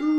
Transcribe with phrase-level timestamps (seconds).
[0.00, 0.16] Radio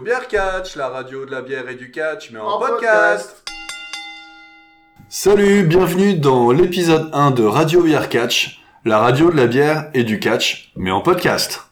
[0.00, 3.44] Bière Catch, la radio de la bière et du catch, mais en, podcast.
[5.08, 10.04] Salut, bienvenue dans l'épisode 1 de Radio Bière Catch, la radio de la bière et
[10.04, 11.66] du catch, mais en podcast.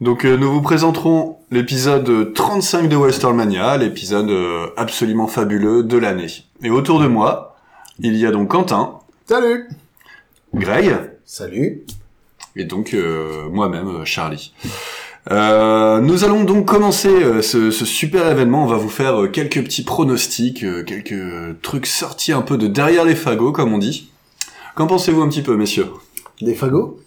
[0.00, 6.44] Donc euh, nous vous présenterons l'épisode 35 de Westermania, l'épisode euh, absolument fabuleux de l'année.
[6.62, 7.56] Et autour de moi,
[7.98, 9.68] il y a donc Quentin, Salut
[10.54, 11.82] Greg, Salut
[12.56, 14.52] et donc euh, moi-même, Charlie.
[15.30, 18.64] Euh, nous allons donc commencer euh, ce, ce super événement.
[18.64, 22.66] On va vous faire euh, quelques petits pronostics, euh, quelques trucs sortis un peu de
[22.66, 24.10] derrière les fagots, comme on dit.
[24.74, 25.86] Qu'en pensez-vous un petit peu, messieurs?
[26.40, 26.98] Des fagots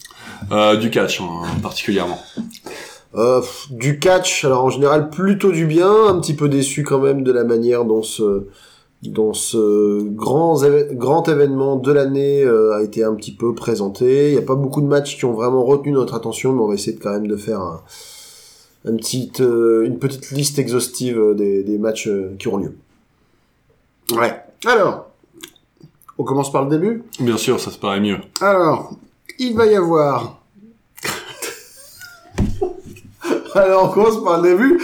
[0.51, 2.19] euh, Du catch, hein, particulièrement.
[3.15, 7.23] euh, Du catch, alors en général plutôt du bien, un petit peu déçu quand même
[7.23, 8.47] de la manière dont ce,
[9.01, 14.29] dont ce grand, événement de l'année euh, a été un petit peu présenté.
[14.29, 16.67] Il n'y a pas beaucoup de matchs qui ont vraiment retenu notre attention, mais on
[16.67, 17.81] va essayer de, quand même de faire un,
[18.85, 22.75] euh, une petite liste exhaustive euh, des, des matchs euh, qui auront lieu.
[24.11, 24.33] Ouais.
[24.65, 25.09] Alors,
[26.17, 27.03] on commence par le début?
[27.19, 28.17] Bien sûr, ça se paraît mieux.
[28.41, 28.93] Alors,
[29.39, 30.41] il va y avoir.
[33.55, 34.81] Alors, on commence par le début.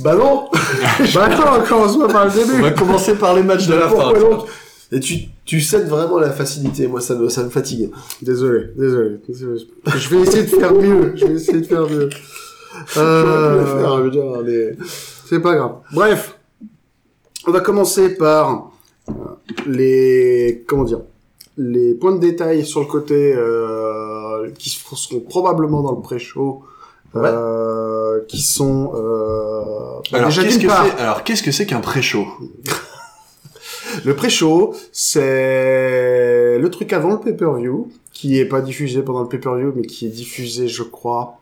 [0.00, 0.48] Bah non
[1.14, 3.74] Bah non, on commence pas par le On début va commencer par les matchs de
[3.74, 4.12] la fin.
[4.12, 4.48] Pourquoi donc
[4.90, 7.90] Et tu, tu cèdes vraiment la facilité, moi ça me, ça me fatigue.
[8.20, 9.20] Désolé, désolé.
[9.28, 12.10] Je vais essayer de faire mieux, je vais essayer de faire mieux.
[12.96, 14.42] Euh...
[14.44, 14.76] mais
[15.28, 15.76] c'est pas grave.
[15.92, 16.36] Bref,
[17.46, 18.72] on va commencer par
[19.08, 19.12] euh,
[19.66, 20.64] les...
[20.66, 21.00] comment dire
[21.56, 26.62] les points de détail sur le côté euh, qui seront probablement dans le pré-show,
[27.14, 32.26] euh, qui sont euh, bah, Alors, qu'est-ce que c'est Alors, qu'est-ce que c'est qu'un pré-show?
[34.04, 39.72] Le pré-show, c'est le truc avant le pay-per-view, qui est pas diffusé pendant le pay-per-view,
[39.74, 41.38] mais qui est diffusé, je crois,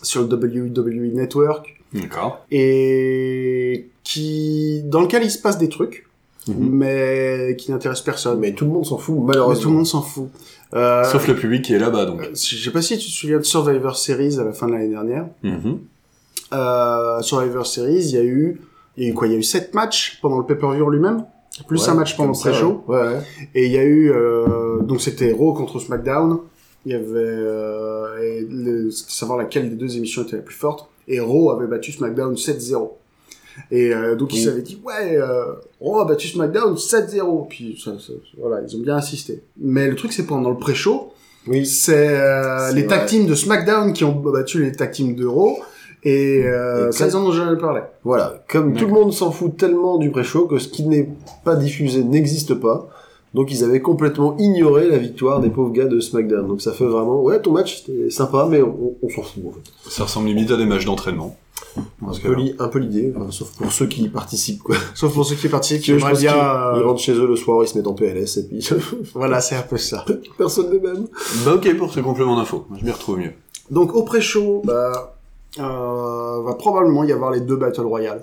[0.00, 2.40] sur le WWE Network, D'accord.
[2.50, 6.06] et qui, dans lequel il se passe des trucs,
[6.48, 6.68] Mhm.
[6.70, 8.38] mais qui n'intéressent personne.
[8.40, 9.62] Mais tout le monde s'en fout, Mais malheureusement.
[9.62, 10.28] tout le monde s'en fout.
[10.74, 12.20] Euh, Sauf le public qui est là-bas, donc.
[12.22, 14.72] euh, Je sais pas si tu te souviens de Survivor Series à la fin de
[14.72, 15.26] l'année dernière.
[15.42, 15.78] Mhm.
[16.52, 18.60] Euh, Survivor Series, il y a eu,
[18.96, 19.26] il y a eu quoi?
[19.28, 21.24] Il y a eu sept matchs pendant le pay-per-view lui-même,
[21.68, 22.82] plus Ouais, un match pendant le pré-show.
[22.88, 23.18] Ouais, ouais.
[23.54, 26.38] Et il y a eu, euh, donc c'était Raw contre SmackDown.
[26.86, 30.54] Il y avait, euh, et le- c'était savoir laquelle des deux émissions était la plus
[30.54, 30.88] forte.
[31.08, 32.96] Et Raw avait battu SmackDown 7-0.
[33.70, 35.44] Et euh, donc ils s'avaient dit, ouais, euh,
[35.80, 37.46] Raw a battu SmackDown 7-0.
[37.48, 39.42] Puis ça, ça- voilà, ils ont bien insisté.
[39.58, 41.12] Mais le truc c'est pendant le pré-show,
[41.46, 41.66] Oui.
[41.66, 45.26] c'est euh, C'est les tag teams de SmackDown qui ont battu les tag teams de
[45.26, 45.58] Raw.
[46.02, 47.82] Et, euh, Et ça, ils en ont jamais parlé.
[48.04, 48.42] Voilà.
[48.48, 51.10] Comme tout le monde s'en fout tellement du pré-show que ce qui n'est
[51.44, 52.88] pas diffusé n'existe pas.
[53.34, 56.48] Donc ils avaient complètement ignoré la victoire des pauvres gars de SmackDown.
[56.48, 59.52] Donc ça fait vraiment, ouais, ton match c'était sympa, mais on, on s'en fout en
[59.52, 59.90] fait.
[59.90, 61.36] Ça ressemble limite à des matchs d'entraînement.
[61.76, 64.76] Un peu, li- un peu l'idée, enfin, sauf pour ceux qui y participent quoi.
[64.94, 66.32] Sauf pour ceux qui participent, aimeraient pense bien...
[66.32, 68.68] qu'ils- euh, Ils rentrent chez eux le soir, ils se mettent en PLS et puis
[69.14, 70.04] Voilà, c'est un peu ça.
[70.38, 71.06] personne n'est même.
[71.44, 72.66] Bah ok pour ce complément d'info.
[72.78, 73.32] Je m'y retrouve mieux.
[73.70, 75.16] Donc au pré-show, bah,
[75.58, 78.22] euh, va probablement y avoir les deux Battle Royale.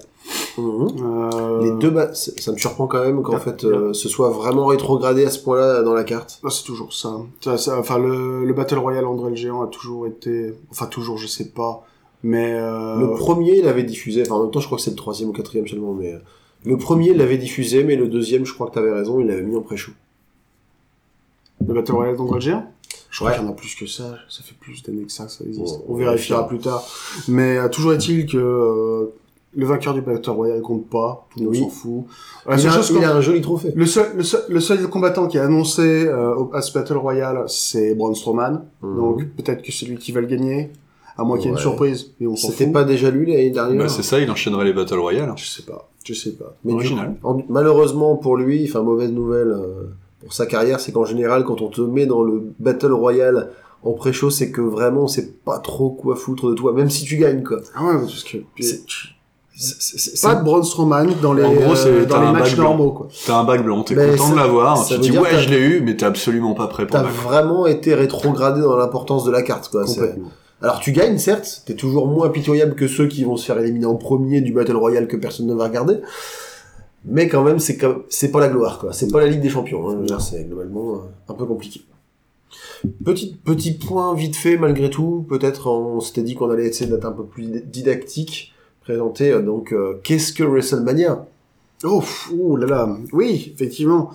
[0.59, 4.66] Euh, Les deux, ba- ça me surprend quand même qu'en fait euh, ce soit vraiment
[4.66, 6.40] rétrogradé à ce point-là dans la carte.
[6.44, 7.16] ah, c'est toujours ça.
[7.41, 10.53] Ça, ça- Enfin, le, le Battle Royale André le Géant a toujours été...
[10.72, 11.85] Enfin, toujours, je sais pas.
[12.23, 12.53] Mais...
[12.55, 12.97] Euh...
[12.97, 15.33] Le premier l'avait diffusé, enfin en même temps je crois que c'est le troisième ou
[15.33, 16.17] quatrième seulement, mais euh,
[16.66, 19.55] le premier l'avait diffusé, mais le deuxième je crois que t'avais raison, il l'avait mis
[19.55, 19.91] en pré-show.
[21.67, 22.66] le Battle Royale Géant
[23.09, 23.35] Je crois Ouais.
[23.38, 24.16] qu'il y en a plus que ça.
[24.29, 25.79] Ça fait plus d'années que ça que ça existe.
[25.88, 26.83] On on vérifiera plus tard.
[27.28, 28.38] Mais euh, toujours est-il que...
[28.38, 29.13] euh,
[29.55, 31.59] le vainqueur du Battle Royale compte pas, tout le monde Oui.
[31.61, 32.05] s'en fout.
[32.45, 33.72] La il, seule a, chose il a un joli trophée.
[33.75, 37.44] Le seul, le seul, le seul combattant qui a annoncé euh, à ce Battle Royale,
[37.47, 38.66] c'est Braun Strowman.
[38.84, 40.70] Donc peut-être que c'est lui qui va le gagner,
[41.17, 42.11] à moins qu'il y ait une surprise.
[42.22, 44.73] Et on s'en C'était pas déjà lui l'année dernière Bah c'est ça, il enchaînerait les
[44.73, 45.34] Battle Royale.
[45.35, 46.55] Je sais pas, je sais pas.
[46.64, 47.16] Mais du original.
[47.22, 49.90] coup, en- malheureusement pour lui, enfin mauvaise nouvelle euh,
[50.22, 53.52] pour sa carrière, c'est qu'en général quand on te met dans le Battle Royale
[53.84, 57.03] en pré-show, c'est que vraiment on sait pas trop quoi foutre de toi, même si
[57.05, 57.59] tu gagnes quoi.
[57.75, 58.81] Ah ouais, parce que C'est-
[59.59, 62.55] C'est- c'est- pas de Braun Strowman dans les, En gros, c'est- euh, dans les matchs
[62.58, 63.08] normaux quoi.
[63.25, 65.81] T'as un bac blanc, t'es Mais content de l'avoir, tu dis ouais je l'ai eu,
[65.81, 69.70] mais t'es absolument pas prêt pour T'as vraiment été rétrogradé dans l'importance de la carte
[69.70, 69.84] quoi.
[70.62, 73.86] Alors tu gagnes certes, t'es toujours moins pitoyable que ceux qui vont se faire éliminer
[73.86, 75.98] en premier du Battle Royale que personne ne va regarder.
[77.06, 78.92] Mais quand même, c'est comme- c'est pas la gloire quoi.
[78.92, 79.88] C'est pas la Ligue des Champions.
[79.90, 80.06] Hein.
[80.20, 80.98] C'est globalement euh,
[81.30, 81.82] un peu compliqué.
[83.06, 87.06] Petit, petit point vite fait malgré tout, peut-être on s'était dit qu'on allait essayer d'être
[87.06, 91.26] un peu plus didactique, présenter euh, donc euh, qu'est-ce que WrestleMania?
[91.84, 92.03] Oh,
[92.40, 94.12] oh là là, oui, effectivement.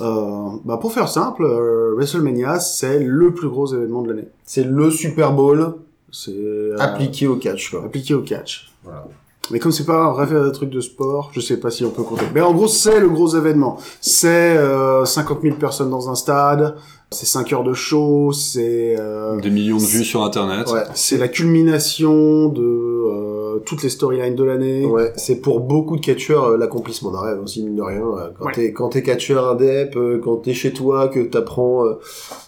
[0.00, 4.28] Euh, bah pour faire simple, euh, WrestleMania c'est le plus gros événement de l'année.
[4.44, 5.74] C'est le Super Bowl
[6.12, 7.84] C'est euh, appliqué au catch quoi.
[7.84, 8.70] appliqué au catch.
[8.84, 9.08] Voilà.
[9.50, 12.02] Mais comme c'est pas un vrai truc de sport, je sais pas si on peut
[12.02, 12.26] compter.
[12.34, 13.78] Mais en gros, c'est le gros événement.
[14.00, 16.76] C'est euh, 50 000 personnes dans un stade,
[17.10, 20.68] c'est 5 heures de show, c'est euh, Des millions de vues sur Internet.
[20.70, 23.27] Ouais, c'est la culmination de euh,
[23.64, 24.84] toutes les storylines de l'année.
[24.86, 28.02] Ouais, c'est pour beaucoup de catcheurs euh, l'accomplissement d'un rêve aussi mine de rien.
[28.02, 28.52] euh, Quand Ouais.
[28.52, 31.94] t'es quand t'es catcheur indep, euh, quand t'es chez toi, que t'apprends, euh,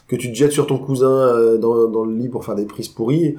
[0.08, 2.64] que tu te jettes sur ton cousin euh, dans, dans le lit pour faire des
[2.66, 3.36] prises pourries.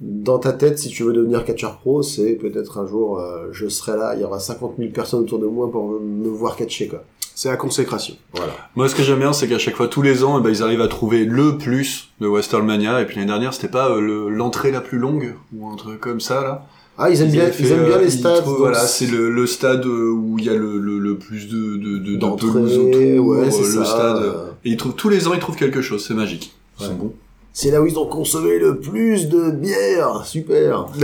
[0.00, 3.66] Dans ta tête, si tu veux devenir catcheur pro, c'est peut-être un jour, euh, je
[3.66, 6.86] serai là, il y aura 50 000 personnes autour de moi pour me- voir catcher
[6.88, 7.02] quoi.
[7.34, 8.14] C'est la consécration.
[8.34, 8.52] Voilà.
[8.76, 10.62] Moi, ce que j'aime bien, c'est qu'à chaque fois, tous les ans, eh ben, ils
[10.62, 13.02] arrivent à trouver le plus de Westermania.
[13.02, 16.00] Et puis l'année dernière, c'était pas euh, le- l'entrée la plus longue ou un truc
[16.00, 16.66] comme ça là.
[16.98, 18.40] Ah, ils aiment bien, fait, ils aiment bien euh, les stades.
[18.42, 21.46] trouvent- voilà, c'est le, le stade euh, où il y a le, le, le plus
[21.48, 23.26] de, de, de, pelouse autour.
[23.28, 23.84] ouais, euh, c'est le ça.
[23.84, 24.22] stade.
[24.64, 26.04] Et ils trouvent, tous les ans, ils trouvent quelque chose.
[26.06, 26.54] C'est magique.
[26.80, 26.86] Ouais.
[26.88, 27.12] C'est bon.
[27.52, 30.24] C'est là où ils ont consommé le plus de bière.
[30.24, 30.86] Super.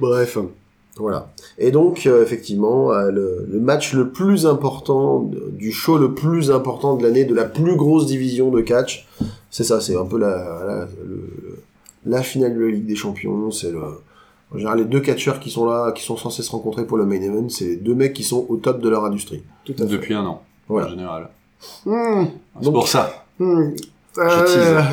[0.00, 0.38] Bref,
[0.96, 1.32] voilà.
[1.58, 6.50] Et donc, euh, effectivement, euh, le, le match le plus important, du show le plus
[6.50, 9.06] important de l'année, de la plus grosse division de catch,
[9.50, 10.28] c'est ça, c'est un peu la,
[10.66, 11.51] la, le-
[12.04, 13.80] la finale de la Ligue des Champions, c'est le...
[14.54, 17.06] En général, les deux catcheurs qui sont là, qui sont censés se rencontrer pour le
[17.06, 19.42] main event, c'est les deux mecs qui sont au top de leur industrie.
[19.64, 19.92] Tout à fait.
[19.92, 20.88] Depuis un an, Voilà.
[20.88, 21.30] en général.
[21.86, 22.24] Hmm,
[22.60, 23.24] C'est pour ça.
[23.40, 23.70] Euh,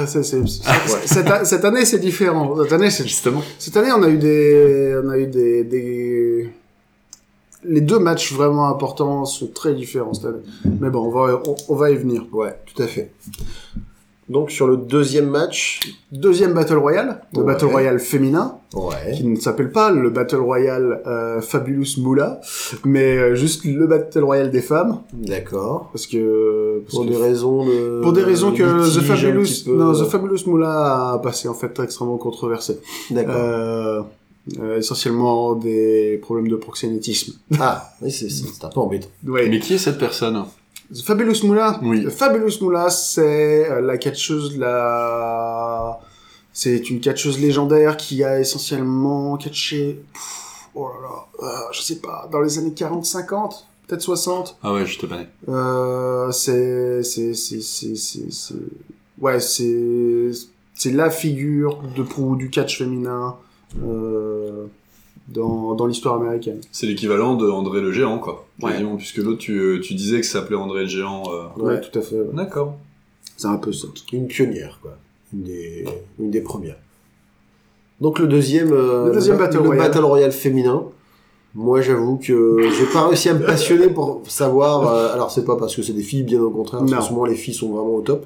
[0.05, 2.55] c'est- c'est- c'est- cette, année, c'est différent.
[2.63, 3.41] Cette année, c'est Justement.
[3.57, 6.49] Cette année, on a eu des, on a eu des, des,
[7.65, 10.39] les deux matchs vraiment importants sont très différents cette année.
[10.79, 12.25] Mais bon, on va, on, on va y venir.
[12.31, 13.11] Ouais, tout à fait.
[14.29, 15.79] Donc, sur le deuxième match...
[16.11, 17.45] Deuxième Battle Royale, le Ouais.
[17.45, 19.13] Battle Royale féminin, Ouais.
[19.15, 22.39] qui ne s'appelle pas le Battle Royale euh, Fabulous Moula,
[22.85, 25.89] mais euh, juste le Battle Royale des femmes, D'accord.
[25.91, 28.01] parce que, parce Pour que- des raisons de...
[28.01, 29.75] pour des raisons que litige The Fabulous, peu.
[29.75, 32.79] non, The Fabulous Moula a passé en fait extrêmement controversé.
[33.11, 33.35] D'accord.
[33.37, 34.01] Euh,
[34.59, 37.33] euh, essentiellement des problèmes de proxénétisme.
[37.59, 39.07] Ah, oui, c'est c'est- c'est un peu embêtant.
[39.27, 39.47] Ouais.
[39.49, 40.43] Mais qui est cette personne?
[40.93, 41.79] The Fabulous Moula.
[41.83, 42.03] Oui.
[42.05, 45.99] The Fabulous Moula, c'est euh, la catcheuse, la...
[46.51, 50.03] C'est une catcheuse légendaire qui a essentiellement catché...
[50.13, 54.57] Pff, oh là là, euh, je sais pas, dans les années 40, 50, peut-être 60.
[54.63, 55.27] Ah ouais, je te connais.
[55.47, 57.03] Euh, c'est...
[57.03, 57.33] C'est...
[57.35, 57.61] C'est...
[57.61, 57.95] C'est...
[57.95, 58.55] c'est- c'est-
[59.21, 60.31] Ouais, c'est...
[60.73, 63.35] C'est la figure de proue du catch féminin
[63.83, 64.65] euh,
[65.33, 66.59] dans, dans l'histoire américaine.
[66.71, 68.45] C'est l'équivalent de André le Géant, quoi.
[68.61, 68.71] Ouais.
[68.71, 71.23] Quasiment, puisque l'autre, tu, tu disais que ça s'appelait André le Géant.
[71.31, 71.61] euh.
[71.61, 71.81] Ouais, Ouais.
[71.81, 72.15] tout à fait.
[72.15, 72.27] ouais.
[72.33, 72.75] D'accord.
[73.37, 73.87] C'est un peu ça.
[74.11, 74.97] Une pionnière, quoi.
[75.33, 75.85] Une des,
[76.19, 76.77] une des premières.
[78.01, 79.87] Donc le deuxième, euh, Le deuxième ba- Battle le Royale.
[79.87, 80.83] Battle Royale féminin.
[81.55, 84.87] Moi, j'avoue que j'ai pas réussi à me passionner pour savoir.
[84.93, 86.81] euh, alors, c'est pas parce que c'est des filles, bien au contraire.
[86.87, 88.25] Qu'en ce moment, les filles sont vraiment au top.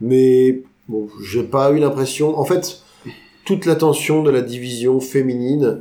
[0.00, 2.38] Mais bon, j'ai pas eu l'impression.
[2.38, 2.82] En fait,
[3.44, 5.80] toute l'attention de la division féminine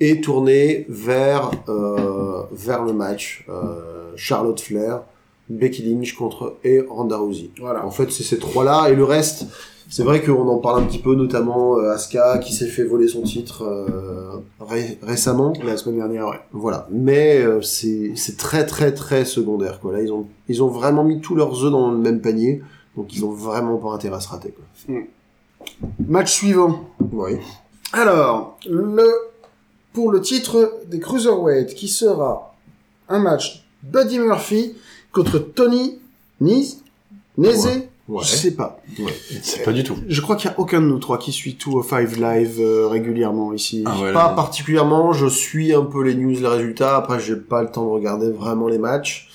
[0.00, 3.44] est tournée vers euh, vers le match.
[3.48, 5.02] Euh, Charlotte Flair,
[5.50, 7.50] Becky Lynch contre et Ronda Rousey.
[7.60, 7.84] Voilà.
[7.86, 9.46] En fait, c'est ces trois-là et le reste.
[9.88, 13.06] C'est vrai qu'on en parle un petit peu, notamment euh, Asuka qui s'est fait voler
[13.06, 15.52] son titre euh, ré- récemment.
[15.64, 16.40] La semaine dernière, ouais.
[16.52, 19.92] Voilà, mais euh, c'est c'est très très très secondaire quoi.
[19.92, 22.62] Là, ils ont ils ont vraiment mis tous leurs œufs dans le même panier,
[22.96, 24.94] donc ils ont vraiment pas intérêt à se rater quoi.
[26.08, 26.80] Match suivant.
[27.12, 27.32] Oui.
[27.92, 29.06] Alors, le,
[29.96, 32.54] pour le titre des Cruiserweight, qui sera
[33.08, 34.74] un match Buddy Murphy
[35.10, 35.98] contre Tony
[36.38, 36.82] Nese,
[37.38, 37.66] Nese,
[38.06, 38.22] Ouais.
[38.22, 38.78] je sais pas.
[39.42, 39.96] C'est pas du tout.
[40.06, 42.58] Je crois qu'il y a aucun de nous trois qui suit tout au Five Live
[42.60, 43.84] euh, régulièrement ici.
[43.86, 46.94] Ah ouais, Pas là, particulièrement, je suis un peu les news, les résultats.
[46.98, 49.30] Après, j'ai pas le temps de regarder vraiment les matchs.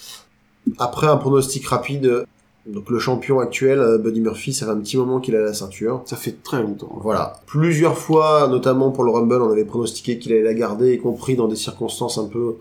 [0.78, 2.24] Après, un pronostic rapide.
[2.68, 5.54] Donc, le champion actuel, euh, Buddy Murphy, ça fait un petit moment qu'il a la
[5.54, 6.04] ceinture.
[6.06, 6.96] Ça fait très longtemps.
[7.02, 7.40] Voilà.
[7.48, 11.36] Plusieurs fois, notamment pour le Rumble, on avait pronostiqué qu'il allait la garder, y compris
[11.36, 12.58] dans des circonstances un peu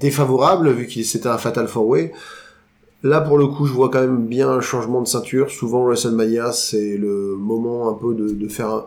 [0.00, 2.12] défavorables, vu qu'il c'était un Fatal Four Way.
[3.02, 5.50] Là, pour le coup, je vois quand même bien un changement de ceinture.
[5.50, 8.86] Souvent, WrestleMania, c'est le moment un peu de, de faire un-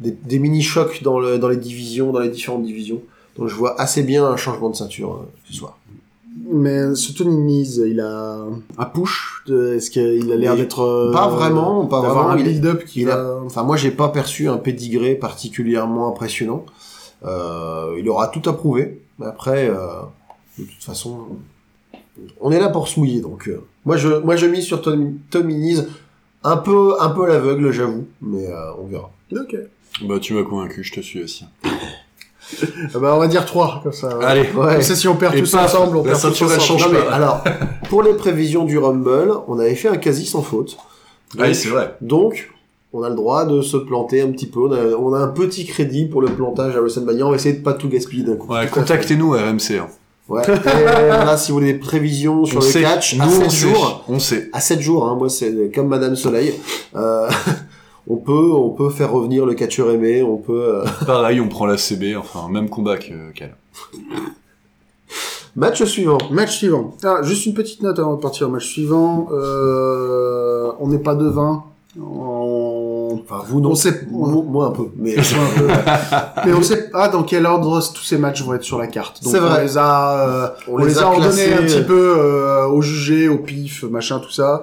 [0.00, 3.00] des, des mini-chocs dans, le, dans les divisions, dans les différentes divisions.
[3.36, 5.78] Donc, je vois assez bien un changement de ceinture euh, ce soir.
[6.52, 8.44] Mais ce Tony Nese, il a
[8.78, 9.42] un push.
[9.46, 12.28] de- Est-ce qu'il a l'air d'être euh, pas vraiment, pas vraiment.
[12.28, 13.38] un build-up qui il a-.
[13.44, 16.64] Enfin, moi, j'ai pas perçu un pédigré particulièrement impressionnant.
[17.24, 19.00] Euh, il aura tout à prouver.
[19.18, 20.02] Mais après, euh,
[20.58, 21.26] de toute façon,
[22.40, 25.18] On est là pour se mouiller, donc euh, moi je moi je mise sur Tommy,
[25.30, 25.80] Tommy Nees,
[26.44, 29.10] un peu un peu à l'aveugle, j'avoue, mais euh, on verra.
[29.32, 29.56] Ok.
[30.06, 31.44] Bah, tu m'as convaincu, je te suis aussi.
[32.94, 34.10] Ah bah, on va dire 3, comme ça.
[34.22, 34.42] Allez.
[34.54, 34.72] Ouais.
[34.74, 36.60] Comme ça, si on perd Et tous paf, ensemble, on la perd tous ensemble.
[36.60, 37.12] change Non, mais pas.
[37.12, 37.42] alors,
[37.88, 40.76] pour les prévisions du Rumble, on avait fait un quasi sans faute.
[41.38, 41.94] Ah oui, c'est vrai.
[42.00, 42.50] Donc,
[42.92, 44.60] on a le droit de se planter un petit peu.
[44.60, 47.26] On a, on a un petit crédit pour le plantage à WrestleMania.
[47.26, 48.52] On va essayer de pas tout gaspiller d'un coup.
[48.52, 49.78] Ouais, contactez-nous à RMC.
[49.80, 49.86] hein.
[50.28, 50.42] Ouais.
[50.46, 52.80] Et voilà, si vous voulez des prévisions sur on le sait.
[52.82, 53.56] catch, Nous, à on 7 sait.
[53.56, 54.50] jours, On sait.
[54.52, 56.54] à 7 jours, hein, moi c'est comme Madame Soleil,
[56.94, 57.28] euh,
[58.08, 61.66] on peut, on peut faire revenir le catcheur aimé, on peut, euh, Pareil, on prend
[61.66, 63.54] la CB, enfin, même combat que- qu'elle.
[65.56, 66.18] match suivant.
[66.30, 66.94] Match suivant.
[67.04, 69.28] Ah, juste une petite note avant de partir au match suivant.
[69.32, 71.64] Euh, on n'est pas devin.
[72.00, 72.61] On...
[73.24, 73.70] Enfin, vous non.
[73.70, 75.16] On sait- moi, moi un peu, mais
[76.46, 79.22] Mais on sait pas dans quel ordre tous ces matchs vont être sur la carte.
[79.22, 79.58] Donc C'est vrai.
[79.60, 83.28] on les a, euh, on, les a, ordonnés un petit euh, peu euh, au jugé,
[83.28, 84.62] au pif, machin, tout ça,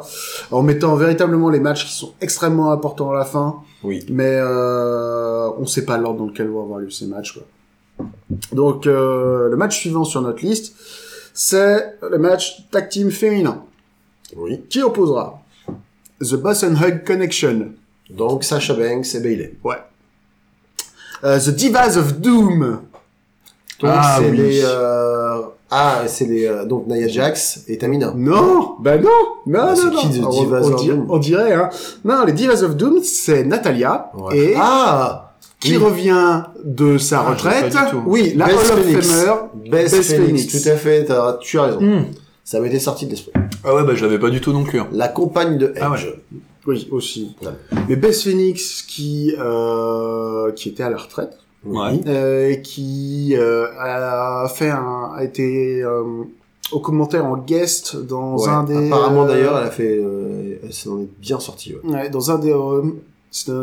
[0.52, 3.58] en mettant véritablement les matchs qui sont extrêmement importants à la fin.
[3.84, 4.06] Oui.
[4.10, 7.34] Mais euh, on sait pas l'ordre dans lequel vont avoir lieu ces matchs.
[7.34, 7.44] Quoi.
[8.54, 10.76] Donc euh, le match suivant sur notre liste,
[11.34, 13.64] c'est le match tag team féminin
[14.36, 14.62] Oui.
[14.70, 15.42] qui opposera
[16.22, 17.70] The Boss and Hug Connection,
[18.10, 19.54] Donc Sasha Banks et Bailey.
[21.24, 22.80] euh, The Divas of Doom,
[23.82, 24.38] Donc Ah, c'est oui.
[24.38, 25.42] les, euh...
[25.72, 28.14] ah c'est les, euh, donc Nia Jax et Tamina.
[28.16, 29.04] Non, bah non,
[29.46, 30.00] non, Bah, non, c'est non.
[30.02, 31.70] qui, The Divas on of dirait, Doom on dirait, hein.
[32.04, 34.38] Non, les Divas of Doom, c'est Natalia Ouais.
[34.38, 35.26] et ah
[35.60, 35.84] qui oui.
[35.84, 37.76] revient de sa Ah, retraite.
[38.06, 39.08] Oui, la Hall of Phoenix.
[39.08, 39.34] Famer.
[39.70, 40.26] Best, Beth Phoenix.
[40.48, 40.64] Phoenix.
[40.64, 41.82] Tout à fait, t'as- tu as raison.
[41.82, 42.04] Hmm.
[42.46, 43.32] Ça m'était sorti de l'esprit.
[43.64, 44.80] Ah ouais, bah, je l'avais pas du tout non plus.
[44.80, 44.88] hein.
[44.92, 45.78] La compagne de Edge.
[45.82, 46.20] Ah ouais.
[46.70, 47.36] Oui, aussi.
[47.42, 47.50] Ouais.
[47.90, 52.00] Mais Beth Phoenix qui euh, qui était à la retraite, Ouais.
[52.08, 56.04] euh, et qui euh, a fait un, a été euh,
[56.72, 58.48] au commentaire en guest dans Ouais.
[58.50, 58.88] un des.
[58.88, 61.74] Apparemment euh, d'ailleurs, elle a fait, euh, elle s'en est bien sortie.
[61.84, 62.84] Ouais, ouais, dans un des, euh,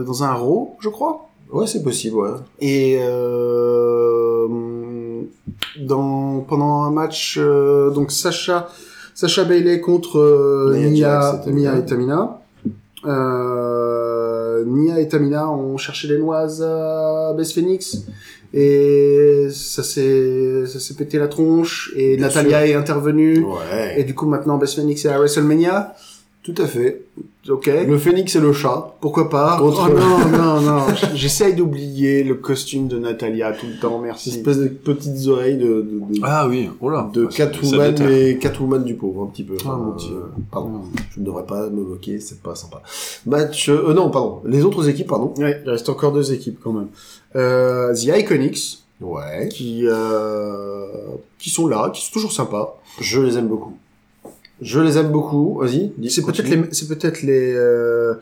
[0.03, 1.29] dans un Raw, je crois.
[1.53, 2.17] ouais c'est possible.
[2.17, 2.31] Ouais.
[2.61, 4.49] Et euh,
[5.81, 8.69] dans pendant un match, euh, donc Sacha
[9.15, 10.19] Sacha Bailey contre
[10.75, 12.41] Nia Nia, Jax et Tamina.
[13.05, 17.99] Euh, Nia et Tamina ont cherché les noises à Beth Phoenix
[18.55, 24.01] et ça s'est ça s'est pété la tronche et Bien Natalia est intervenue Ouais.
[24.01, 25.95] et du coup maintenant Beth Phoenix est à WrestleMania.
[26.43, 27.03] Tout à fait.
[27.49, 27.67] Ok.
[27.67, 28.97] Le phénix et le chat.
[29.01, 30.83] Pourquoi pas Contre- Oh non, non, non.
[31.15, 34.31] J'essaye d'oublier le costume de Natalia tout le temps, Une merci.
[34.31, 37.09] espèce de petites oreilles de, de, de, Ah oui, oh là.
[37.13, 39.57] de ça Catwoman, mais Catwoman du pauvre, un petit peu.
[39.65, 40.27] Ah, mon Euh.
[40.51, 40.81] Pardon.
[41.15, 42.83] Je ne devrais pas me moquer, c'est pas sympa.
[43.27, 44.41] Match, euh, non, pardon.
[44.45, 45.33] Les autres équipes, pardon.
[45.39, 46.89] Ouais, il reste encore deux équipes quand même.
[47.37, 49.49] Euh, The Iconics, Ouais.
[49.51, 50.87] qui, euh,
[51.39, 52.79] qui sont là, qui sont toujours sympas.
[53.01, 53.75] Je les aime beaucoup.
[54.61, 55.59] Je les aime beaucoup.
[55.61, 55.93] Vas-y.
[56.09, 58.15] C'est peut-être les, c'est peut-être les, euh,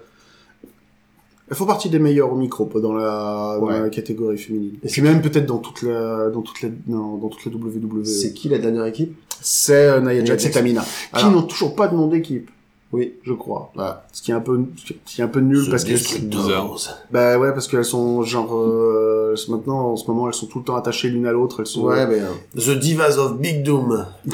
[1.51, 4.77] elles font partie des meilleurs au micro dans la, dans la catégorie féminine.
[4.83, 8.05] Et puis même peut-être dans toute la, dans toute la, dans, dans toute la WWE.
[8.05, 9.15] C'est qui la dernière équipe?
[9.41, 10.51] C'est euh, Nia Jax et.
[10.51, 12.51] Tamina, qui n'ont toujours pas de nom d'équipe,
[12.95, 13.15] Oui.
[13.23, 13.71] je crois.
[13.75, 14.07] Voilà.
[14.13, 16.77] Ce qui est un peu, ce qui est un peu nul parce que bizarre.
[17.11, 20.65] Bah ouais, parce qu'elles sont genre euh, maintenant en ce moment elles sont tout le
[20.65, 21.61] temps attachées l'une à l'autre.
[21.61, 22.21] Elles sont Ouais, mais...
[22.21, 22.31] euh,
[22.75, 24.07] The Divas of Big Doom.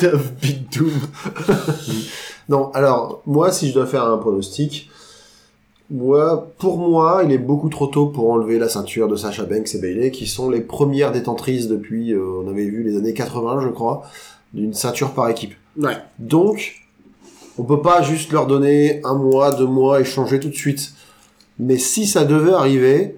[0.42, 0.90] Big Doom.
[2.48, 4.90] Non, alors, moi, si je dois faire un pronostic,
[5.88, 9.72] moi, pour moi, il est beaucoup trop tôt pour enlever la ceinture de Sasha Banks
[9.74, 13.60] et Bailey, qui sont les premières détentrices depuis, euh, on avait vu les années 80,
[13.62, 14.02] je crois,
[14.52, 15.54] d'une ceinture par équipe.
[15.78, 15.96] Ouais.
[16.18, 16.79] Donc,
[17.58, 20.94] on peut pas juste leur donner un mois, deux mois et changer tout de suite.
[21.58, 23.16] Mais si ça devait arriver,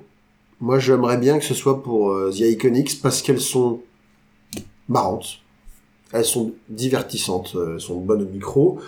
[0.61, 3.81] moi, j'aimerais bien que ce soit pour euh, The Iconics, parce qu'elles sont
[4.89, 5.41] marrantes.
[6.13, 8.79] Elles sont divertissantes, euh, elles sont bonnes au micro.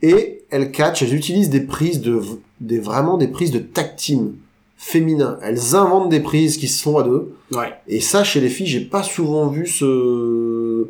[0.00, 2.20] Et elles catchent, elles utilisent des prises de,
[2.60, 4.36] des, vraiment des prises de tag team
[4.76, 5.38] féminin.
[5.42, 7.34] Elles inventent des prises qui se font à deux.
[7.52, 7.72] Ouais.
[7.88, 10.88] Et ça, chez les filles, j'ai pas souvent vu ce,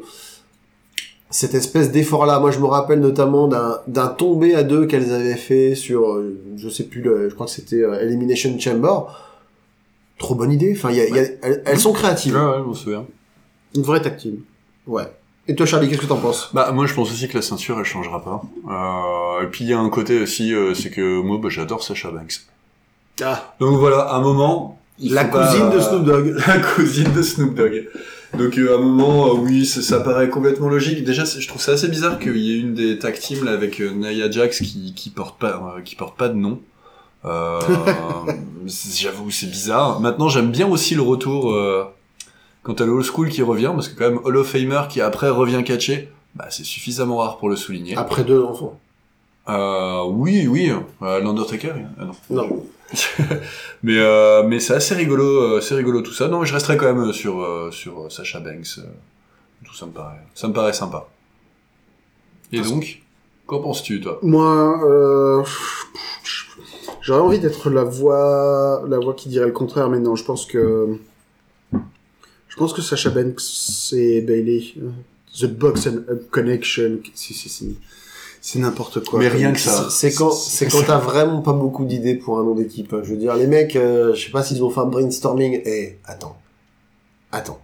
[1.36, 2.38] cette espèce d'effort-là.
[2.38, 6.38] Moi, je me rappelle notamment d'un, d'un tombé à deux qu'elles avaient fait sur, euh,
[6.56, 9.00] je sais plus, le- je crois que c'était euh, Elimination Chamber.
[10.18, 10.72] Trop bonne idée.
[10.76, 12.34] Enfin, il y a, il y a- elles, elles sont créatives.
[12.36, 13.04] Ouais, ouais, je m'en souviens.
[13.74, 14.36] Une vraie team.
[14.86, 15.10] Ouais.
[15.48, 16.50] Et toi, Charlie, qu'est-ce que t'en penses?
[16.54, 18.40] Bah moi je pense aussi que la ceinture elle changera pas.
[18.70, 21.82] Euh, et puis il y a un côté aussi, euh, c'est que moi bah, j'adore
[21.82, 22.42] Sacha Banks.
[23.22, 23.54] Ah.
[23.60, 24.78] Donc voilà, à un moment.
[25.00, 26.34] il La pas- cousine de Snoop Dogg.
[26.46, 27.88] La cousine de Snoop Dogg.
[28.38, 31.04] Donc euh, à un moment, euh, oui, ça, ça paraît complètement logique.
[31.04, 33.80] Déjà, je trouve ça assez bizarre qu'il y ait une des tag teams là avec
[33.80, 36.60] euh, Nia Jax qui qui porte pas euh, qui porte pas de nom.
[37.24, 37.60] Euh,
[38.66, 40.00] J'avoue, c'est bizarre.
[40.00, 41.84] Maintenant, j'aime bien aussi le retour euh,
[42.62, 45.00] quand t'as le old school qui revient parce que quand même Hall of Famer qui
[45.00, 46.08] après revient catcher.
[46.34, 47.96] bah, c'est suffisamment rare pour le souligner.
[47.96, 48.78] Après deux enfants.
[49.48, 50.72] Euh, oui, oui,
[51.02, 52.14] euh, l'Undertaker, ah, non.
[52.30, 52.66] Non.
[53.82, 56.28] mais euh, mais c'est assez rigolo, euh, c'est rigolo tout ça.
[56.28, 58.78] Non, je resterai quand même sur euh, sur Sacha Banks.
[58.78, 58.82] euh,
[59.64, 61.08] tout ça me paraît, ça me paraît sympa.
[62.52, 63.02] Et donc,
[63.46, 64.18] qu'en penses-tu, toi?
[64.22, 65.42] Moi, euh,
[67.00, 70.46] j'aurais envie d'être la voix, la voix qui dirait le contraire, mais non, je pense
[70.46, 70.98] que,
[71.72, 73.42] je pense que Sacha Banks
[73.92, 74.90] et Bailey, euh,
[75.40, 77.78] The Box and Up Connection, si, si, si,
[78.46, 79.20] c'est n'importe quoi.
[79.20, 79.86] Mais rien que ça.
[79.90, 82.92] C'est c'est quand, c'est quand t'as vraiment pas beaucoup d'idées pour un nom d'équipe.
[82.92, 83.00] hein.
[83.02, 85.62] Je veux dire, les mecs, euh, je sais pas s'ils ont fait un brainstorming.
[85.64, 86.36] Eh, attends.
[87.32, 87.58] Attends.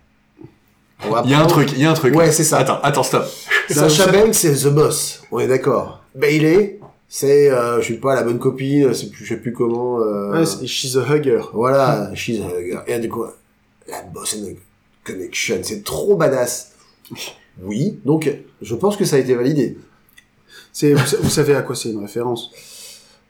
[1.10, 2.14] Va Il y a un truc, il y a un truc.
[2.16, 2.56] Ouais, c'est ça.
[2.58, 3.24] Attends, attends, stop.
[3.68, 5.22] Sacha Banks, c'est The Boss.
[5.30, 6.02] On est d'accord.
[6.14, 10.00] Bailey, c'est, euh, je sais pas, la bonne copine, c'est plus, je sais plus comment,
[10.00, 11.40] euh, Ouais, c'est- she's a hugger.
[11.52, 12.82] voilà, she's a girl.
[12.86, 13.24] Et du coup,
[13.86, 14.54] la boss and
[15.04, 16.72] connection, c'est trop badass.
[17.62, 18.30] Oui, donc,
[18.62, 19.76] je pense que ça a été validé.
[20.72, 22.50] C'est, vous, sa- vous savez à quoi c'est une référence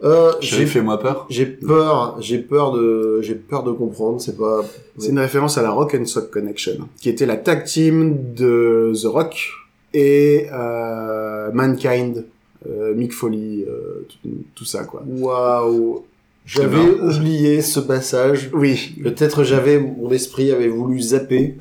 [0.02, 1.26] Euh, J'ai fait moi peur.
[1.28, 4.64] J'ai peur, j'ai peur de, j'ai peur de comprendre, c'est pas.
[4.98, 8.92] C'est une référence à la Rock and Sock Connection, qui était la tag team de
[9.00, 9.50] The Rock
[9.92, 12.24] et euh, Mankind,
[12.68, 15.02] euh, Mick Foley, euh, tout, tout ça quoi.
[15.06, 16.04] Waouh.
[16.46, 18.50] J'avais oublié ce passage.
[18.54, 21.56] Oui, Peut-être j'avais, mon esprit avait voulu zapper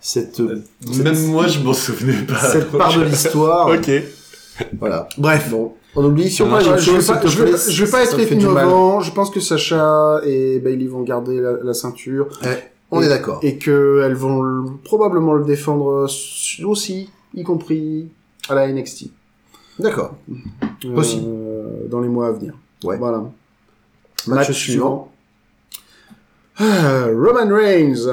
[0.00, 2.38] cette, Même moi, je m'en souvenais pas.
[2.52, 3.68] cette part de l'histoire.
[3.76, 3.90] ok.
[4.78, 5.08] Voilà.
[5.18, 5.50] bref.
[5.50, 5.74] Bon.
[5.96, 7.90] On oublie si on Moi, parle je, chose, vais pas, je vais, pas- je vais
[7.90, 9.00] pas ça être innovant.
[9.00, 12.28] Je pense que Sacha et Bailey vont garder la, la ceinture
[12.90, 13.38] On est d'accord.
[13.42, 16.08] et que elles vont le- probablement le défendre
[16.64, 18.08] aussi, y compris
[18.48, 19.06] à la NXT.
[19.78, 20.14] D'accord.
[20.30, 21.26] euh, Possible.
[21.88, 22.54] dans les mois à venir.
[22.84, 22.96] Ouais.
[22.96, 23.22] Voilà.
[24.26, 25.10] Match suivant.
[26.58, 28.06] Ah, Roman Reigns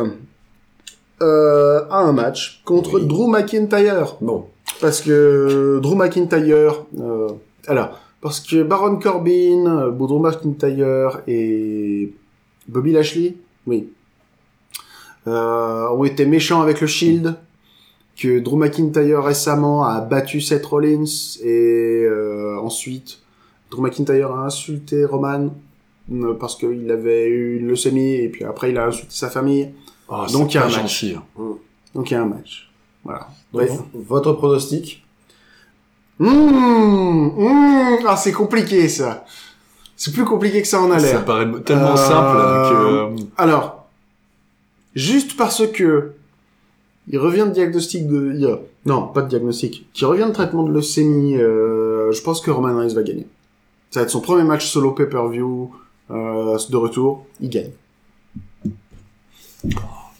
[1.21, 3.05] euh, a un match contre Oui.
[3.05, 4.17] Drew McIntyre.
[4.21, 4.47] Bon.
[4.81, 6.85] Parce que Drew McIntyre...
[6.99, 7.29] Euh,
[7.67, 12.13] alors, parce que Baron Corbin, euh, Drew McIntyre et
[12.67, 13.35] Bobby Lashley,
[13.65, 13.89] oui,
[15.27, 17.35] euh, ont été méchants avec le Shield,
[18.17, 21.05] que Drew McIntyre récemment a battu Seth Rollins
[21.43, 23.19] et euh, ensuite
[23.71, 25.49] Drew McIntyre a insulté Roman
[26.39, 29.69] parce qu'il avait eu une leucémie et puis après il a insulté sa famille.
[30.09, 30.75] Oh, Donc, il y a un match.
[30.75, 31.23] gentil, hein.
[31.95, 32.70] Donc il y a un match.
[33.03, 33.19] Voilà.
[33.53, 33.71] Donc, Bref.
[33.93, 35.03] votre pronostic
[36.19, 39.25] Mmh, mmh, ah c'est compliqué ça.
[39.95, 43.41] C'est plus compliqué que ça en a Ça paraît tellement Euh, simple que.
[43.41, 43.87] Alors,
[44.93, 46.11] juste parce que
[47.07, 51.37] il revient de diagnostic de, non, pas de diagnostic, qui revient de traitement de leucémie,
[51.37, 53.25] euh, je pense que Roman Reigns va gagner.
[53.89, 55.71] Ça va être son premier match solo pay-per-view
[56.11, 57.71] euh, de retour, il gagne.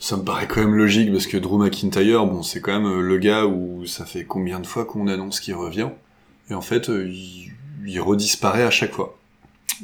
[0.04, 3.02] Ça me paraît quand même logique parce que Drew McIntyre, bon, c'est quand même euh,
[3.02, 5.90] le gars où ça fait combien de fois qu'on annonce qu'il revient
[6.50, 7.52] et en fait, euh, il,
[7.86, 9.16] il redisparaît à chaque fois.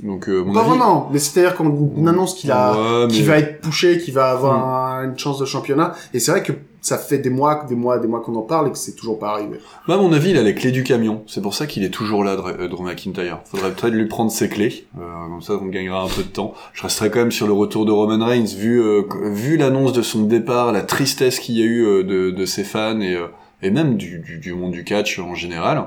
[0.02, 0.70] Donc, euh, mon Pas avis.
[0.70, 4.96] vraiment, mais c'est-à-dire qu'on annonce qu'il a, Ouais, qu'il va être poussé, qu'il va avoir
[5.00, 8.00] un- une chance de championnat, et c'est vrai que ça fait des mois, des mois,
[8.00, 9.60] des mois qu'on en parle et que c'est toujours pas arrivé.
[9.88, 11.24] Bah, à mon avis, il a les clés du camion.
[11.28, 13.40] C'est pour ça qu'il est toujours là, euh, Drew McIntyre.
[13.46, 14.86] Faudrait peut-être lui prendre ses clés.
[14.98, 16.54] Euh, comme ça, on gagnera un peu de temps.
[16.74, 20.02] Je resterai quand même sur le retour de Roman Reigns, vu, euh, vu l'annonce de
[20.02, 23.28] son départ, la tristesse qu'il y a eu euh, de, de ses fans et, euh,
[23.62, 25.84] et même du, du, du monde du catch en général.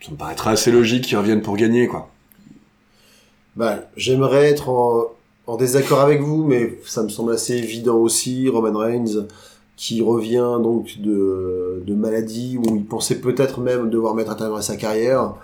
[0.00, 2.08] Ça me paraîtrait assez logique qu'il revienne pour gagner, quoi.
[3.56, 5.04] Bah, j'aimerais être en,
[5.46, 8.48] en désaccord avec vous, mais ça me semble assez évident aussi.
[8.48, 9.26] Roman Reigns,
[9.80, 14.54] qui revient donc de, de maladie où il pensait peut-être même devoir mettre un terme
[14.54, 15.36] à sa carrière.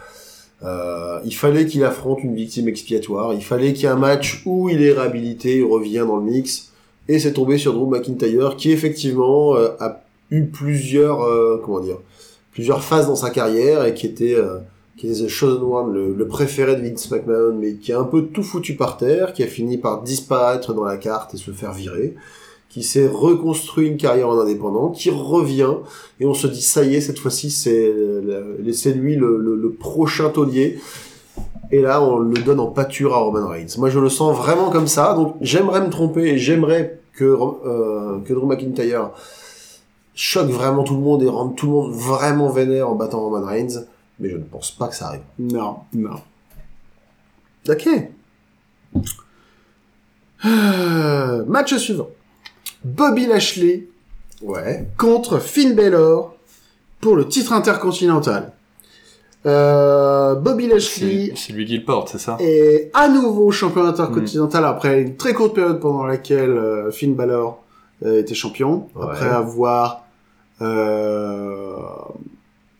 [0.62, 3.32] Euh, il fallait qu'il affronte une victime expiatoire.
[3.32, 6.24] Il fallait qu'il y ait un match où il est réhabilité, il revient dans le
[6.24, 6.70] mix.
[7.08, 11.96] Et c'est tombé sur Drew McIntyre, qui effectivement euh, a eu plusieurs, euh, comment dire,
[12.52, 14.36] plusieurs phases dans sa carrière et qui était
[14.98, 18.26] qui est The One, le, le préféré de Vince McMahon, mais qui a un peu
[18.26, 21.72] tout foutu par terre, qui a fini par disparaître dans la carte et se faire
[21.72, 22.14] virer,
[22.76, 25.76] qui s'est reconstruit une carrière en indépendant, qui revient,
[26.20, 27.90] et on se dit, ça y est, cette fois-ci, c'est
[28.74, 30.78] c'est lui le, le, le prochain taulier.
[31.70, 33.78] Et là, on le donne en pâture à Roman Reigns.
[33.78, 38.18] Moi, je le sens vraiment comme ça, donc j'aimerais me tromper, et j'aimerais que, euh,
[38.26, 39.12] que Drew McIntyre
[40.14, 43.46] choque vraiment tout le monde et rende tout le monde vraiment vénère en battant Roman
[43.46, 43.86] Reigns,
[44.20, 45.22] mais je ne pense pas que ça arrive.
[45.38, 46.20] Non, non.
[47.70, 47.88] Ok.
[50.44, 52.10] Euh, match suivant.
[52.86, 53.88] Bobby Lashley
[54.42, 54.86] Ouais.
[54.96, 56.34] contre Finn Balor
[57.00, 58.52] pour le titre intercontinental.
[59.46, 62.36] Euh, Bobby Lashley C'est lui qui le porte, c'est ça?
[62.40, 67.62] est à nouveau champion intercontinental après une très courte période pendant laquelle euh, Finn Balor
[68.04, 69.04] euh, était champion, Ouais.
[69.04, 70.02] après avoir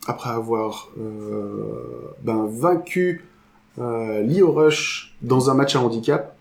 [0.08, 0.88] après avoir
[2.22, 3.24] ben, vaincu
[3.78, 6.34] Leo Rush dans un match à handicap.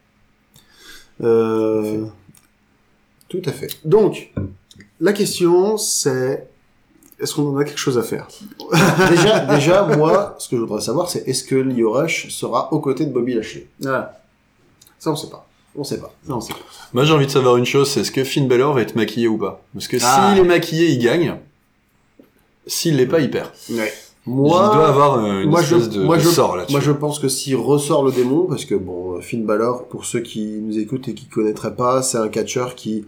[1.23, 2.05] Euh,
[3.41, 3.67] tout à fait.
[3.85, 4.31] Donc,
[4.99, 6.47] la question c'est
[7.19, 8.27] est-ce qu'on en a quelque chose à faire?
[9.09, 12.79] Déjà, déjà, moi, ce que je voudrais savoir, c'est est-ce que Leo Rush sera aux
[12.81, 13.67] côtés de Bobby Lashley?
[13.79, 14.19] Voilà.
[14.99, 15.47] Ça, on sait pas.
[15.77, 16.13] On sait pas.
[16.27, 16.59] Non, on sait pas.
[16.93, 19.27] Moi, j'ai envie de savoir une chose, c'est est-ce que Finn Balor va être maquillé
[19.29, 19.61] ou pas?
[19.73, 20.31] Parce que Ah.
[20.33, 21.35] s'il est maquillé, il gagne.
[22.67, 23.49] S'il l'est pas, il perd.
[23.69, 23.93] Ouais.
[24.27, 26.71] Moi, il doit avoir une moi, je- espèce de, moi, de je- sort là-dessus.
[26.73, 30.21] Moi, je pense que s'il ressort le démon, parce que bon, Finn Balor, pour ceux
[30.21, 33.05] qui nous écoutent et qui connaîtraient pas, c'est un catcheur qui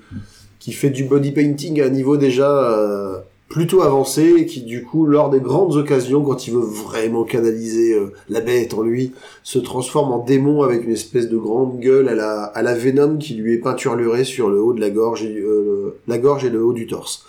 [0.59, 3.17] qui fait du body painting à un niveau déjà euh,
[3.49, 7.93] plutôt avancé, et qui du coup, lors des grandes occasions, quand il veut vraiment canaliser
[7.93, 12.09] euh, la bête en lui, se transforme en démon avec une espèce de grande gueule
[12.09, 15.23] à la à la Venom qui lui est peinturlurée sur le haut de la gorge
[15.23, 17.23] et euh, le- la gorge et le haut du torse.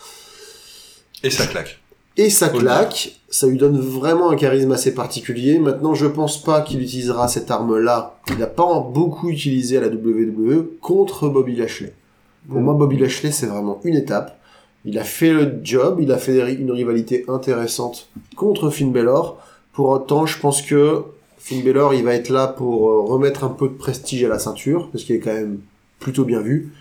[1.23, 1.79] Et ça claque.
[2.17, 5.59] Et ça claque, ça lui donne vraiment un charisme assez particulier.
[5.59, 8.19] Maintenant, je pense pas qu'il utilisera cette arme-là.
[8.31, 11.93] Il n'a pas beaucoup utilisé à la WWE contre Bobby Lashley.
[12.49, 12.65] Pour Mm.
[12.65, 14.39] moi, Bobby Lashley, c'est vraiment une étape.
[14.85, 19.39] Il a fait le job, il a fait une rivalité intéressante contre Finn Balor.
[19.73, 21.03] Pour autant, je pense que
[21.37, 24.39] Finn Balor, il va être là pour euh, remettre un peu de prestige à la
[24.39, 25.61] ceinture, parce qu'il est quand même
[26.01, 26.73] plutôt bien vu.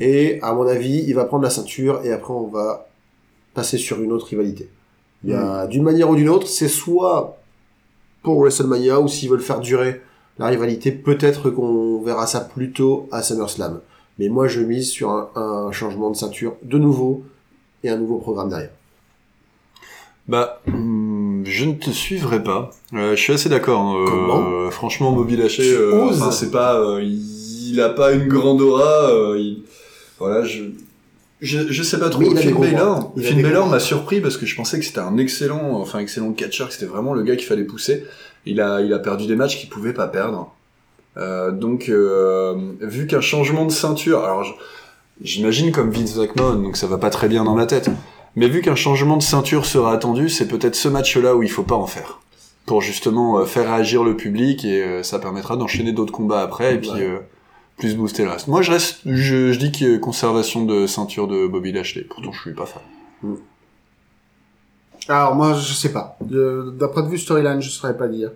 [0.00, 2.88] Et à mon avis, il va prendre la ceinture et après on va
[3.54, 4.68] passer sur une autre rivalité.
[5.24, 7.38] Il y a d'une manière ou d'une autre, c'est soit
[8.22, 10.00] pour WrestleMania ou s'ils veulent faire durer
[10.38, 13.80] la rivalité, peut-être qu'on verra ça plutôt à SummerSlam.
[14.18, 17.22] Mais moi, je mise sur un, un changement de ceinture de nouveau
[17.82, 18.70] et un nouveau programme derrière.
[20.26, 22.70] Bah, hum, je ne te suivrai pas.
[22.94, 23.80] Euh, je suis assez d'accord.
[23.80, 24.04] hein.
[24.08, 24.50] Comment?
[24.66, 29.10] Euh, Franchement, Bobby Lashley, euh, enfin, c'est pas, il, il a pas une grande aura.
[29.36, 29.62] il-
[30.18, 30.64] voilà, je,
[31.44, 32.20] je, je sais pas trop.
[32.20, 35.98] Mais il Finn gros m'a surpris parce que je pensais que c'était un excellent, enfin
[36.00, 38.04] excellent catcheur, que c'était vraiment le gars qu'il fallait pousser.
[38.46, 40.52] Il a, il a perdu des matchs qu'il pouvait pas perdre.
[41.16, 44.44] Euh, donc, euh, vu qu'un changement de ceinture, alors
[45.22, 47.88] j'imagine comme Vince McMahon, donc ça va pas très bien dans ma tête.
[48.36, 51.62] Mais vu qu'un changement de ceinture sera attendu, c'est peut-être ce match-là où il faut
[51.62, 52.20] pas en faire.
[52.66, 56.78] Pour justement euh, faire réagir le public et ça permettra d'enchaîner d'autres combats après et
[56.78, 57.02] puis Ouais.
[57.02, 57.18] euh,
[57.76, 58.48] plus booster le reste.
[58.48, 62.02] Moi je reste, je, je dis que conservation de ceinture de Bobby Lashley.
[62.02, 62.82] Pourtant je suis pas fan.
[65.08, 66.16] Alors moi je sais pas.
[66.20, 68.30] D'un point de vue storyline, je saurais pas dire.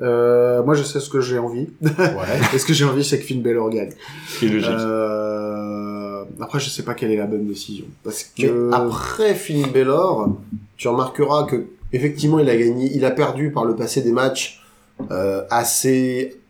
[0.00, 1.68] Euh, moi je sais ce que j'ai envie.
[1.80, 2.40] Ouais.
[2.54, 3.92] Et ce que j'ai envie c'est que Finn Balor gagne.
[4.28, 4.70] Ce qui est logique.
[4.70, 6.24] Euh...
[6.40, 7.86] Après je sais pas quelle est la bonne décision.
[8.02, 10.36] Parce Mais que après Finn Balor,
[10.76, 14.62] tu remarqueras que effectivement il a gagné, il a perdu par le passé des matchs
[15.10, 16.40] euh, assez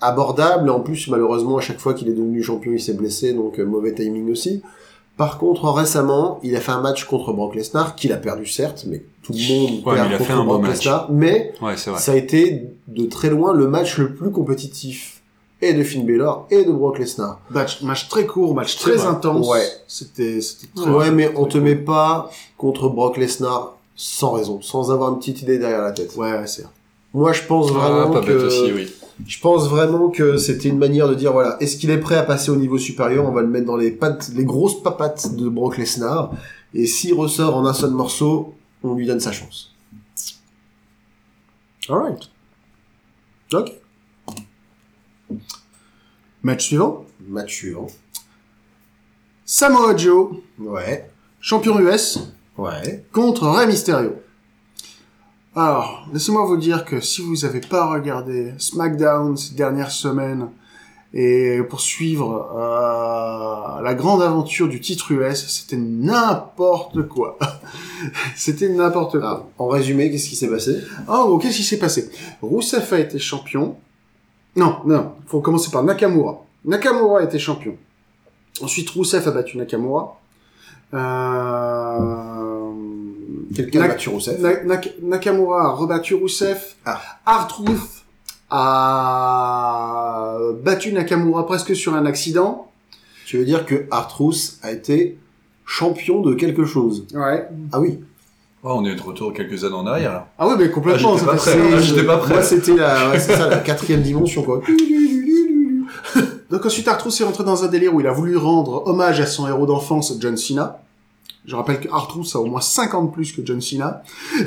[0.00, 0.70] abordables.
[0.70, 3.64] En plus, malheureusement, à chaque fois qu'il est devenu champion, il s'est blessé, donc euh,
[3.64, 4.62] mauvais timing aussi.
[5.16, 8.84] Par contre, récemment, il a fait un match contre Brock Lesnar, qu'il a perdu certes,
[8.86, 10.76] mais tout le monde Ouais, perd mais il a contre fait un bon Brock match.
[10.84, 11.06] Lesnar.
[11.10, 11.98] Mais ouais, c'est vrai.
[12.00, 15.20] ça a été de très loin le match le plus compétitif
[15.60, 17.40] et de Finn Balor et de Brock Lesnar.
[17.50, 19.08] match, match très court, match très vrai.
[19.08, 19.48] intense.
[19.48, 19.66] Ouais.
[19.88, 24.92] C'était c'était très Ouais, mais on te met pas contre Brock Lesnar sans raison, sans
[24.92, 26.14] avoir une petite idée derrière la tête.
[26.16, 26.64] Ouais, ouais, c'est
[27.12, 28.88] Moi, je pense Ah, vraiment pas que bête aussi, oui.
[29.26, 32.22] Je pense vraiment que c'était une manière de dire voilà, est-ce qu'il est prêt à
[32.22, 33.26] passer au niveau supérieur?
[33.26, 36.32] On va le mettre dans les pattes, les grosses papates de Brock Lesnar,
[36.74, 39.74] et s'il ressort en un seul morceau, on lui donne sa chance.
[41.88, 42.30] Alright.
[43.52, 43.72] Ok.
[46.42, 47.04] Match suivant.
[47.26, 47.86] Match suivant.
[49.44, 52.18] Samoa Joe, Ouais, champion US,
[52.58, 53.04] ouais.
[53.12, 54.12] contre Rey Mysterio.
[55.60, 60.50] Alors, laissez-moi vous dire que si vous n'avez pas regardé SmackDown ces dernières semaines
[61.12, 67.40] et pour suivre euh, la grande aventure du titre US, c'était n'importe quoi.
[68.36, 69.48] c'était n'importe quoi.
[69.48, 70.80] Ah, en résumé, qu'est-ce qui s'est passé?
[71.08, 72.08] En gros, qu'est-ce qui s'est passé?
[72.40, 73.74] Rousseff a été champion.
[74.54, 76.40] Non, non, faut commencer par Nakamura.
[76.66, 77.76] Nakamura a été champion.
[78.62, 80.20] Ensuite, Rousseff a battu Nakamura.
[80.94, 83.07] Euh...
[83.58, 86.76] Quelqu'un a Nak- battu Rousseff Na- Nak- Nakamura a rebattu Rousseff.
[86.86, 87.00] Ah.
[88.50, 92.70] A battu Nakamura presque sur un accident.
[93.26, 95.18] Tu veux dire que Artruth a été
[95.66, 97.04] champion de quelque chose?
[97.12, 97.48] Ouais.
[97.72, 97.98] Ah oui.
[98.62, 100.12] Oh, on est de retour quelques années en arrière.
[100.12, 100.28] là.
[100.38, 101.16] Ah ouais, mais complètement.
[101.16, 102.34] Ah, j'étais pas prêt.
[102.34, 104.60] Moi, c'était la, ouais, c'est ça, la quatrième dimension, quoi.
[106.50, 109.26] Donc ensuite, Arthur est rentré dans un délire où il a voulu rendre hommage à
[109.26, 110.80] son héros d'enfance, John Cena.
[111.48, 114.02] Je rappelle que Arthur a au moins 50 plus que John Cena.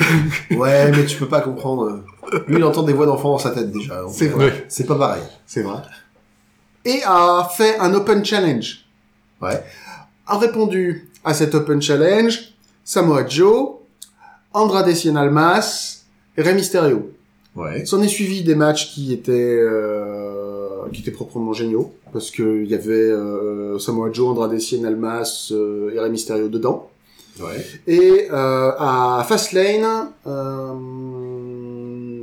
[0.52, 2.04] Ouais, mais tu peux pas comprendre.
[2.48, 4.04] Lui, il entend des voix d'enfants dans sa tête, déjà.
[4.12, 4.66] C'est euh, vrai.
[4.70, 5.24] C'est pas pareil.
[5.48, 5.82] C'est vrai.
[6.86, 8.86] Et a fait un open challenge.
[9.42, 9.64] Ouais.
[10.28, 13.78] A répondu à cet open challenge Samoa Joe,
[14.54, 16.04] Andrade Cien Almas
[16.38, 17.12] Rey Mysterio.
[17.56, 17.84] Ouais.
[17.88, 20.21] S'en est suivi des matchs qui étaient euh,
[20.92, 25.50] qui étaient proprement géniaux parce que il y avait euh, Samoa Joe, Andrade Cien Almas
[25.52, 26.90] euh, et Rey Mysterio dedans.
[27.40, 27.66] Ouais.
[27.88, 30.10] Et euh, à Fastlane,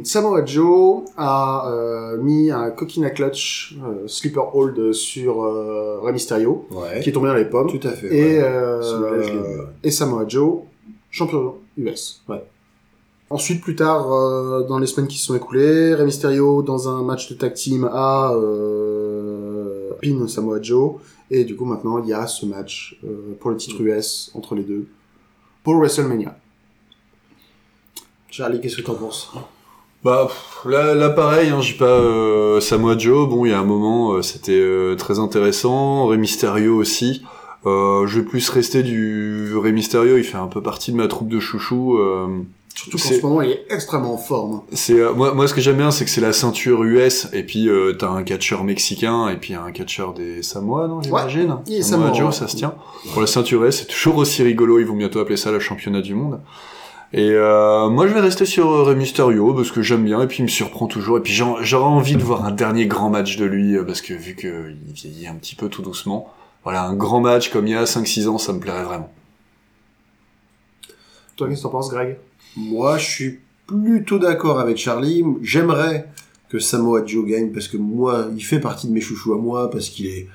[0.05, 6.67] Samoa Joe a euh, mis un coquina clutch, euh, sleeper hold sur euh, Rey Mysterio,
[6.71, 7.01] Ouais.
[7.01, 7.69] qui est tombé dans les pommes.
[7.69, 8.07] Tout à fait.
[8.15, 9.91] Et, ouais.
[9.91, 10.61] Samoa Joe,
[11.11, 12.23] champion US.
[12.29, 12.43] Ouais.
[13.31, 17.03] Ensuite, plus tard, euh, dans les semaines qui se sont écoulées, Rey Mysterio, dans un
[17.03, 20.95] match de tag team, a euh, pin Samoa Joe.
[21.31, 24.55] Et du coup, maintenant, il y a ce match euh, pour le titre US entre
[24.55, 24.87] les deux
[25.63, 26.35] pour WrestleMania.
[28.31, 29.31] Charlie, qu'est-ce que t'en penses?
[30.05, 30.29] Bah
[30.65, 33.29] là, là pareil, hein, j'ai pas euh, Samoa Joe.
[33.29, 36.07] Bon, il y a un moment, euh, c'était euh, très intéressant.
[36.07, 37.23] Rey Mysterio aussi.
[37.67, 40.17] Euh, je vais plus rester du Rey Mysterio.
[40.17, 41.99] Il fait un peu partie de ma troupe de chouchou.
[41.99, 42.29] Euh,
[42.79, 44.63] Surtout qu'en ce moment, il est extrêmement en forme.
[44.71, 47.27] c'est euh, moi, moi, ce que j'aime bien, c'est que c'est la ceinture US.
[47.33, 51.57] Et puis euh, t'as un catcheur mexicain et puis un catcheur des Samoa, non J'imagine.
[51.67, 52.33] est Samoa Samoa, Joe, ouais.
[52.33, 52.77] ça se tient.
[53.13, 54.79] Pour la ceinture US, c'est toujours aussi rigolo.
[54.79, 56.41] Ils vont bientôt appeler ça le championnat du monde.
[57.13, 60.39] Et euh, moi, je vais rester sur Rey Mysterio parce que j'aime bien et puis
[60.39, 61.19] il me surprend toujours.
[61.19, 64.37] Et puis j'aurais envie de voir un dernier grand match de lui parce que vu
[64.37, 67.83] qu'il vieillit un petit peu tout doucement, voilà, un grand match comme il y a
[67.83, 69.11] 5-6 ans, ça me plairait vraiment.
[71.35, 72.19] Toi, qu'est-ce que t'en penses, Greg?
[72.57, 75.23] Moi, je suis plutôt d'accord avec Charlie.
[75.43, 76.07] J'aimerais
[76.49, 79.71] que Samoa Joe gagne parce que moi, il fait partie de mes chouchous à moi
[79.71, 80.27] parce qu'il est,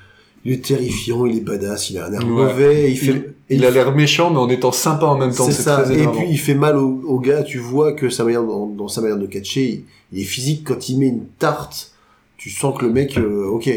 [0.44, 2.26] il est terrifiant, il est badass, il a un air Ouais.
[2.26, 5.46] mauvais, il fait, Il, et a l'air méchant mais en étant sympa en même temps.
[5.46, 5.82] C'est C'est ça.
[5.82, 7.42] très Et puis il fait mal au, au gars.
[7.42, 10.62] Tu vois que sa manière dans, dans sa manière de catcher, il, il est physique.
[10.64, 11.90] Quand il met une tarte,
[12.36, 13.68] tu sens que le mec, euh, ok,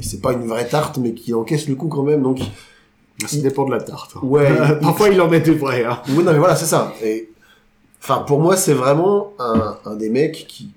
[0.00, 2.22] c'est pas une vraie tarte, mais qu'il encaisse le coup quand même.
[2.22, 2.38] Donc
[3.26, 4.12] Ça dépend de la tarte.
[4.16, 4.20] hein.
[4.22, 4.48] ouais.
[4.80, 5.84] Parfois, il en est des vrais.
[5.84, 6.00] Hein.
[6.08, 6.94] Ouais, non mais voilà, c'est ça.
[7.04, 7.28] Et
[8.02, 10.70] enfin, pour moi, c'est vraiment un, un des mecs qui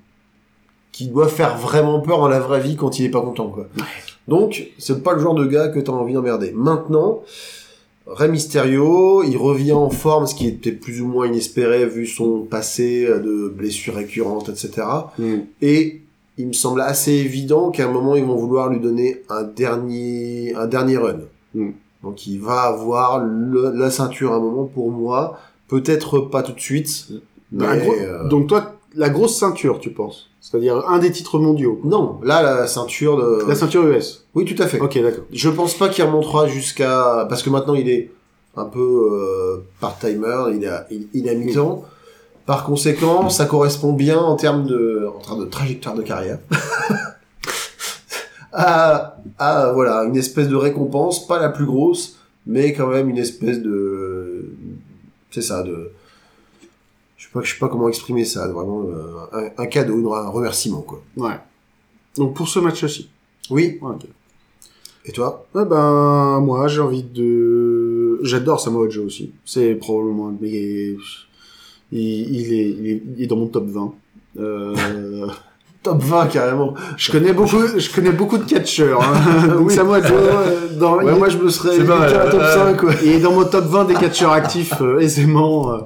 [0.92, 3.68] qui doit faire vraiment peur dans la vraie vie quand il est pas content, quoi.
[4.30, 6.54] Donc, c'est pas le genre de gars que t'as envie d'emmerder.
[6.56, 7.22] Maintenant,
[8.08, 12.44] Rey Mysterio, il revient en forme, ce qui était plus ou moins inespéré vu son
[12.44, 14.88] passé de blessures récurrentes, etc.
[15.62, 16.02] Et
[16.38, 20.54] il me semble assez évident qu'à un moment, ils vont vouloir lui donner un dernier,
[20.56, 21.20] un dernier run.
[21.56, 21.72] Mm.
[22.04, 25.40] Donc il va avoir le- la ceinture à un moment pour moi.
[25.68, 27.08] Peut-être pas tout de suite.
[27.52, 30.30] Mais, Un gros- euh, Donc toi, la grosse ceinture, tu penses?
[30.42, 31.82] C'est-à-dire un des titres mondiaux?
[31.84, 33.48] non, là, la ceinture de...
[33.48, 34.26] La ceinture US.
[34.36, 34.80] Oui, tout à fait.
[34.80, 35.24] Ok, d'accord.
[35.32, 37.26] Je pense pas qu'il remontera jusqu'à...
[37.28, 38.12] Parce que maintenant, il est
[38.56, 41.08] un peu euh, part-timer, il est à, il.
[42.46, 46.38] Par conséquent, ça correspond bien en termes de, en termes de trajectoire de carrière.
[48.54, 53.18] à, à, voilà, une espèce de récompense, pas la plus grosse, mais quand même une
[53.18, 54.15] espèce de,
[55.36, 55.92] c'est ça, de,
[57.18, 60.30] je sais pas, je sais pas comment exprimer ça, vraiment euh, un, un cadeau, un
[60.30, 61.02] remerciement, quoi.
[61.18, 61.38] Ouais.
[62.18, 63.10] Donc pour ce match-ci.
[63.50, 63.78] Oui.
[63.82, 63.96] Ouais.
[65.06, 65.46] Et toi?
[65.54, 68.20] Ouais, ben, moi, j'ai envie de...
[68.24, 69.32] J'adore Samoa Joe aussi.
[69.46, 70.30] C'est probablement...
[70.30, 70.98] un- Il est...
[71.92, 73.94] Il, est, il, est, il est dans mon top 20.
[74.40, 75.28] Euh...
[75.86, 76.74] Top 20, carrément.
[76.98, 79.02] je connais beaucoup, je connais beaucoup de catcheurs.
[79.02, 79.48] Hein.
[79.56, 79.74] Donc Oui.
[79.74, 82.54] Samoa Joe, euh, dans, Ouais, il, moi, je me serais pas mal, à top euh,
[82.74, 82.92] 5, quoi.
[83.04, 85.72] il est dans mon top 20 des catcheurs actifs euh, aisément.
[85.74, 85.78] euh.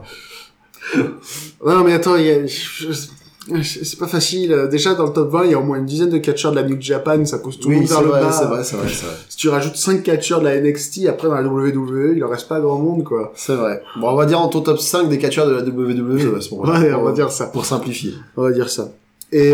[1.66, 2.46] Non, mais attends, il y a...
[2.46, 4.68] je- je- c'est pas facile.
[4.70, 6.58] Déjà, dans le top 20, il y a au moins une dizaine de catcheurs de
[6.58, 8.32] la New Japan, ça pousse tout le Oui, monde vers le bas.
[8.32, 9.16] c'est vrai, c'est vrai, c'est vrai.
[9.28, 12.48] Si tu rajoutes 5 catcheurs de la NXT, après dans la WWE, il en reste
[12.48, 13.32] pas grand monde, quoi.
[13.36, 13.82] C'est vrai.
[14.00, 16.52] Bon, on va dire en ton top 5 des catcheurs de la WWE à ce
[16.54, 16.80] moment-là.
[16.80, 17.48] Ouais, on va dire ça.
[17.48, 18.14] Pour simplifier.
[18.38, 18.90] On va dire ça.
[19.32, 19.54] Et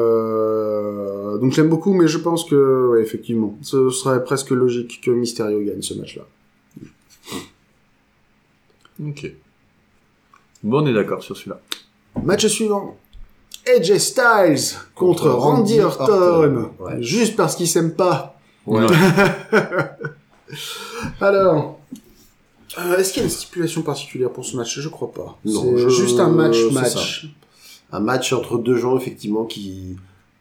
[0.00, 1.38] euh...
[1.38, 5.60] donc j'aime beaucoup, mais je pense que, ouais, effectivement, ce serait presque logique que Mysterio
[5.62, 6.22] gagne ce match-là.
[9.06, 9.32] Ok.
[10.62, 11.60] Bon, on est d'accord sur celui-là.
[12.22, 12.96] Match suivant.
[13.66, 16.12] AJ Styles contre, Contre Randy Randy Orton.
[16.12, 16.70] Orton.
[16.80, 17.02] Ouais.
[17.02, 18.38] Juste parce qu'ils s'aiment pas.
[18.66, 18.86] Ouais.
[21.20, 21.78] Alors,
[22.78, 24.78] euh, est-ce qu'il y a une stipulation particulière pour ce match?
[24.80, 25.38] Je crois pas.
[25.44, 27.28] Non, c'est je- juste un match-match.
[27.92, 29.96] Un match entre deux gens, effectivement, qui...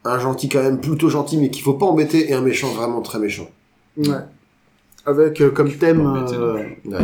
[0.05, 3.01] Un gentil quand même plutôt gentil, mais qu'il faut pas embêter, et un méchant vraiment
[3.01, 3.49] très méchant.
[3.97, 4.05] Ouais.
[5.05, 6.97] Avec euh, comme thème, euh, Ouais.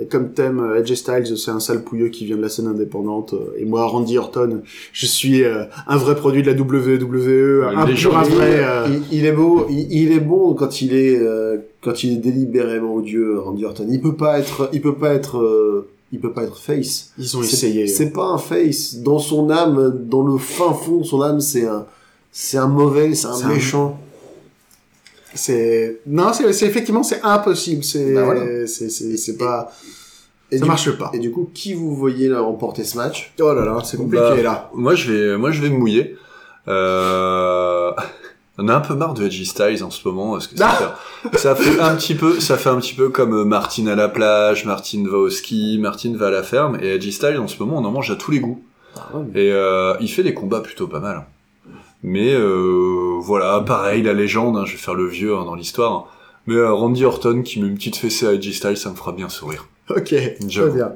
[0.00, 2.66] et comme thème euh, AJ Styles, c'est un sale pouilleux qui vient de la scène
[2.66, 3.34] indépendante.
[3.34, 7.86] euh, Et moi, Randy Orton, je suis euh, un vrai produit de la WWE, un
[7.86, 8.50] pur un Il, vrai.
[8.64, 12.14] euh, il- il est beau, il, il est bon quand il est euh, quand il
[12.14, 13.86] est délibérément odieux, Randy Orton.
[13.90, 17.10] Il peut pas être, il peut pas être, euh, il peut pas être face.
[17.18, 17.86] Ils ont essayé.
[17.86, 18.96] C'est pas un face.
[18.96, 21.86] Dans son âme, dans le fin fond de son âme, c'est un,
[22.32, 23.98] c'est un mauvais, c'est un méchant.
[25.34, 27.84] C'est non, c'est c'est- effectivement c'est impossible.
[27.84, 28.66] C'est Bah voilà.
[28.66, 29.70] c'est c'est c'est pas.
[30.50, 31.10] Et ça marche pas.
[31.14, 33.32] Et du coup, qui vous voyez là remporter ce match?
[33.40, 34.70] Oh là là, c'est compliqué Bah, là.
[34.74, 36.16] Moi, je vais, moi, je vais me mouiller.
[36.66, 37.92] Euh...
[38.62, 40.68] On a un peu marre de Edgy Styles en ce moment, parce que ça,
[41.32, 43.94] fait, ça fait un petit peu, ça fait un petit peu comme euh, Martin à
[43.94, 47.48] la plage, Martin va au ski, Martin va à la ferme, et Edgy Styles en
[47.48, 48.62] ce moment, on en mange à tous les goûts.
[49.34, 51.24] Et euh, il fait des combats plutôt pas mal.
[52.02, 55.92] Mais euh, voilà, pareil, la légende, hein, je vais faire le vieux hein, dans l'histoire.
[55.92, 56.04] hein.
[56.46, 59.12] Mais euh, Randy Orton qui met une petite fessée à Edgy Styles, ça me fera
[59.12, 59.66] bien sourire.
[59.90, 60.14] Ok,
[60.64, 60.92] très bien.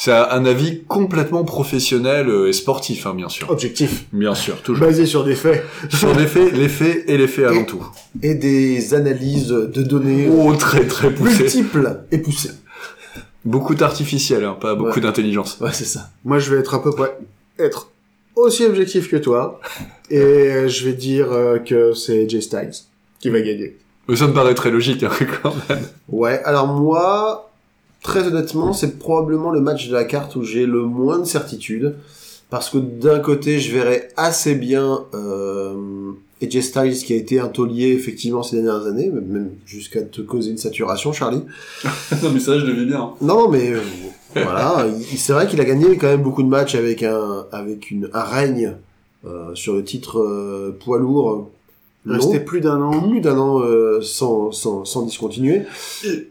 [0.00, 3.50] C'est un avis complètement professionnel euh, et sportif, hein, bien sûr.
[3.50, 4.04] Objectif.
[4.12, 4.86] Bien sûr, toujours.
[4.86, 5.64] Basé sur des faits.
[5.90, 7.84] Sur les faits, les faits et les faits avant tout.
[8.22, 11.42] Et des analyses de données Oh, très très poussé.
[11.42, 12.52] multiples et poussées.
[13.44, 15.00] Beaucoup d'artificiel, hein, pas beaucoup Ouais.
[15.00, 15.58] d'intelligence.
[15.60, 16.10] Ouais, c'est ça.
[16.24, 17.16] Moi, je vais être à peu près
[17.58, 17.90] être
[18.36, 19.60] aussi objectif que toi,
[20.10, 22.70] et je vais dire euh, que c'est Jay Styles
[23.18, 23.76] qui va gagner.
[24.08, 25.10] Mais ça me paraît très logique, hein,
[25.42, 25.82] quand même.
[26.08, 27.47] Ouais, alors moi,
[28.02, 31.94] très honnêtement, c'est probablement le match de la carte où j'ai le moins de certitude.
[32.50, 37.48] Parce que d'un côté, je verrais assez bien euh, AJ Styles qui a été un
[37.48, 41.42] taulier effectivement ces dernières années, même- même jusqu'à te causer une saturation, Charlie.
[42.22, 43.10] non, mais ça, je le vis bien.
[43.20, 43.80] Non, mais euh,
[44.34, 47.90] voilà, il- c'est vrai qu'il a gagné quand même beaucoup de matchs avec un avec
[47.90, 48.76] une un règne
[49.26, 51.50] euh, sur le titre euh, poids lourd.
[52.06, 52.98] long, Resté plus d'un an.
[53.10, 55.62] plus d'un an euh, sans, sans sans discontinuer
[56.06, 56.28] Et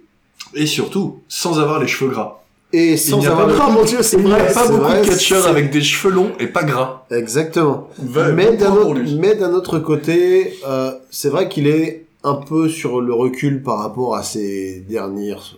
[0.66, 2.42] surtout, sans avoir les cheveux gras.
[2.74, 4.54] et sans avoir Oh mon dieu, c'est Il n'y a vrai.
[4.54, 7.06] pas beaucoup vrai, de catcheurs avec des cheveux longs et pas gras.
[7.12, 7.88] Exactement.
[8.36, 9.16] Mais d'un autre, lui.
[9.16, 13.80] mais d'un autre côté, euh, c'est vrai qu'il est un peu sur le recul par
[13.80, 15.58] rapport à ces dernières,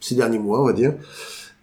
[0.00, 0.94] ces derniers mois, on va dire.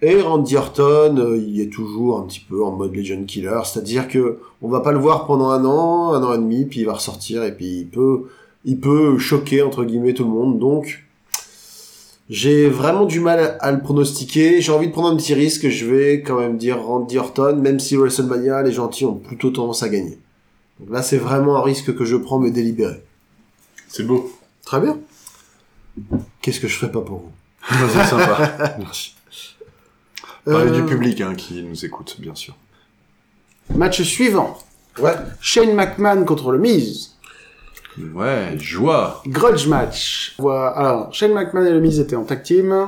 [0.02, 4.08] Et Randy Orton, euh, il est toujours un petit peu en mode Legend Killer, c'est-à-dire
[4.08, 6.86] que on va pas le voir pendant un an, un an et demi, puis il
[6.86, 8.24] va ressortir et puis il peut,
[8.66, 10.60] il peut choquer entre guillemets tout le monde.
[10.60, 11.05] Donc,
[12.30, 14.62] j'ai vraiment du mal à le pronostiquer.
[14.62, 15.70] J'ai envie de prendre un petit risque.
[15.70, 19.84] Je vais quand même dire Randy Orton, même si WrestleMania, les gentils ont plutôt tendance
[19.84, 20.18] à gagner.
[20.80, 23.04] Donc là, c'est vraiment un risque que je prends, mais délibéré.
[23.88, 24.32] C'est beau.
[24.66, 24.98] Très bien.
[26.42, 27.32] Qu'est-ce que je ferais pas pour vous?
[27.70, 28.76] C'est sympa.
[28.80, 29.16] Merci.
[30.44, 32.56] Parler Euh, du public hein, qui nous écoute, bien sûr.
[33.74, 34.58] Match suivant.
[35.00, 35.14] Ouais.
[35.42, 37.15] Shane McMahon contre le Miz.
[38.14, 39.22] Ouais, joie.
[39.28, 40.36] Grudge match.
[40.38, 40.68] Voilà.
[40.70, 42.88] Alors, Shane McMahon et le Miz étaient en tag team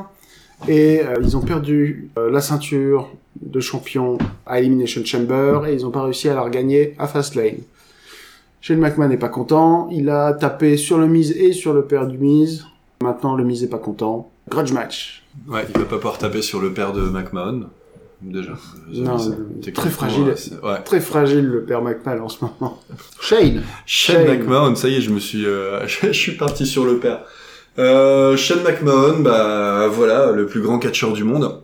[0.68, 3.10] et euh, ils ont perdu euh, la ceinture
[3.42, 7.58] de champion à Elimination Chamber et ils n'ont pas réussi à la regagner à Fastlane.
[8.62, 12.08] Shane McMahon n'est pas content, il a tapé sur le Miz et sur le père
[12.08, 12.66] du Miz.
[13.02, 14.32] Maintenant, le Miz est pas content.
[14.50, 15.24] Grudge match.
[15.48, 17.70] Ouais, il va pas pouvoir taper sur le père de McMahon.
[18.22, 18.54] Déjà.
[18.92, 20.34] Non, euh, très fragile.
[20.64, 20.84] ouais.
[20.84, 22.82] Très fragile le père McMahon en ce moment.
[23.22, 23.62] Shane.
[23.86, 24.40] Shane Shane.
[24.40, 27.22] McMahon, ça y est, je me suis, euh, je suis parti sur le père.
[27.78, 31.62] Euh, Shane McMahon, bah voilà, le plus grand catcheur du monde.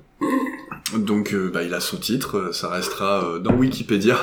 [0.96, 4.18] Donc, euh, bah, il a son titre, ça restera dans Wikipédia.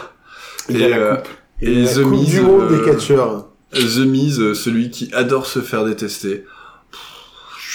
[0.69, 1.23] Il et a
[1.61, 2.41] et The Miz,
[2.71, 3.49] des catcheurs.
[3.73, 6.45] The Miz, celui qui adore se faire détester.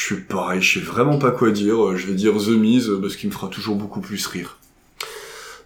[0.05, 1.83] Suis pareil, je sais vraiment pas quoi dire.
[1.83, 4.59] Euh, Je vais dire The Miz euh, parce qu'il me fera toujours beaucoup plus rire.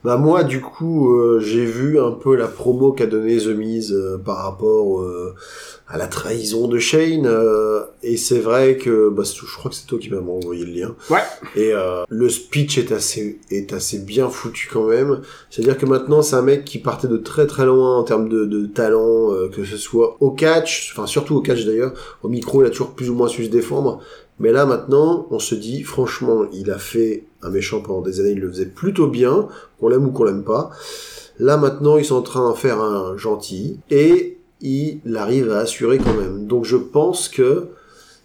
[0.05, 3.91] Bah moi, du coup, euh, j'ai vu un peu la promo qu'a donné The Miz
[3.91, 5.35] euh, par rapport euh,
[5.89, 7.25] à la trahison de Shane.
[7.25, 10.71] euh, et c'est vrai que, bah, je crois que c'est toi qui m'as envoyé le
[10.71, 10.95] lien.
[11.09, 11.19] Ouais.
[11.57, 15.19] Et euh, le speech est assez est assez bien foutu quand même.
[15.49, 18.45] C'est-à-dire que maintenant, c'est un mec qui partait de très très loin en termes de,
[18.45, 21.91] de talent, euh, que ce soit au catch, enfin surtout au catch d'ailleurs.
[22.23, 23.99] Au micro, il a toujours plus ou moins su se défendre.
[24.39, 28.31] Mais là maintenant, on se dit, franchement, il a fait un méchant pendant des années,
[28.31, 29.47] il le faisait plutôt bien,
[29.79, 30.71] qu'on l'aime ou qu'on l'aime pas.
[31.39, 35.97] Là maintenant, ils sont en train d'en faire un gentil et il arrive à assurer
[35.97, 36.47] quand même.
[36.47, 37.67] Donc je pense que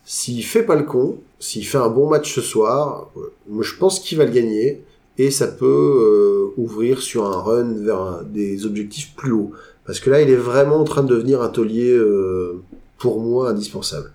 [0.05, 4.00] s'il fait pas le con, s'il fait un bon match ce soir, euh, je pense
[4.00, 4.83] qu'il va le gagner
[5.18, 9.53] et ça peut euh, ouvrir sur un run vers des objectifs plus hauts.
[9.87, 12.62] Parce que là, il est vraiment en train de devenir un taulier euh,
[12.98, 14.12] pour moi indispensable.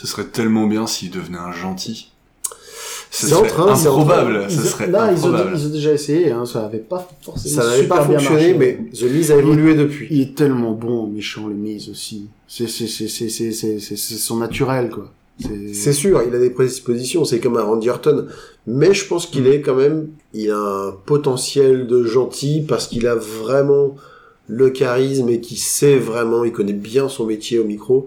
[0.00, 2.10] Ce serait tellement bien s'il devenait un gentil.
[3.10, 5.52] Ce C'est en train, improbable, ont- serait là, ils ont, improbable.
[5.56, 8.52] ils ont déjà essayé, hein, ça avait pas forcément Ça n'avait super pas bien fonctionné,
[8.54, 8.78] marché.
[8.82, 10.08] mais The Miz a évolué depuis.
[10.10, 12.26] Il est tellement bon, méchant, le Miz aussi.
[12.48, 15.10] C'est, c'est, c'est, c'est, c'est, c'est, c'est, c'est son naturel, quoi.
[15.40, 18.26] C'est, C'est sûr, il a des prédispositions, c'est comme un Randy Orton,
[18.66, 23.06] mais je pense qu'il est quand même, il a un potentiel de gentil parce qu'il
[23.06, 23.96] a vraiment
[24.48, 28.06] le charisme et qu'il sait vraiment, il connaît bien son métier au micro,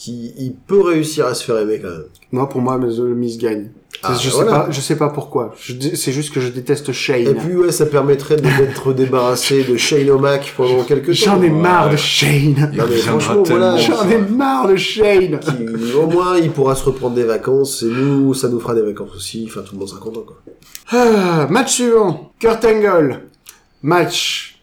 [0.00, 2.04] qui il peut réussir à se faire aimer quand même.
[2.32, 3.68] Moi, pour moi, The Miz gagne.
[4.02, 4.50] Ah, je, voilà.
[4.50, 5.54] sais pas, je sais pas pourquoi.
[5.94, 7.26] C'est juste que je déteste Shane.
[7.28, 11.12] Et puis ouais, ça permettrait de d'être débarrassé de Shane O'Mac pendant quelques temps.
[11.36, 11.92] J'en ai marre Ouais.
[11.92, 12.30] de Shane.
[12.32, 15.38] Il Non, mais reviendra franchement, voilà, J'en ai marre de Shane.
[15.38, 18.80] Qui- au moins, il pourra se reprendre des vacances et nous, ça nous fera des
[18.82, 19.44] vacances aussi.
[19.50, 20.36] Enfin, tout le monde sera content quoi.
[20.92, 22.32] Ah, match suivant.
[22.38, 23.20] Kurt Angle.
[23.82, 24.62] Match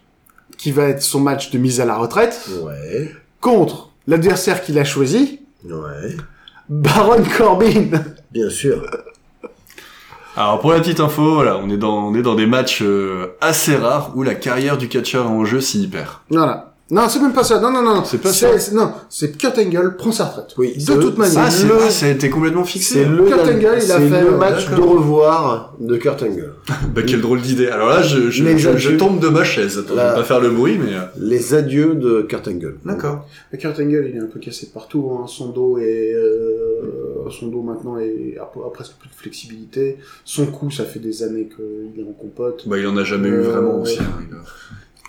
[0.57, 4.83] qui va être son match de mise à la retraite Ouais, contre l'adversaire qu'il a
[4.83, 6.17] choisi, ouais,
[6.69, 7.89] Baron Corbin.
[8.31, 8.83] bien sûr.
[10.35, 13.35] Alors pour la petite info, voilà, on est dans on est dans des matchs euh,
[13.41, 16.09] assez rares où la carrière du catcheur est en jeu s'il perd.
[16.29, 16.66] Voilà.
[16.89, 17.59] Non, c'est même pas ça.
[17.59, 18.03] Non, non, non.
[18.05, 20.53] C'est pas c'est- Non, c'est Kurt Angle prend sa retraite.
[20.57, 21.43] Oui, De toute manière.
[21.45, 23.03] Ah, c'est le- ah, ça a été complètement fixé.
[23.03, 26.53] C'est le, Kurt Angle, il a fait, le match de revoir de Kurt Angle.
[26.95, 27.67] Bah quelle drôle d'idée.
[27.67, 29.77] Alors là, je je, je, tombe de ma chaise.
[29.77, 30.11] Attends, Là.
[30.11, 30.93] je vais pas faire le bruit, mais.
[30.93, 32.77] euh, Les adieux de Kurt Angle.
[32.85, 33.27] D'accord.
[33.51, 35.11] Mais Kurt Angle, il est un peu cassé de partout.
[35.11, 35.25] Hein.
[35.27, 39.97] Son dos est, euh, son dos maintenant est, a, a presque plus de flexibilité.
[40.23, 42.63] Son cou, ça fait des années qu'il est en compote.
[42.65, 43.99] Bah il en a jamais eu Euh, vraiment aussi.
[43.99, 44.37] hein.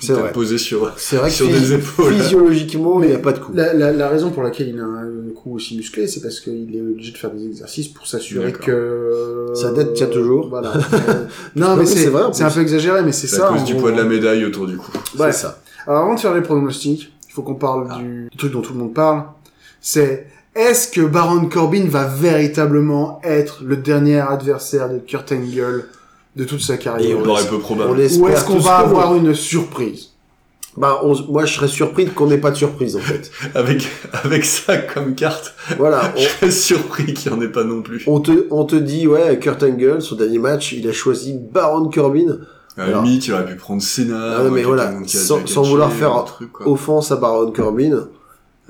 [0.00, 0.32] C'est vrai.
[0.32, 2.14] posé sur C'est vrai que sur des épaules.
[2.14, 3.52] physiologiquement, il n'y a pas de coup.
[3.54, 6.74] La, la, la raison pour laquelle il a un, cou aussi musclé, c'est parce qu'il
[6.76, 10.48] est obligé de faire des exercices pour s'assurer que Sa dette tient toujours.
[10.48, 10.72] Voilà.
[11.08, 11.26] Euh,
[11.56, 13.48] non, mais c'est vrai, c'est un peu exagéré, mais c'est C'est ça.
[13.48, 13.82] à cause du gros.
[13.82, 14.90] poids de la médaille autour du cou.
[15.16, 15.34] Bref.
[15.34, 15.60] C'est ça.
[15.86, 17.98] Alors avant de faire les pronostics, il faut qu'on parle Ah.
[17.98, 19.22] du, du truc dont tout le monde parle.
[19.80, 25.84] C'est est-ce que Baron Corbin va véritablement être le dernier adversaire de Kurt Angle
[26.38, 27.90] de toute sa Et carrière On on laisse- peu On probable.
[27.98, 28.84] Ou est-ce qu'on va non.
[28.86, 30.10] avoir une surprise?
[30.76, 33.30] Bah, on- moi, je serais surpris qu'on n'ait pas de surprise, en fait.
[33.56, 36.12] Avec avec ça comme carte, voilà.
[36.16, 38.04] je serais surpris qu'il y en ait pas non plus.
[38.06, 41.34] On, on te, on te dit, ouais, Kurt Angle, son dernier match, il a choisi
[41.36, 42.38] Baron Corbin.
[42.76, 44.44] À la Alors- limite, il aurait pu prendre Senna.
[44.44, 46.50] Ou mais voilà, sans- vouloir faire un truc.
[46.64, 48.06] Offense à Baron Corbin.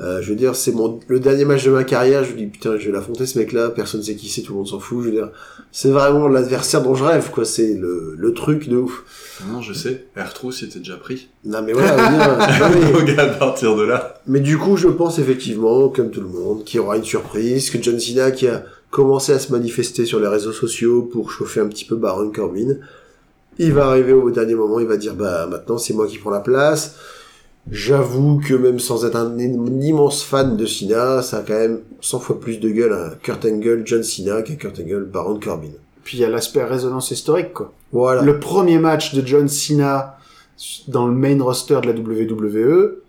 [0.01, 2.23] Euh, je veux dire, c'est mon le dernier match de ma carrière.
[2.23, 3.71] Je me dis putain, je vais l'affronter ce mec-là.
[3.71, 5.01] Personne sait qui c'est, tout le monde s'en fout.
[5.03, 5.31] Je veux dire,
[5.73, 7.45] c'est vraiment l'adversaire dont je rêve, quoi.
[7.45, 9.03] C'est le, le truc de ouf.
[9.53, 10.05] Non, je sais.
[10.17, 11.29] R-Truth était déjà pris.
[11.45, 11.97] Non mais voilà.
[12.61, 14.21] non, mais- à partir de là.
[14.29, 17.69] Mais du coup, je pense effectivement, comme tout le monde, qu'il y aura une surprise,
[17.71, 21.61] que John Cena qui a commencé à se manifester sur les réseaux sociaux pour chauffer
[21.61, 22.77] un petit peu Baron Corbin,
[23.59, 26.31] il va arriver au dernier moment, il va dire bah maintenant c'est moi qui prends
[26.31, 26.95] la place.
[27.71, 32.21] J'avoue que même sans être un, immense fan de Cena, ça a quand même 100
[32.21, 35.69] fois plus de gueule à Kurt Angle, John Cena qu'à Kurt Angle, Baron Corbin.
[36.05, 37.73] Puis il y a l'aspect résonance historique, quoi.
[37.93, 38.23] Voilà.
[38.23, 40.19] Le premier match de John Cena
[40.89, 43.03] dans le main roster de la WWE,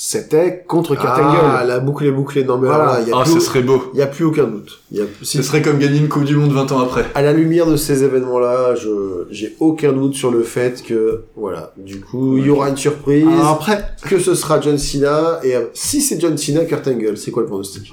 [0.00, 1.68] c'était contre Kurt ah, Angle.
[1.68, 2.44] la boucle est bouclée.
[2.44, 2.84] Non mais Voilà.
[2.84, 3.82] alors là, il y a Ah, plus, ce serait beau.
[3.94, 4.78] il y a plus aucun doute.
[4.92, 7.04] Il y a, Ce serait comme gagner une Coupe du Monde 20 ans après.
[7.16, 11.72] à la lumière de ces événements-là, je j'ai aucun doute sur le fait que voilà,
[11.76, 15.56] du coup, il y aura une surprise, Alors après, que ce sera John Cena et
[15.56, 17.92] euh, si c'est John Cena, Kurt Angle, c'est quoi le pronostic?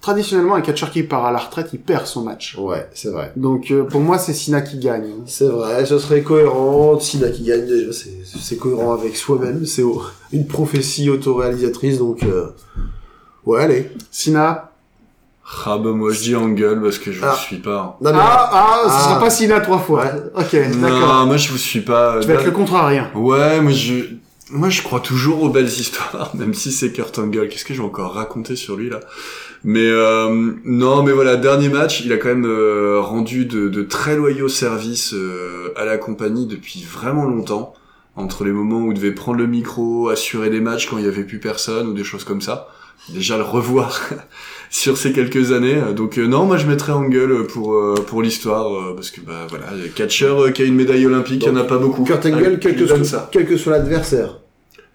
[0.00, 2.56] Traditionnellement, un catcheur qui part à la retraite, il perd son match.
[2.58, 3.32] Ouais, c'est vrai.
[3.36, 5.10] Donc euh, pour moi, c'est Cena qui gagne.
[5.26, 6.98] C'est vrai, ce serait cohérent.
[7.00, 12.22] Cena qui gagne déjà, c'est c'est cohérent avec soi-même, c'est au- une prophétie autoréalisatrice donc
[12.22, 12.46] euh,
[13.46, 13.90] ouais, allez.
[14.10, 14.66] Cena.
[15.66, 17.32] Ah bah moi je dis Angle parce que je Ah.
[17.32, 17.98] vous suis pas.
[18.00, 19.00] Non, mais- Ah, ah, ce Ah.
[19.04, 20.04] sera pas Cena trois fois.
[20.04, 20.12] Ouais.
[20.36, 21.26] Ok, Non, d'accord.
[21.26, 22.20] moi je vous suis pas.
[22.20, 23.10] Tu vas être le contrarien.
[23.16, 23.94] Ouais, moi je,
[24.50, 27.48] moi je crois toujours aux belles histoires, même si c'est Kurt Angle.
[27.48, 29.00] Qu'est-ce que je vais encore raconter sur lui là?
[29.62, 33.82] Mais euh, non, mais voilà, dernier match, il a quand même euh, rendu de, de
[33.82, 37.74] très loyaux services euh, à la compagnie depuis vraiment longtemps.
[38.16, 41.08] Entre les moments où il devait prendre le micro, assurer les matchs quand il y
[41.08, 42.68] avait plus personne ou des choses comme ça.
[43.08, 44.00] Déjà le revoir
[44.70, 45.80] sur ces quelques années.
[45.96, 49.46] Donc euh, non, moi je mettrais Angle pour euh, pour l'histoire euh, parce que bah
[49.48, 52.04] voilà, catcher euh, qui a une médaille olympique, il y en a pas beaucoup.
[52.04, 52.76] Kurt Angle, quel
[53.46, 54.39] que soit l'adversaire.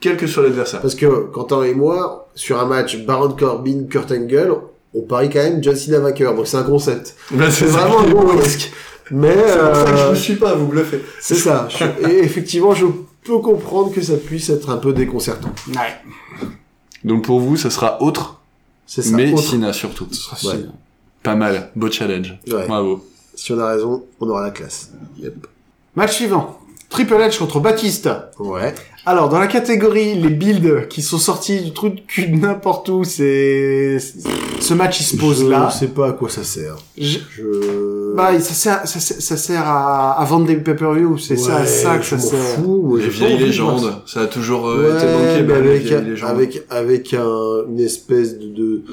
[0.06, 0.82] Quel que soit l'adversaire.
[0.82, 4.56] Parce que Quentin et moi, sur un match Baron Corbin, Kurt Angle,
[4.93, 7.16] on parie quand même John Cena vainqueur, donc c'est un concept.
[7.32, 8.28] Bah, C'est ça vraiment un beau.
[8.38, 8.72] risque.
[9.12, 11.03] Mais C'est pour ça que je euh, vous suis pas, vous bluffez.
[11.20, 11.68] c'est ça.
[11.70, 12.86] Je- et effectivement, je
[13.24, 15.49] peux comprendre que ça puisse être un peu déconcertant.
[15.70, 15.95] Ouais.
[17.03, 18.39] Donc pour vous, ça sera autre,
[18.86, 19.16] C'est ça.
[19.16, 20.08] mais Autre- Sina surtout.
[20.12, 20.62] Ce sera Ouais.
[20.62, 20.72] Cena.
[21.24, 22.38] Pas mal, beau challenge.
[22.47, 22.68] Ouais.
[22.68, 23.03] Bravo.
[23.36, 24.91] Si on a raison, on aura la classe.
[25.95, 26.60] Match suivant.
[26.89, 28.32] Triple H contre Batista.
[28.39, 28.74] Ouais.
[29.08, 32.89] Alors, dans la catégorie, les builds qui sont sortis du truc de cul de n'importe
[32.89, 33.97] où, c'est...
[34.60, 35.70] Ce match, il se pose je là.
[35.70, 36.76] sais pas à quoi ça sert.
[36.97, 38.16] Je- Je...
[38.16, 41.66] Bah, ça sert, ça, sert- ça sert à, à vendre des pay-per-view, c'est ça, Ouais,
[41.68, 42.39] ça que je ça m'en sert.
[42.64, 46.64] fous, les vieilles légendes, ça a toujours euh, Ouais, été manqué, mais bah, avec, avec,
[46.72, 48.84] avec un, une espèce de, de,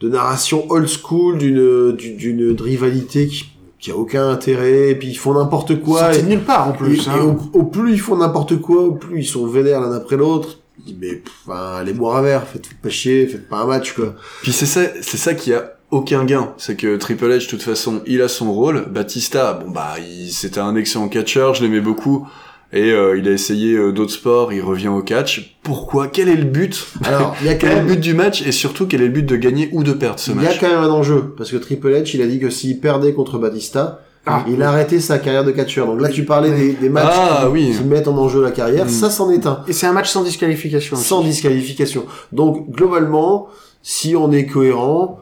[0.00, 3.49] de narration old school, d'une, d'une, d'une rivalité qui,
[3.80, 6.16] qui a aucun intérêt, et puis ils font n'importe quoi.
[6.16, 7.06] De nulle part, en plus.
[7.06, 7.36] et hein.
[7.54, 10.58] au, au plus ils font n'importe quoi, au plus ils sont vénères l'un après l'autre.
[10.98, 14.14] Mais, enfin, les boire un verre, faites pas chier, faites pas un match, quoi.
[14.42, 16.54] Puis c'est ça, c'est ça qui a aucun gain.
[16.56, 18.86] C'est que Triple H, de toute façon, il a son rôle.
[18.90, 22.26] Batista, bon bah, il, c'était un excellent catcheur, je l'aimais beaucoup.
[22.72, 25.56] Et euh, il a essayé euh, d'autres sports, il revient au catch.
[25.64, 26.06] Pourquoi?
[26.06, 26.86] Quel est le but?
[27.04, 28.42] Alors, il y a quand Quel est le but du match?
[28.46, 30.42] Et surtout quel est le but de gagner ou de perdre ce il y a
[30.50, 30.60] match?
[30.60, 33.38] quand même un enjeu, parce que Triple H, il a dit que s'il perdait contre
[33.38, 34.44] Batista, Ah.
[34.48, 35.86] il arrêtait sa carrière de catcheur.
[35.86, 37.74] Donc là, tu parlais des, des matchs Ah, qui, oui.
[37.76, 38.88] qui mettent en enjeu la carrière, Mm.
[38.90, 39.64] ça c'en est un.
[39.66, 40.96] Et c'est un match sans disqualification.
[40.96, 41.06] aussi.
[41.06, 42.04] sans disqualification.
[42.30, 43.48] Donc globalement,
[43.82, 45.18] si on est cohérent,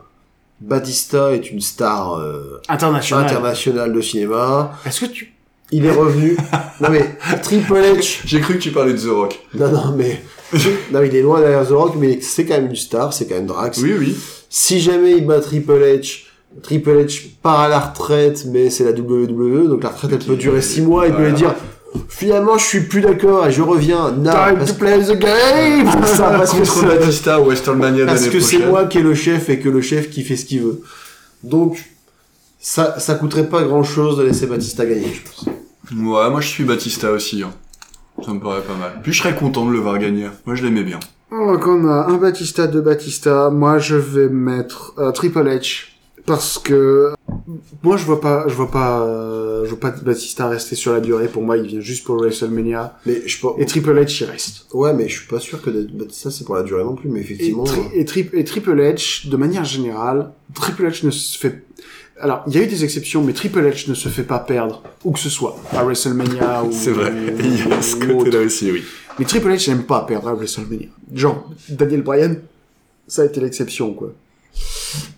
[0.61, 3.24] Batista est une star euh, International.
[3.24, 4.72] internationale de cinéma.
[4.84, 5.32] Est-ce que tu...
[5.70, 6.36] Il est revenu.
[6.80, 8.20] non mais Triple H.
[8.24, 9.38] J'ai cru que tu parlais de The Rock.
[9.54, 10.22] Non non mais
[10.92, 13.34] non il est loin derrière The Rock, mais c'est quand même une star, c'est quand
[13.34, 13.78] même Drax.
[13.82, 14.16] Oui, oui.
[14.48, 16.24] Si jamais il bat Triple H.
[16.62, 20.36] Triple H part à la retraite, mais c'est la WWE, donc la retraite elle peut
[20.36, 21.54] durer 6 mois, il peut lui dire
[22.08, 24.10] finalement je suis plus d'accord et je reviens.
[24.12, 28.06] Non, Time parce to play the game ça, parce que Contre c'est- Batista au WrestleMania
[28.06, 30.46] Parce que c'est moi qui est le chef et que le chef qui fait ce
[30.46, 30.80] qu'il veut.
[31.44, 31.78] Donc,
[32.70, 35.46] ça, ça coûterait pas grand chose de laisser Batista gagner, je pense.
[35.90, 37.42] Ouais, moi je suis Batista aussi.
[37.42, 37.50] hein.
[38.22, 39.00] Ça me paraît pas mal.
[39.02, 40.26] Puis je serais content de le voir gagner.
[40.44, 41.00] Moi je l'aimais bien.
[41.30, 43.48] Donc on a un Batista, deux Batista.
[43.48, 45.84] Moi, je vais mettre euh, Triple H
[46.26, 47.12] parce que
[47.82, 51.00] moi, je vois pas, je vois pas, euh, je vois pas Batista rester sur la
[51.00, 51.28] durée.
[51.28, 52.98] Pour moi, il vient juste pour WrestleMania.
[53.06, 53.54] Mais je pense...
[53.58, 54.66] Et Triple H, il reste.
[54.74, 57.20] Ouais, mais je suis pas sûr que Batista c'est pour la durée non plus, mais
[57.20, 57.64] Et, effectivement...
[57.64, 61.64] tri- et, tri- et Triple H, de manière générale, Triple H ne se fait.
[62.20, 64.82] Alors, il y a eu des exceptions, mais Triple H ne se fait pas perdre
[65.04, 66.68] où que ce soit à WrestleMania ou.
[66.72, 67.10] C'est vrai.
[67.12, 68.82] ou- Il y a ce côté-là aussi, oui.
[69.18, 70.88] Mais Triple H n'aime pas perdre à WrestleMania.
[71.14, 72.36] Genre, Daniel Bryan,
[73.06, 74.12] ça a été l'exception, quoi.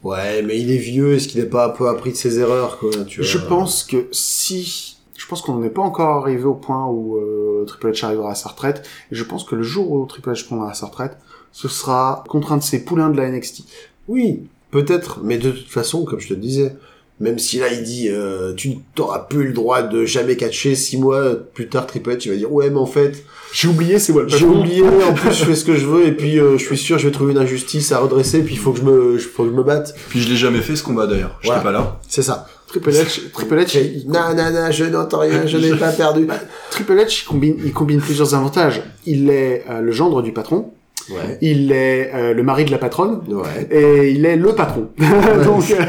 [0.02, 2.78] Ouais, mais il est vieux, est-ce qu'il n'a pas un peu appris de ses erreurs,
[2.78, 4.96] quoi, tu vois Je pense que si...
[5.16, 8.34] Je pense qu'on n'est pas encore arrivé au point où euh, Triple H arrivera à
[8.34, 8.86] sa retraite.
[9.12, 11.18] Et je pense que le jour où Triple H prendra sa retraite,
[11.52, 13.64] ce sera contre un de ses poulains de la NXT.
[14.08, 16.74] Oui, peut-être, mais de toute façon, comme je te le disais,
[17.20, 20.96] même si là il dit euh, tu n'auras plus le droit de jamais catcher, six
[20.96, 24.12] mois plus tard Triple H il va dire ouais mais en fait J'ai oublié, c'est
[24.12, 26.56] moi le j'ai oublié, en plus je fais ce que je veux et puis euh,
[26.58, 28.84] je suis sûr je vais trouver une injustice à redresser puis il faut que je
[28.84, 29.94] me faut que je me batte.
[30.08, 31.38] Puis je l'ai jamais fait ce combat d'ailleurs.
[31.42, 31.62] J'étais Voilà.
[31.62, 32.00] pas là.
[32.08, 32.46] C'est ça.
[32.68, 36.26] Triple H, Triple H, il- Non non non, je n'entends rien, je n'ai pas perdu.
[36.70, 38.80] Triple H, il combine, il combine plusieurs avantages.
[39.06, 40.70] Il est euh, le gendre du patron,
[41.10, 41.38] Ouais.
[41.42, 43.66] il est euh, le mari de la patronne, Ouais.
[43.72, 44.86] et il est le patron.
[45.44, 45.84] donc, euh,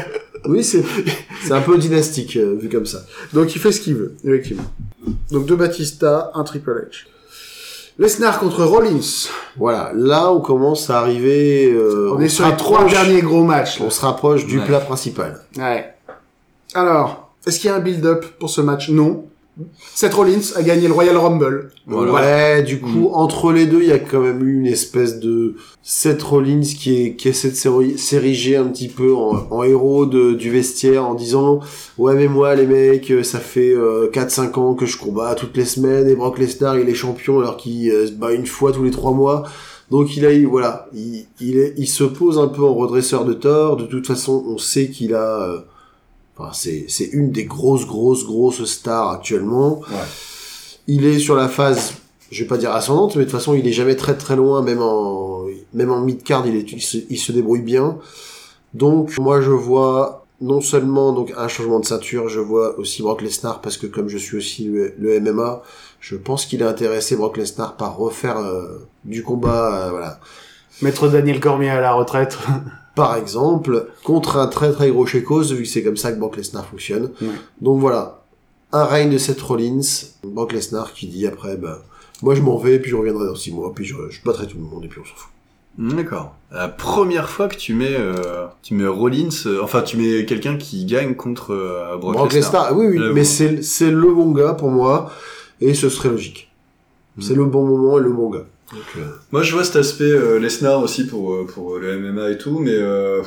[0.46, 0.82] Oui, c'est
[1.44, 2.98] c'est un peu dynastique euh, vu comme ça.
[3.32, 4.64] donc il fait ce qu'il veut, effectivement.
[5.30, 7.06] Donc deux Batista, un Triple H.
[7.98, 9.28] Lesnar contre Rollins.
[9.56, 13.20] Voilà, là on commence à arriver euh, On, est se sur les trois rapproche- derniers
[13.22, 13.78] gros matchs.
[13.80, 13.86] là.
[13.86, 14.64] On se rapproche du Ouais.
[14.66, 15.40] plat principal.
[15.58, 15.94] Ouais.
[16.74, 18.88] Alors, est-ce qu'il y a un build-up pour ce match?
[18.88, 19.26] Non.
[19.94, 21.70] Seth Rollins a gagné le Royal Rumble.
[21.86, 22.12] Voilà.
[22.12, 25.56] Ouais, du coup, entre les deux, il y a quand même eu une espèce de
[25.82, 30.06] Seth Rollins qui, est, qui essaie de s'éri- s'ériger un petit peu en, en héros
[30.06, 31.60] de, du vestiaire en disant
[31.98, 35.56] Ouais, mais moi, les mecs, euh, ça fait euh, 4-5 ans que je combats toutes
[35.56, 38.72] les semaines et Brock Lesnar, il est champion alors qu'il euh, se bat une fois
[38.72, 39.42] tous les 3 mois.
[39.90, 43.26] Donc il a eu, voilà, il, il, est, il se pose un peu en redresseur
[43.26, 43.76] de tort.
[43.76, 45.42] De toute façon, on sait qu'il a...
[45.42, 45.58] euh,
[46.36, 49.82] Enfin, c'est, c'est une des grosses, grosses, grosses stars actuellement.
[50.86, 51.94] Il est sur la phase,
[52.30, 54.62] je vais pas dire ascendante, mais de toute façon, il est jamais très très loin,
[54.62, 57.98] même en, même en mid-card, il, est, il, se, il se débrouille bien.
[58.74, 63.22] Donc, moi, je vois non seulement donc un changement de ceinture, je vois aussi Brock
[63.22, 65.62] Lesnar, parce que comme je suis aussi le, le MMA,
[66.00, 70.18] je pense qu'il est intéressé, Brock Lesnar, par refaire euh, du combat, euh, voilà.
[70.80, 72.38] Mettre Daniel Cormier à la retraite.
[72.94, 76.36] Par exemple, contre un très très gros Chekos, vu que c'est comme ça que Brock
[76.36, 77.10] Lesnar fonctionne.
[77.20, 77.28] Ouais.
[77.60, 78.22] Donc voilà,
[78.72, 79.80] un règne de Seth Rollins,
[80.24, 81.82] Brock Lesnar qui dit après, bah,
[82.22, 84.58] moi je m'en vais, puis je reviendrai dans six mois, puis je, je battrai tout
[84.58, 85.30] le monde, et puis on s'en fout.
[85.78, 86.34] D'accord.
[86.50, 90.58] La première fois que tu mets, euh, tu mets Rollins, euh, enfin tu mets quelqu'un
[90.58, 92.76] qui gagne contre euh, Brock, Brock Lesnar.
[92.76, 95.10] Oui, oui, mais c'est c'est le bon gars pour moi,
[95.62, 96.50] et ce serait logique.
[97.20, 98.44] C'est le bon moment et le bon gars.
[98.74, 99.00] Euh,
[99.32, 102.58] Moi, je vois cet aspect euh, Lesnar aussi pour euh, pour le MMA et tout,
[102.58, 103.22] mais euh,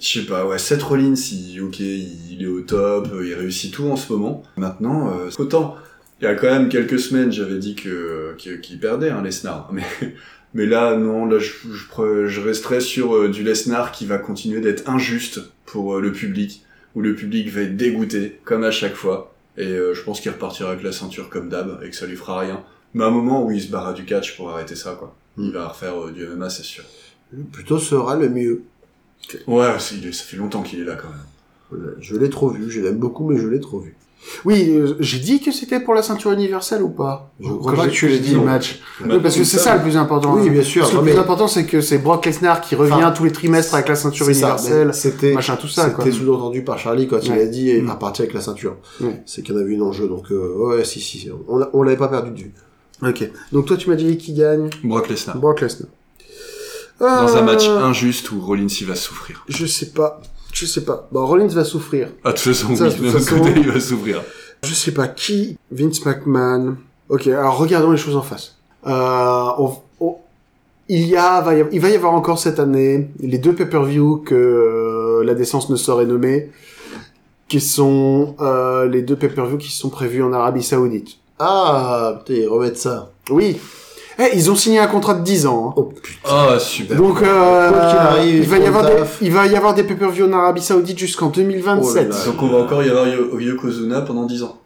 [0.00, 0.46] je sais pas.
[0.46, 4.12] Ouais, Seth Rollins, il, ok, il est au top, euh, il réussit tout en ce
[4.12, 4.42] moment.
[4.56, 5.76] Maintenant, euh, autant
[6.20, 9.68] il y a quand même quelques semaines, j'avais dit que qu'il perdait, hein, Lesnar.
[9.72, 9.82] Mais
[10.54, 14.60] mais là, non, là, je je, je resterai sur euh, du Lesnar qui va continuer
[14.60, 16.62] d'être injuste pour euh, le public,
[16.94, 19.34] où le public va être dégoûté comme à chaque fois.
[19.56, 22.16] Et euh, je pense qu'il repartira avec la ceinture comme d'hab et que ça lui
[22.16, 22.64] fera rien.
[22.94, 25.14] Mais à un moment où il se barra du catch pour arrêter ça, quoi.
[25.36, 26.84] Il va refaire euh, du MMA, c'est sûr.
[27.52, 28.62] plutôt sera le mieux.
[29.48, 31.94] Ouais, c'est- il est- ça fait longtemps qu'il est là quand même.
[31.98, 33.96] Je l'ai trop vu, je l'aime beaucoup, mais je l'ai trop vu.
[34.44, 37.30] Oui, euh, j'ai dit que c'était pour la ceinture universelle ou pas?
[37.40, 38.44] Je crois pas que tu l'aies dit, le non.
[38.44, 38.80] match.
[39.04, 40.34] Oui, parce que c'est ça le plus important.
[40.36, 40.82] Oui, bien sûr.
[40.82, 43.10] Parce que Non, le mais- plus important, c'est que c'est Brock Lesnar qui revient Enfin,
[43.10, 46.04] tous les trimestres avec la ceinture C'est ça, universelle, mais C'était, machin tout ça, quoi.
[46.04, 47.42] C'était sous-entendu par Charlie quand il Ouais.
[47.42, 47.86] a dit il Mm.
[47.88, 48.76] va partir avec la ceinture.
[49.00, 49.22] Ouais.
[49.26, 51.30] C'est qu'il y en avait une en jeu, donc euh, ouais, si, si, si.
[51.48, 52.52] On, l'a- on l'avait pas perdu de vue.
[53.02, 53.30] Ok.
[53.52, 55.36] Donc toi, tu m'as dit qui gagne Brock Lesnar.
[55.36, 55.88] Brock Lesnar.
[57.00, 59.44] Dans Euh, un match injuste où Rollins il va souffrir.
[59.48, 60.20] Je sais pas.
[60.52, 61.08] Je sais pas.
[61.10, 62.08] Bon, Rollins va souffrir.
[62.22, 64.22] Ah, de toute façon, Ça, oui, de façon- côté, il va souffrir.
[64.62, 65.58] Je sais pas qui.
[65.72, 66.76] Vince McMahon.
[67.08, 68.56] Ok, alors regardons les choses en face.
[68.86, 68.90] Euh,
[69.58, 70.16] on- on-
[70.88, 73.54] il y a, va y avoir- il va y avoir encore cette année les deux
[73.54, 76.50] pay-per-view que euh, la décence ne saurait nommer,
[77.48, 81.18] qui sont euh, les deux pay-per-view qui sont prévus en Arabie Saoudite.
[81.46, 83.10] Ah, putain, ils remettent ça.
[83.30, 83.56] Oui.
[84.18, 85.68] Eh, ils ont signé un contrat de 10 ans.
[85.70, 85.74] hein.
[85.76, 86.18] Oh putain.
[86.24, 86.96] Ah, super.
[86.96, 89.18] Donc, euh, Quoi qu'il arrive, il va y ils avoir des, taf.
[89.20, 91.90] il va y avoir des pay-per-view en Arabie Saoudite jusqu'en 2027.
[91.90, 92.24] Oh là là.
[92.26, 94.56] Donc on va encore y avoir Yo- Yokozuna pendant 10 ans.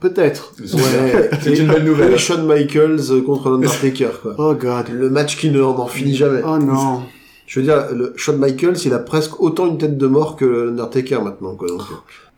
[0.00, 0.54] Peut-être.
[0.58, 1.30] Ouais.
[1.42, 2.18] C'est une belle Et nouvelle.
[2.18, 4.34] Shawn Michaels euh, contre l'Undertaker, quoi.
[4.38, 4.86] Oh god.
[4.90, 6.40] Le match qui ne n'en finit jamais.
[6.42, 7.02] Oh non.
[7.50, 10.44] Je veux dire, le Shawn Michaels, il a presque autant une tête de mort que
[10.44, 11.66] l'Undertaker maintenant, quoi.
[11.66, 11.80] Donc,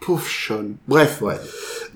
[0.00, 0.64] Pauvre Sean.
[0.88, 1.20] Bref.
[1.20, 1.36] ouais.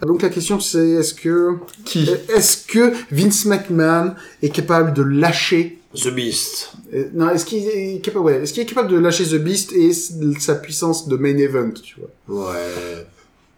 [0.02, 1.54] Donc la question c'est est-ce que
[1.86, 2.08] Qui?
[2.28, 4.12] est-ce que Vince McMahon
[4.42, 6.72] est capable de lâcher The Beast.
[6.92, 9.72] euh, non est-ce qu'il est capable ouais est-ce qu'il est capable de lâcher The Beast
[9.72, 9.92] et
[10.38, 11.96] sa puissance de main event tu
[12.28, 12.44] vois?
[12.52, 13.06] Ouais.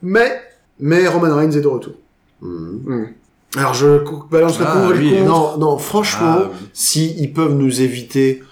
[0.03, 0.41] mais
[0.79, 1.95] mais Roman Reigns est de retour
[2.41, 3.09] Mhm.
[3.57, 3.99] alors je
[4.31, 5.11] balance le Ah, pour le oui.
[5.11, 5.25] contre.
[5.25, 6.69] Non, non, franchement, Ah, oui.
[6.73, 8.43] si ils peuvent nous éviter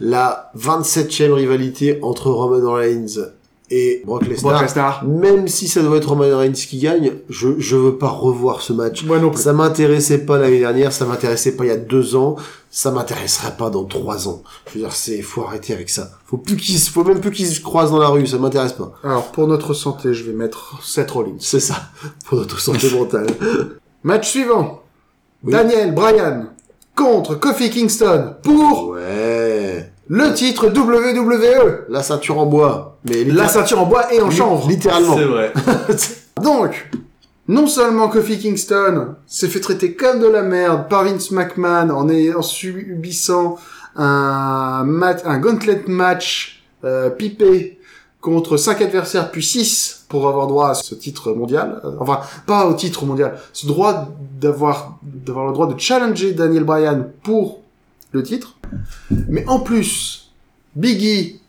[0.00, 3.30] la 27e rivalité entre Roman Reigns
[3.70, 7.48] et Brock Lesnar, Brock Lesnar même si ça doit être Roman Reigns qui gagne, je
[7.58, 9.04] je veux pas revoir ce match.
[9.04, 12.14] moi non plus Ça m'intéressait pas l'année dernière, ça m'intéressait pas il y a deux
[12.14, 12.36] ans,
[12.70, 14.42] ça m'intéresserait pas dans trois ans.
[14.68, 16.10] Je veux dire, c'est faut arrêter avec ça.
[16.26, 18.92] Faut plus qu'ils, faut même plus qu'ils se croisent dans la rue, ça m'intéresse pas.
[19.02, 21.76] alors pour notre santé je vais mettre Seth Rollins C'est ça,
[22.26, 23.28] pour notre santé mentale.
[24.02, 24.82] match suivant
[25.42, 25.52] Oui.
[25.52, 26.48] Daniel Bryan
[26.94, 29.43] contre Kofi Kingston pour Ouais.
[30.08, 34.68] Le titre WWE La ceinture en bois, mais la ceinture en bois et en chanvre
[34.68, 35.16] littéralement.
[35.16, 35.52] C'est vrai.
[36.42, 36.90] Donc,
[37.48, 42.08] non seulement Kofi Kingston s'est fait traiter comme de la merde par Vince McMahon en,
[42.08, 43.56] ayant- en subissant
[43.96, 47.78] un, mat- un gauntlet match euh, pipé
[48.20, 51.80] contre cinq adversaires puis 6 pour avoir droit à ce titre mondial.
[51.84, 54.08] Euh, Enfin, pas au titre mondial, ce droit
[54.40, 57.60] d'avoir d'avoir le droit de challenger Daniel Bryan pour
[58.12, 58.56] le titre.
[59.28, 60.32] Mais en plus,
[60.76, 61.40] Biggie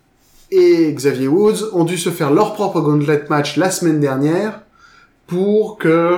[0.51, 4.61] et Xavier Woods ont dû se faire leur propre gauntlet match la semaine dernière
[5.27, 6.17] pour que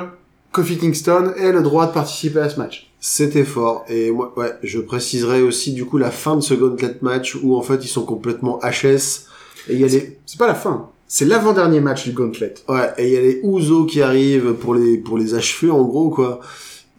[0.51, 2.91] Kofi Kingston ait le droit de participer à ce match.
[2.99, 3.85] C'était fort.
[3.89, 7.61] Et ouais, je préciserai aussi du coup la fin de ce gauntlet match où en
[7.61, 9.27] fait ils sont complètement HS.
[9.69, 12.53] Et il y a les, C'est pas la fin, c'est l'avant-dernier match du gauntlet.
[12.67, 15.83] ouais, et il y a les Ouzo qui arrivent pour les, pour les achever en
[15.83, 16.39] gros quoi.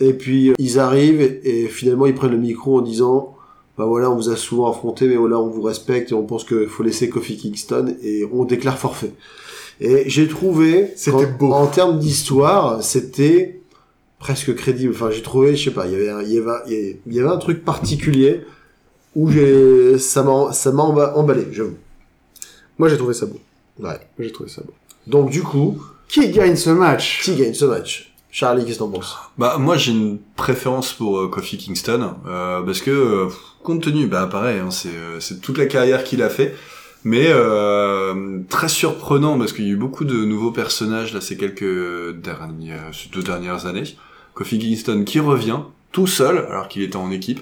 [0.01, 3.35] Et puis euh, ils arrivent et, et finalement ils prennent le micro en disant,
[3.79, 6.45] bah voilà, on vous a souvent affronté, mais voilà, on vous respecte et on pense
[6.45, 9.13] qu'il faut laisser Kofi Kingston et on déclare forfait.
[9.81, 10.93] Et j'ai trouvé,
[11.39, 11.53] beau.
[11.53, 13.61] en termes d'histoire, c'était
[14.19, 14.93] presque crédible.
[14.93, 17.21] Enfin, j'ai trouvé, je sais pas, il y avait, un- il y avait, il y
[17.21, 18.41] avait un truc particulier
[19.15, 21.77] où j'ai, ça m'a, ça m'a emba- emballé, j'avoue.
[22.79, 23.39] Moi j'ai trouvé ça beau.
[23.81, 23.99] Ouais.
[24.19, 24.73] J'ai trouvé ça beau.
[25.07, 27.23] Donc du coup, Qui gagne ce match?
[27.25, 28.08] qui gagne ce match?
[28.39, 29.17] Charlie, qu'est-ce que t'en penses?
[29.37, 33.27] Bah moi j'ai une préférence pour euh, Kofi Kingston euh, parce que euh,
[33.65, 36.55] compte tenu bah pareil hein, c'est c'est toute la carrière qu'il a fait.
[37.03, 37.33] Mais
[38.49, 42.93] très surprenant parce qu'il y a eu beaucoup de nouveaux personnages là ces quelques dernières
[42.93, 43.97] ces deux dernières années.
[44.35, 45.59] Kofi Kingston qui revient
[45.91, 47.41] tout seul alors qu'il était en équipe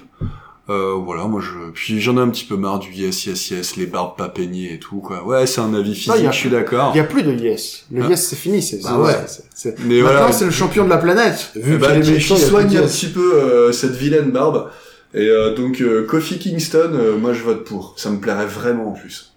[0.69, 3.75] euh, voilà moi je puis j'en ai un petit peu marre du yes yes yes
[3.77, 6.49] les barbes pas peignées et tout quoi ouais c'est un avis physique a- je suis
[6.49, 7.85] d'accord Il y a plus de yes.
[7.91, 8.09] Le Ah.
[8.09, 8.61] yes c'est fini.
[8.61, 9.13] C'est, Bah c'est- ouais.
[9.27, 11.51] c'est- c'est- mais Maintenant voilà c'est le champion de la planète.
[11.55, 13.35] Vu Eh bah, qu'il est qui, méchant, qui il y a soigne un petit peu
[13.35, 14.69] euh, cette vilaine barbe.
[15.13, 17.93] Et euh, donc euh, Kofi Kingston, euh, moi je vote pour.
[17.95, 19.33] Ça me plairait vraiment en plus.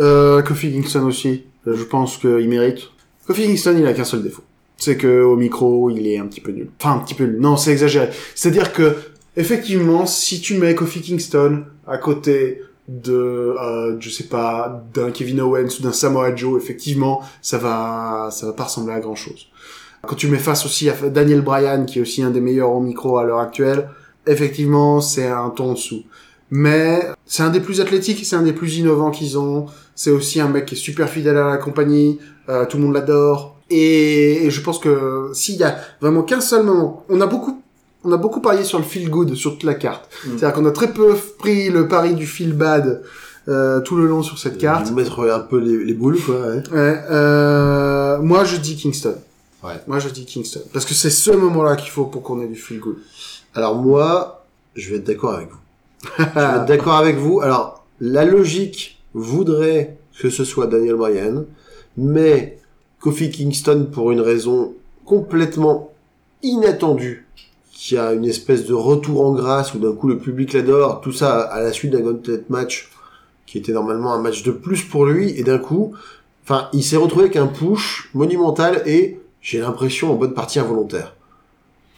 [0.00, 1.44] Euh, Kofi Kingston aussi.
[1.66, 2.78] Euh, Je pense qu'il mérite.
[3.26, 4.42] Kofi Kingston, il a qu'un seul défaut.
[4.78, 6.68] C'est que au micro, il est un petit peu nul.
[6.80, 7.38] Enfin, un petit peu nul.
[7.40, 8.08] Non, c'est exagéré.
[8.34, 8.94] C'est-à-dire que,
[9.36, 15.40] effectivement, si tu mets Kofi Kingston à côté de, euh, je sais pas, d'un Kevin
[15.40, 19.48] Owens ou d'un Samoa Joe, effectivement, ça va, ça va pas ressembler à grand chose.
[20.06, 22.80] Quand tu mets face aussi à Daniel Bryan, qui est aussi un des meilleurs au
[22.80, 23.88] micro à l'heure actuelle,
[24.26, 26.04] effectivement, c'est un ton en dessous.
[26.50, 29.66] Mais c'est un des plus athlétiques, c'est un des plus innovants qu'ils ont.
[29.96, 32.94] C'est aussi un mec qui est super fidèle à la compagnie, euh, tout le monde
[32.94, 33.58] l'adore.
[33.68, 37.60] Et, et je pense que s'il y a vraiment qu'un seul moment, on a beaucoup,
[38.06, 40.08] on a beaucoup parié sur le feel good sur toute la carte.
[40.24, 40.28] Mm.
[40.30, 43.02] C'est-à-dire qu'on a très peu pris le pari du feel bad
[43.48, 44.88] euh, tout le long sur cette carte.
[44.88, 46.36] Vous mettre un peu les, les boules, quoi.
[46.36, 46.62] Ouais.
[46.72, 49.16] Ouais, euh, moi je dis Kingston.
[49.62, 49.74] Ouais.
[49.86, 50.60] Moi, je dis Kingston.
[50.72, 52.98] Parce que c'est ce moment-là qu'il faut pour qu'on ait du feel good.
[53.54, 54.44] Alors moi,
[54.74, 55.58] je vais être d'accord avec vous.
[56.18, 57.40] je vais être d'accord avec vous.
[57.40, 61.44] Alors, la logique voudrait que ce soit Daniel Bryan,
[61.96, 62.58] mais
[63.00, 65.92] Kofi Kingston, pour une raison complètement
[66.42, 67.25] inattendue,
[67.78, 71.12] qui a une espèce de retour en grâce où d'un coup le public l'adore, tout
[71.12, 72.90] ça à la suite d'un gauntlet match
[73.44, 75.92] qui était normalement un match de plus pour lui, et d'un coup,
[76.44, 81.14] enfin, il s'est retrouvé avec un push monumental et j'ai l'impression en bonne partie involontaire.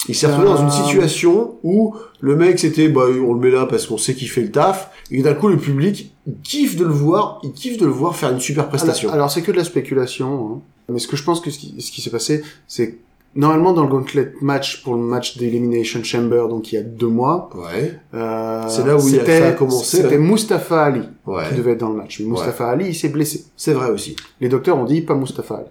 [0.09, 0.85] Il s'est retrouvé dans une Euh.
[0.85, 4.43] situation où le mec c'était bah on le met là parce qu'on sait qu'il fait
[4.43, 7.87] le taf et d'un coup le public il kiffe de le voir, il kiffe de
[7.87, 9.09] le voir faire une super prestation.
[9.09, 10.29] Alors, alors, c'est que de la spéculation.
[10.57, 10.61] hein.
[10.93, 12.99] Mais ce que je pense que ce qui, ce qui s'est passé, c'est
[13.39, 17.07] normalement dans le gauntlet match pour le match d'Elimination Chamber, donc il y a deux
[17.09, 20.19] mois, ouais, euh, C'est là où il a commencer, C'était.
[20.19, 22.21] Mustafa Ali qui ouais, devait être dans le match.
[22.21, 23.45] Mais Mustafa Ali, il s'est blessé.
[23.57, 24.15] c'est vrai aussi.
[24.43, 25.67] Les docteurs ont dit pas Mustafa Ali.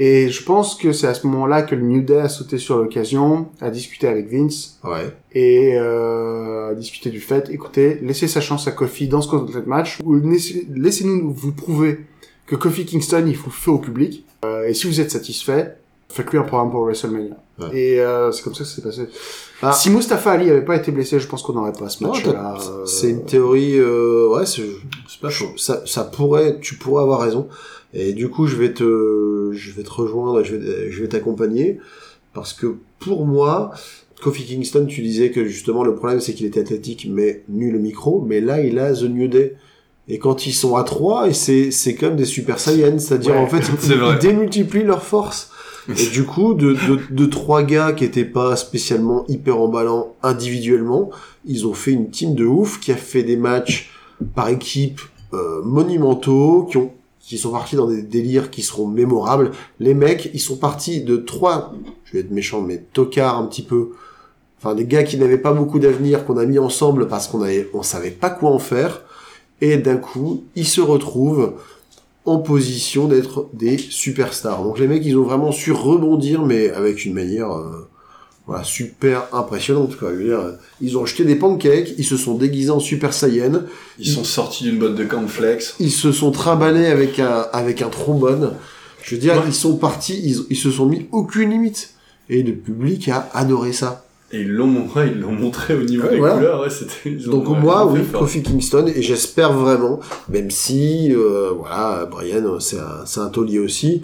[0.00, 2.78] Et je pense que c'est à ce moment-là que le New Day a sauté sur
[2.78, 8.40] l'occasion, a discuté avec Vince Ouais, et euh, a discuté du fait, écoutez, laissez sa
[8.40, 11.98] chance à Kofi dans ce gauntlet match, ou laissez- laissez-nous vous prouver
[12.46, 15.74] que Kofi Kingston, il faut le feu au public, Euh, et si vous êtes satisfait,
[16.10, 17.36] faites-lui un programme pour WrestleMania.
[17.58, 17.68] Ouais.
[17.76, 19.08] Et euh, c'est comme ça que ça s'est passé.
[19.62, 19.72] Ah.
[19.72, 22.56] Si Mustafa Ali avait pas été blessé, je pense qu'on n'aurait pas ce match-là.
[22.60, 24.62] euh, c'est une théorie, euh, ouais, c'est
[25.20, 25.48] pas chaud.
[25.56, 27.48] Ça, ça pourrait, tu pourrais avoir raison.
[27.94, 31.78] Et du coup, je vais te, je vais te rejoindre, je vais, je vais t'accompagner
[32.34, 33.72] parce que pour moi,
[34.22, 37.78] Kofi Kingston, tu disais que justement le problème c'est qu'il était athlétique mais nul au
[37.78, 39.56] micro, mais là il a The New Day.
[40.06, 43.40] Et quand ils sont à trois, et c'est c'est comme des Super Saiyans, c'est-à-dire Ouais,
[43.40, 45.50] en fait ils, ils démultiplient leurs forces.
[45.96, 51.10] Et du coup, de, de, de trois gars qui étaient pas spécialement hyper emballants individuellement,
[51.46, 53.90] ils ont fait une team de ouf qui a fait des matchs
[54.34, 55.00] par équipe
[55.32, 56.92] euh, monumentaux, qui ont
[57.28, 59.50] qui sont partis dans des délires qui seront mémorables.
[59.80, 61.74] Les mecs, ils sont partis de trois,
[62.04, 63.90] je vais être méchant, mais tocards un petit peu.
[64.58, 67.68] Enfin, des gars qui n'avaient pas beaucoup d'avenir, qu'on a mis ensemble parce qu'on avait,
[67.74, 69.02] on savait pas quoi en faire.
[69.60, 71.52] Et d'un coup, ils se retrouvent
[72.28, 74.62] en position d'être des superstars.
[74.62, 77.88] Donc les mecs, ils ont vraiment su rebondir, mais avec une manière euh,
[78.46, 79.96] voilà, super impressionnante.
[79.98, 80.10] Quoi.
[80.12, 80.40] Je veux dire,
[80.80, 83.62] ils ont jeté des pancakes, ils se sont déguisés en Super Saiyan,
[83.98, 85.74] Ils sont sortis d'une boîte de cornflakes.
[85.80, 88.52] ils se sont trimballés avec un, avec un trombone.
[89.02, 89.42] Je veux dire, Ouais.
[89.46, 91.90] ils sont partis, ils, ils se sont mis aucune limite.
[92.30, 94.04] Et le public a adoré ça.
[94.30, 96.34] Et ils l'ont montré, ils l'ont montré au niveau Ouais, des voilà.
[96.34, 97.10] couleurs, ouais, c'était.
[97.12, 98.00] Donc ouais, moi, oui.
[98.12, 103.58] Kofi Kingston, et j'espère vraiment, même si, euh, voilà, Brian, c'est un, c'est un taulier
[103.58, 104.02] aussi,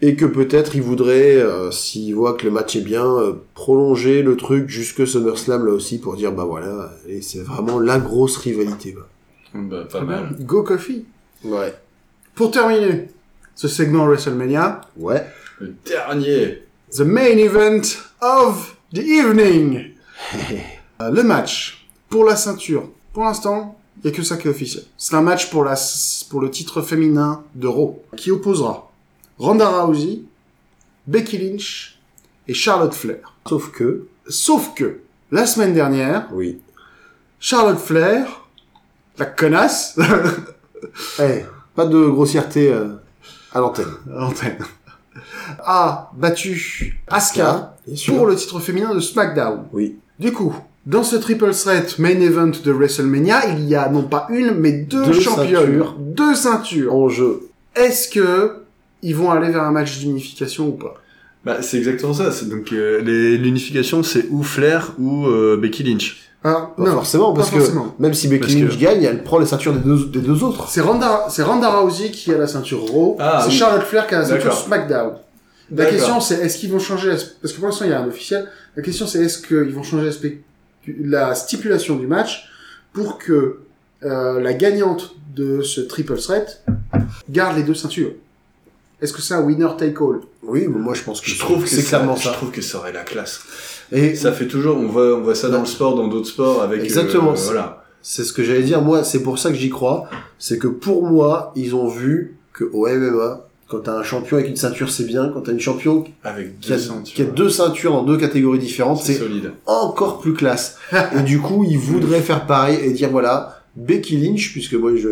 [0.00, 4.22] et que peut-être il voudrait, euh, s'il voit que le match est bien, euh, prolonger
[4.22, 8.36] le truc jusque SummerSlam là aussi pour dire, bah voilà, et c'est vraiment la grosse
[8.36, 8.92] rivalité.
[8.92, 9.08] quoi.
[9.54, 10.36] Bah, pas mal.
[10.40, 11.04] Go Kofi.
[11.44, 11.74] Ouais.
[12.36, 13.08] Pour terminer
[13.56, 15.26] ce segment WrestleMania, Ouais.
[15.60, 16.62] Le dernier.
[16.96, 17.82] the main event
[18.20, 19.90] of the evening.
[21.00, 22.88] Euh, le match pour la ceinture.
[23.12, 24.84] Pour l'instant, il n'y a que ça qui est officiel.
[24.96, 25.74] C'est un match pour, la,
[26.30, 28.90] pour le titre féminin de Raw, qui opposera
[29.38, 30.22] Ronda Rousey,
[31.06, 31.98] Becky Lynch
[32.48, 33.34] et Charlotte Flair.
[33.48, 36.60] Sauf que, Sauf que, la semaine dernière, oui.
[37.40, 38.46] Charlotte Flair,
[39.18, 39.98] la connasse,
[41.20, 42.88] Eh, pas de grossièreté euh,
[43.52, 43.86] à l'antenne.
[44.14, 44.58] à l'antenne,
[45.64, 47.76] a battu Asuka
[48.08, 49.64] pour le titre féminin de SmackDown.
[49.72, 49.96] Oui.
[50.18, 50.54] Du coup,
[50.86, 54.72] dans ce triple threat main event de WrestleMania, il y a non pas une, mais
[54.72, 55.96] deux, Deux championnes, ceintures.
[55.98, 56.94] deux ceintures.
[56.94, 57.40] En jeu.
[57.76, 58.62] Est-ce que
[59.02, 60.94] ils vont aller vers un match d'unification ou pas?
[61.44, 62.30] Bah, c'est exactement ça.
[62.30, 66.18] C'est donc euh, les- l'unification, c'est ou Flair ou euh, Becky Lynch.
[66.44, 67.94] Ah, Pas forcément, parce pas que forcément.
[68.00, 70.42] même si Becky Parce Lynch que- gagne, elle prend les ceintures des deux, des deux
[70.42, 70.68] autres.
[70.68, 73.54] C'est Ronda, c'est Ronda Rousey qui a la ceinture Raw, Ah, c'est oui.
[73.56, 74.52] Charlotte Flair qui a la ceinture.
[74.52, 75.12] SmackDown.
[75.74, 78.00] La question c'est est-ce qu'ils vont changer la- parce que pour l'instant il y a
[78.00, 78.48] un officiel.
[78.76, 80.10] La question c'est est-ce qu'ils vont changer
[81.00, 82.48] la, stipulation du match
[82.92, 83.60] pour que
[84.04, 86.62] euh, la gagnante de ce triple threat
[87.30, 88.12] garde les deux ceintures.
[89.00, 90.20] Est-ce que c'est un winner take all?
[90.42, 92.32] Oui, mais moi je pense que Je trouve que c'est ça- clairement Je ça.
[92.32, 93.40] trouve que ça aurait la classe.
[93.90, 96.62] Et Ça fait toujours, on voit, on voit ça dans le sport, dans d'autres sports
[96.62, 96.80] avec.
[96.80, 97.32] euh, Exactement.
[97.34, 97.84] voilà.
[98.00, 98.80] c'est ce que j'allais dire.
[98.82, 100.08] Moi, c'est pour ça que j'y crois.
[100.38, 104.50] C'est que pour moi, ils ont vu que au MMA, quand t'as un champion avec
[104.50, 105.30] une ceinture, c'est bien.
[105.32, 107.14] Quand t'as une champion Avec qui a, deux ceintures.
[107.14, 109.18] qui a deux ceintures dans deux catégories différentes, C'est
[109.64, 110.76] encore plus classe.
[111.18, 115.08] et du coup, ils voudraient faire pareil et dire voilà, Becky Lynch, puisque moi je,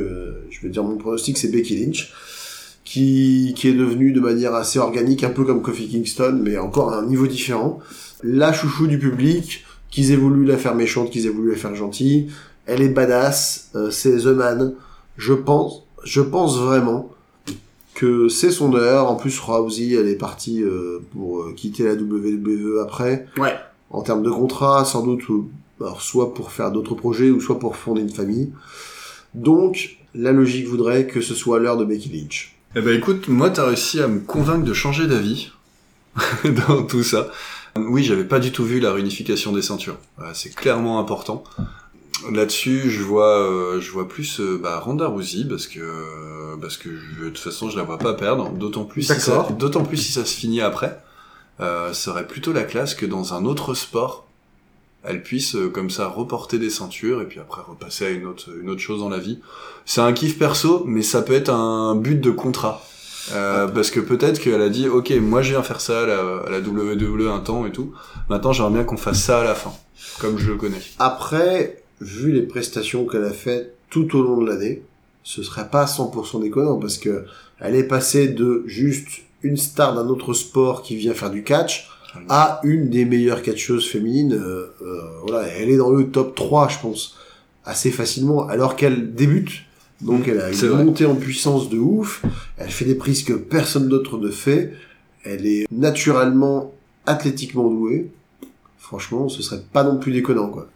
[0.50, 2.12] je vais dire mon pronostic, c'est Becky Lynch,
[2.84, 6.92] qui, qui est devenue de manière assez organique, un peu comme Kofi Kingston, mais encore
[6.92, 7.78] à un niveau différent.
[8.22, 11.74] La chouchou du public, qu'ils aient voulu la faire méchante, qu'ils aient voulu la faire
[11.74, 12.28] gentille.
[12.66, 14.74] Elle est badass, euh, c'est The Man.
[15.16, 17.10] Je pense, je pense vraiment
[18.00, 19.10] que c'est son heure.
[19.10, 23.26] En plus, Rousey, elle est partie euh, pour euh, quitter la WWE après.
[23.36, 23.54] Ouais.
[23.90, 25.42] En termes de contrat, sans doute, euh,
[25.82, 28.52] alors, soit pour faire d'autres projets ou soit pour fonder une famille.
[29.34, 32.56] Donc, la logique voudrait que ce soit l'heure de Becky Lynch.
[32.74, 35.50] Eh ben écoute, moi t'as réussi à me convaincre de changer d'avis
[36.68, 37.28] dans tout ça.
[37.76, 39.96] Oui, j'avais pas du tout vu la réunification des ceintures.
[40.34, 41.42] C'est clairement important.
[42.32, 45.80] Là-dessus, je vois, euh, je vois plus euh, bah, Ronda Rousey parce que
[46.60, 48.50] parce que je- de toute façon, je la vois pas perdre.
[48.50, 49.20] D'autant plus, si
[49.54, 51.00] d'autant plus si ça se finit après.
[51.60, 54.26] Euh, ça aurait plutôt la classe que dans un autre sport,
[55.04, 58.48] elle puisse euh, comme ça reporter des ceintures et puis après repasser à une autre
[58.62, 59.38] une autre chose dans la vie.
[59.86, 62.82] C'est un kiff perso, mais ça peut être un but de contrat.
[63.32, 66.18] Euh, parce que peut-être qu'elle a dit, ok, moi je viens faire ça à la,
[66.46, 67.92] à la WWE un temps et tout.
[68.30, 69.72] Maintenant, j'aimerais bien qu'on fasse ça à la fin,
[70.20, 70.80] comme je le connais.
[70.98, 74.82] Après, vu les prestations qu'elle a faites tout au long de l'année,
[75.22, 77.24] ce serait pas 100% déconnant parce que
[77.58, 79.08] elle est passée de juste
[79.42, 81.90] une star d'un autre sport qui vient faire du catch
[82.28, 84.32] à une des meilleures catcheuses féminines.
[84.32, 87.16] euh, euh, voilà, elle est dans le top 3, je pense,
[87.64, 89.50] assez facilement, alors qu'elle débute.
[90.00, 90.84] Donc elle a une vrai.
[90.84, 92.22] montée en puissance de ouf.
[92.56, 94.72] Elle fait des prises que personne d'autre ne fait.
[95.24, 96.72] Elle est naturellement
[97.04, 98.10] athlétiquement douée.
[98.78, 100.68] Franchement, ce serait pas non plus déconnant, quoi.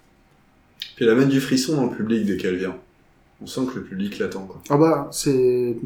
[0.97, 2.77] Puis elle amène du frisson dans le public dès qu'elle vient.
[3.43, 4.61] On sent que le public l'attend, quoi.
[4.71, 5.77] Ah bah, c'est...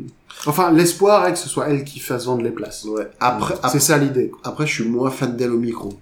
[0.47, 2.85] Enfin, l'espoir est que ce soit elle qui fasse vendre les places.
[2.85, 3.09] Ouais.
[3.21, 4.31] Après, C'est après, ça l'idée.
[4.45, 5.95] après, je suis moins fan d'elle au micro.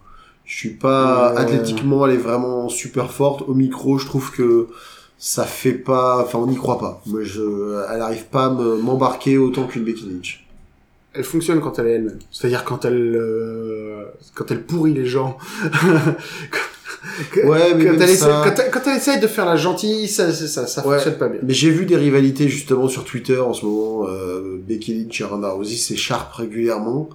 [0.44, 1.38] Je suis pas Ouais.
[1.40, 3.42] athlétiquement, elle est vraiment super forte.
[3.48, 4.68] Au micro, je trouve que
[5.18, 7.00] ça fait pas, enfin, on n'y croit pas.
[7.06, 10.44] Moi, je, elle arrive pas à me- m'embarquer autant qu'une Becky Lynch.
[11.14, 12.18] Elle fonctionne quand elle est elle-même.
[12.30, 15.38] C'est-à-dire quand elle, euh, quand elle pourrit les gens.
[17.32, 20.32] Que- Ouais, mais quand, elle ça- essaie, quand, elle, essaye de faire la gentille, ça,
[20.32, 20.94] ça, ça, ça Ouais.
[20.96, 21.40] fonctionne pas bien.
[21.42, 24.08] Mais j'ai vu des rivalités justement sur Twitter en ce moment.
[24.08, 27.08] Euh, Becky Lynch et Ronda Rousey s'écharpent régulièrement.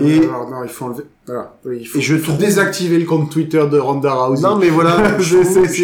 [0.00, 0.16] Et...
[0.16, 1.04] Et- non, il faut enlever.
[1.26, 1.54] Voilà.
[1.64, 4.42] Oui, il faut, Et je trouve- désactiver le compte Twitter de Ronda Rousey.
[4.42, 5.36] Non, mais voilà, je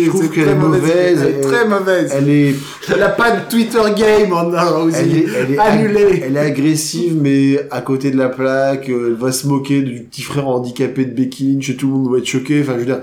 [0.08, 1.22] trouve, je qu'elle est mauvaise.
[1.22, 2.12] Elle est très mauvaise.
[2.16, 2.54] Elle est,
[2.94, 4.98] Elle a pas de Twitter game, Ronda Rousey.
[5.00, 6.22] elle est, elle est Annulée.
[6.24, 10.02] Elle est agressive, mais à côté de la plaque, euh, elle va se moquer du
[10.04, 12.60] petit frère handicapé de Becky Lynch, et tout le monde va être choqué.
[12.62, 13.00] Enfin, je veux dire,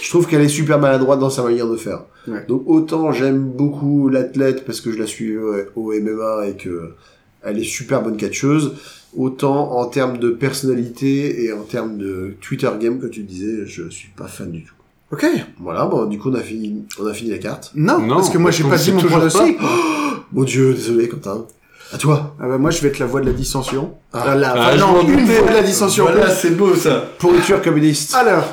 [0.00, 2.04] je trouve qu'elle est super maladroite dans sa manière de faire.
[2.28, 2.44] Ouais.
[2.48, 6.92] Donc autant j'aime beaucoup l'athlète parce que je la suis au MMA et que
[7.44, 8.74] elle est super bonne catcheuse,
[9.16, 13.88] autant en termes de personnalité et en termes de Twitter game, que tu disais, je
[13.88, 14.74] suis pas fan du tout.
[15.10, 15.26] Ok.
[15.60, 17.70] Voilà, bon, du coup on a fini, on a fini la carte.
[17.74, 19.58] Non, Non, parce que moi j'ai pas dit mon toujours pronostic.
[20.32, 21.44] Mon dieu, désolé Quentin.
[21.92, 22.34] À toi.
[22.40, 23.92] Ah bah, moi je vais être la voix de la dissension.
[24.14, 24.24] Ah.
[24.28, 26.04] Ah, la, Ah, non, une voix de la dissension.
[26.04, 27.04] Voilà, c'est beau ça.
[27.18, 28.14] Pourriture communiste.
[28.14, 28.44] Alors,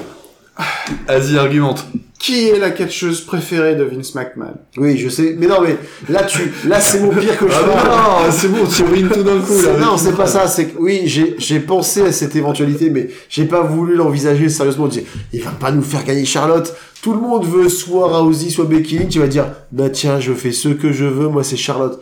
[1.07, 1.85] Vas-y, argumente.
[2.19, 4.55] qui est la catcheuse préférée de Vince McMahon?
[4.77, 5.35] Oui, je sais.
[5.39, 5.77] Mais non, mais
[6.09, 9.23] là, tu, là, c'est mon pire que je Ah non, c'est bon, tu ruines tout
[9.23, 9.77] d'un coup là.
[9.77, 10.47] Non, c'est pas ça.
[10.47, 14.85] C'est que oui, j'ai j'ai pensé à cette éventualité, mais j'ai pas voulu l'envisager sérieusement.
[14.85, 16.75] Je disais, il va pas nous faire gagner Charlotte.
[17.01, 19.09] Tout le monde veut soit Rousey, soit Becky Lynch.
[19.13, 21.29] Tu vas dire, bah tiens, je fais ce que je veux.
[21.29, 22.01] Moi, c'est Charlotte.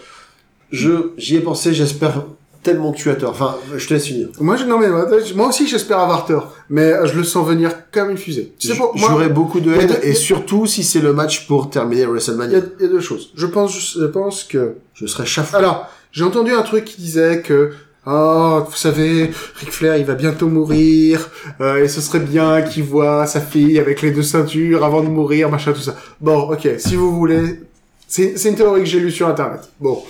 [0.72, 1.74] Je j'y ai pensé.
[1.76, 2.24] J'espère
[2.64, 3.32] tellement que tu as tort.
[3.32, 4.30] Enfin, je te laisse finir.
[4.40, 4.88] Moi, je, non, mais
[5.36, 8.54] moi, aussi j'espère avoir tort, mais euh, je le sens venir comme une fusée.
[8.60, 12.60] Tu sais J'aurais beaucoup de haine, et surtout si c'est le match pour terminer WrestleMania.
[12.80, 13.32] il y a deux choses.
[13.36, 15.56] Je pense, je pense que Je serais chafou.
[15.56, 17.72] Alors, j'ai entendu un truc qui disait que,
[18.06, 21.30] oh, vous savez, Ric Flair, il va bientôt mourir,
[21.62, 25.10] euh, et ce serait bien qu'il voit sa fille avec les deux ceintures avant de
[25.10, 25.96] mourir, machin, tout ça.
[26.20, 27.62] Bon, ok, si vous voulez,
[28.08, 29.70] c'est c'est une théorie que j'ai lue sur Internet.
[29.80, 30.02] Bon,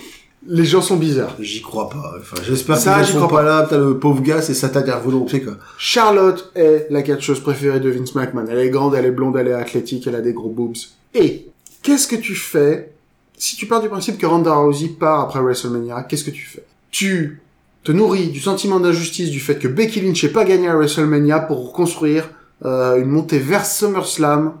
[0.48, 1.36] les gens sont bizarres.
[1.38, 2.14] J'y crois pas.
[2.18, 3.62] Enfin, j'espère Ça, qu'ils j'y sont crois pas là.
[3.64, 5.54] Putain, le pauvre gars, c'est sa dernière volonté, quoi.
[5.76, 8.46] Charlotte est la catcheuse préférée de Vince McMahon.
[8.50, 10.76] Elle est grande, elle est blonde, elle est athlétique, elle a des gros boobs.
[11.14, 11.46] Et,
[11.82, 12.92] qu'est-ce que tu fais
[13.36, 16.64] si tu pars du principe que Ronda Rousey part après WrestleMania Qu'est-ce que tu fais?
[16.90, 17.40] Tu
[17.84, 21.40] te nourris du sentiment d'injustice du fait que Becky Lynch n'ait pas gagné à WrestleMania
[21.40, 22.28] pour construire
[22.64, 24.54] euh, une montée vers SummerSlam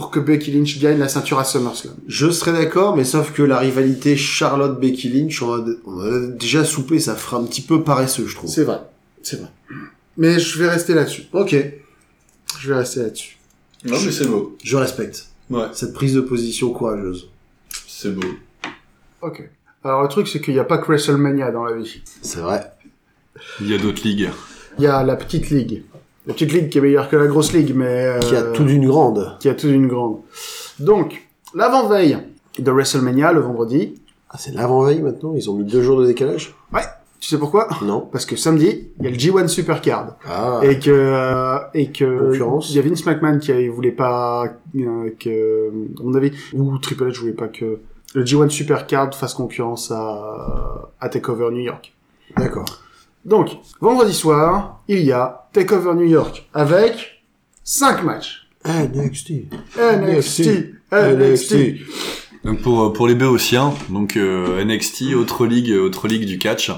[0.00, 1.94] pour que Becky Lynch gagne la ceinture à SummerSlam.
[2.08, 6.64] Je serais d'accord, mais sauf que la rivalité Charlotte-Becky Lynch, on a, on a déjà
[6.64, 8.48] soupé, ça fera un petit peu paresseux, je trouve.
[8.48, 8.80] C'est vrai,
[9.22, 9.50] c'est vrai.
[10.16, 11.24] Mais je vais rester là-dessus.
[11.34, 11.54] Ok,
[12.60, 13.36] Je vais rester là-dessus.
[13.84, 14.56] Non, mais c'est beau.
[14.64, 17.28] je respecte Ouais, cette prise de position courageuse.
[17.86, 18.26] c'est beau.
[19.20, 19.50] Ok.
[19.84, 22.00] Alors le truc c'est qu'il n'y a pas que WrestleMania dans la vie.
[22.22, 22.72] C'est vrai.
[23.60, 24.30] Il y a d'autres ligues.
[24.78, 25.82] Il y a la petite ligue.
[26.30, 28.06] La petite ligue qui est meilleure que la grosse ligue, mais...
[28.06, 29.36] euh, Qui a tout d'une grande.
[29.40, 30.18] Qui a tout d'une grande.
[30.78, 31.22] Donc,
[31.54, 32.18] l'avant-veille
[32.58, 33.94] de WrestleMania, le vendredi.
[34.30, 35.32] Ah, c'est l'avant-veille maintenant?
[35.34, 36.54] Ils ont mis deux jours de décalage?
[37.18, 37.68] Tu sais pourquoi?
[37.82, 38.08] Non.
[38.10, 40.16] Parce que samedi, il y a le G1 Supercard.
[40.26, 40.90] Ah, Et que...
[40.90, 42.30] euh, et que...
[42.30, 42.70] Concurrence.
[42.70, 44.44] Il y a Vince McMahon qui euh, voulait pas...
[44.76, 45.68] euh, que...
[46.00, 46.32] À mon avis...
[46.54, 47.80] Ou Triple H voulait pas que
[48.14, 51.92] le G1 Supercard fasse concurrence à, à TakeOver New York.
[52.38, 52.64] D'accord.
[53.24, 53.50] Donc,
[53.80, 57.22] vendredi soir, il y a Takeover New York avec
[57.64, 58.48] 5 matchs.
[58.64, 59.30] NXT.
[59.78, 60.48] NXT,
[60.92, 61.54] NXT.
[62.44, 66.70] Donc pour euh, pour les Béotiens, donc euh, NXT, autre ligue, autre ligue du catch.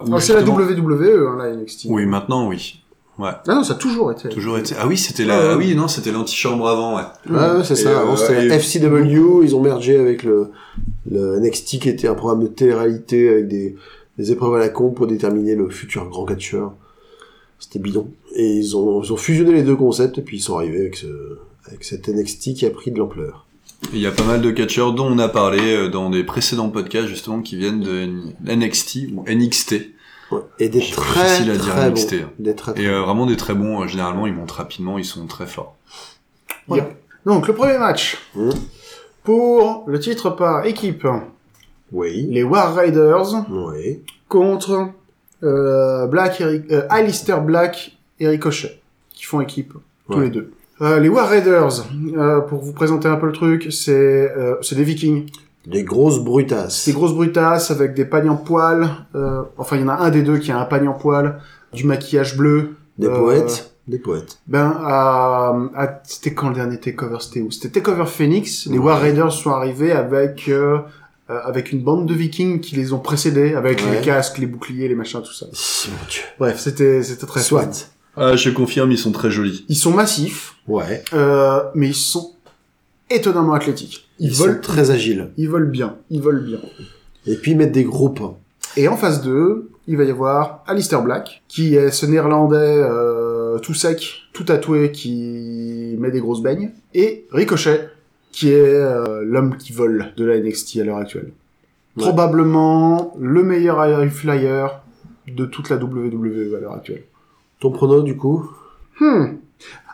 [0.00, 1.86] Alors, c'est la WWE, hein, la NXT.
[1.88, 2.82] Oui, maintenant oui.
[3.18, 3.30] Ouais.
[3.48, 4.28] Ah non, ça a toujours été.
[4.28, 4.76] Toujours été.
[4.78, 5.38] Ah oui, c'était la.
[5.38, 5.48] Ouais.
[5.52, 7.02] Ah oui, non, c'était l'antichambre avant, ouais.
[7.28, 8.00] Ouais, ouais, c'est ça.
[8.00, 9.42] Avant, euh, c'était et- FCW.
[9.44, 10.50] Ils ont mergé avec le,
[11.10, 13.74] le NXT qui était un programme de télé-réalité avec des,
[14.18, 16.72] des épreuves à la con pour déterminer le futur grand catcheur.
[17.58, 18.10] C'était bidon.
[18.34, 20.96] Et ils ont, ils ont fusionné les deux concepts et puis ils sont arrivés avec
[20.96, 23.46] ce, avec cet NXT qui a pris de l'ampleur.
[23.92, 26.68] Il y a pas mal de catcheurs dont on a parlé euh, dans des précédents
[26.68, 28.08] podcasts justement qui viennent de
[28.54, 29.74] NXT ou NXT
[30.30, 30.40] Ouais.
[30.58, 32.24] Et des C'est très, dire très NXT, bons.
[32.26, 32.30] hein.
[32.38, 33.80] Des très, très et euh, vraiment des très bons.
[33.82, 35.74] euh, généralement, ils montent rapidement, ils sont très forts.
[37.24, 38.18] Donc, le premier match.
[38.34, 38.50] Mhm.
[39.24, 41.06] Pour le titre par équipe,
[41.92, 42.26] Oui.
[42.30, 44.00] les War Raiders Oui.
[44.28, 44.88] contre
[45.42, 48.80] euh, Black et, Ri- euh, Alistair Black et Ricochet,
[49.10, 49.72] qui font équipe,
[50.10, 50.52] tous les deux.
[50.80, 51.86] Euh, les War Raiders,
[52.48, 54.32] pour vous présenter un peu le truc, c'est
[54.62, 55.26] c'est des vikings.
[55.66, 56.86] Des grosses brutasses.
[56.86, 58.88] Des grosses brutasses avec des pagnes en poil.
[59.58, 61.40] Enfin, il y en a un des deux qui a un pagne en poil,
[61.72, 62.76] du maquillage bleu.
[62.96, 63.74] Des poètes.
[63.86, 64.38] Des poètes.
[64.46, 67.16] Ben, à, à- c'était quand le dernier Takeover?
[67.20, 67.50] C'était où?
[67.50, 68.66] C'était Takeover Phoenix.
[68.66, 68.84] Les Ouais.
[68.84, 70.50] War Raiders sont arrivés avec
[71.30, 73.96] euh, avec une bande de vikings qui les ont précédés, avec Ouais.
[73.96, 75.46] les casques, les boucliers, les machins, tout ça.
[75.46, 76.22] Mon Dieu.
[76.38, 77.46] Bref, c'était c'était très fun.
[77.46, 77.90] Soit.
[78.16, 79.64] Ah, je confirme, ils sont très jolis.
[79.68, 81.04] Ils sont massifs, Ouais.
[81.14, 82.32] euh, mais ils sont
[83.10, 84.08] étonnamment athlétiques.
[84.18, 85.30] Ils, Ils, volent, sont très agiles.
[85.36, 86.58] ils volent bien, ils volent bien.
[87.26, 88.34] Et puis ils mettent des gros pains.
[88.76, 93.58] Et en face d'eux, il va y avoir Alistair Black, qui est ce néerlandais euh,
[93.60, 97.88] tout sec, tout tatoué, qui met des grosses beignes, et Ricochet,
[98.38, 101.32] qui est euh, l'homme qui vole de la NXT à l'heure actuelle.
[101.96, 102.04] Ouais.
[102.04, 104.80] Probablement le meilleur high flyer
[105.26, 107.02] de toute la WWE à l'heure actuelle.
[107.60, 108.48] Ton prono, du coup
[109.00, 109.36] Hmm.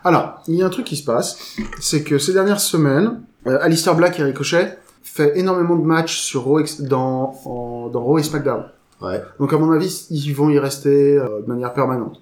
[0.03, 3.59] Alors, il y a un truc qui se passe, c'est que ces dernières semaines, euh,
[3.61, 8.23] Alistair Black et Ricochet fait énormément de matchs sur Raw dans, en- dans Raw et
[8.23, 8.65] SmackDown.
[9.03, 9.23] Ouais.
[9.39, 12.21] Donc à mon avis, ils vont y rester euh, de manière permanente.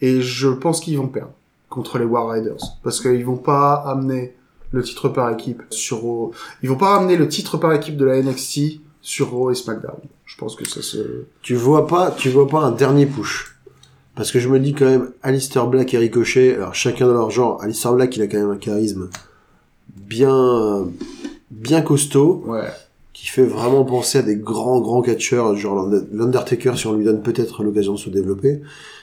[0.00, 1.32] Et je pense qu'ils vont perdre
[1.68, 2.58] contre les War Raiders.
[2.82, 4.34] Parce qu'ils vont pas amener
[4.72, 6.32] le titre par équipe sur Raw.
[6.62, 9.96] Ils vont pas ramener le titre par équipe de la NXT sur Raw et SmackDown.
[10.26, 10.98] Je pense que ça se...
[11.42, 13.56] Tu vois pas, tu vois pas un dernier push.
[14.14, 17.30] Parce que je me dis quand même, Alistair Black et Ricochet, alors chacun dans leur
[17.30, 19.08] genre, Alistair Black il a quand même un charisme
[19.96, 20.86] bien,
[21.50, 22.68] bien costaud, Ouais.
[23.12, 27.04] qui fait vraiment penser à des grands grands catcheurs, genre l'Under- l'Undertaker si on lui
[27.04, 28.60] donne peut-être l'occasion de se développer.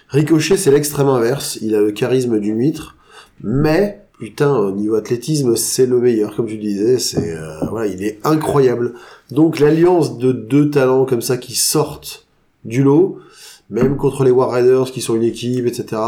[0.09, 2.95] Ricochet c'est l'extrême inverse, il a le charisme d'une huître,
[3.43, 8.03] mais putain au niveau athlétisme c'est le meilleur comme tu disais, c'est euh, voilà il
[8.03, 8.93] est incroyable.
[9.31, 12.25] Donc l'alliance de deux talents comme ça qui sortent
[12.65, 13.19] du lot,
[13.69, 16.01] même contre les War Raiders qui sont une équipe, etc.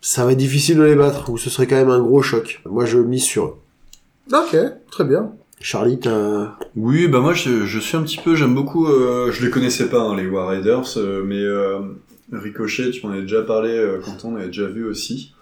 [0.00, 2.60] Ça va être difficile de les battre, ou ce serait quand même un gros choc.
[2.66, 3.56] Moi je mise sur eux.
[4.32, 4.56] Ok,
[4.90, 5.32] très bien.
[5.60, 6.56] Charlie, t'as...
[6.76, 8.86] Oui, bah moi je, je suis un petit peu, j'aime beaucoup.
[8.86, 11.80] euh, je les connaissais pas hein, les War Raiders, euh, mais euh,
[12.30, 15.32] Ricochet, tu m'en as déjà parlé euh, quand on avait déjà vu aussi.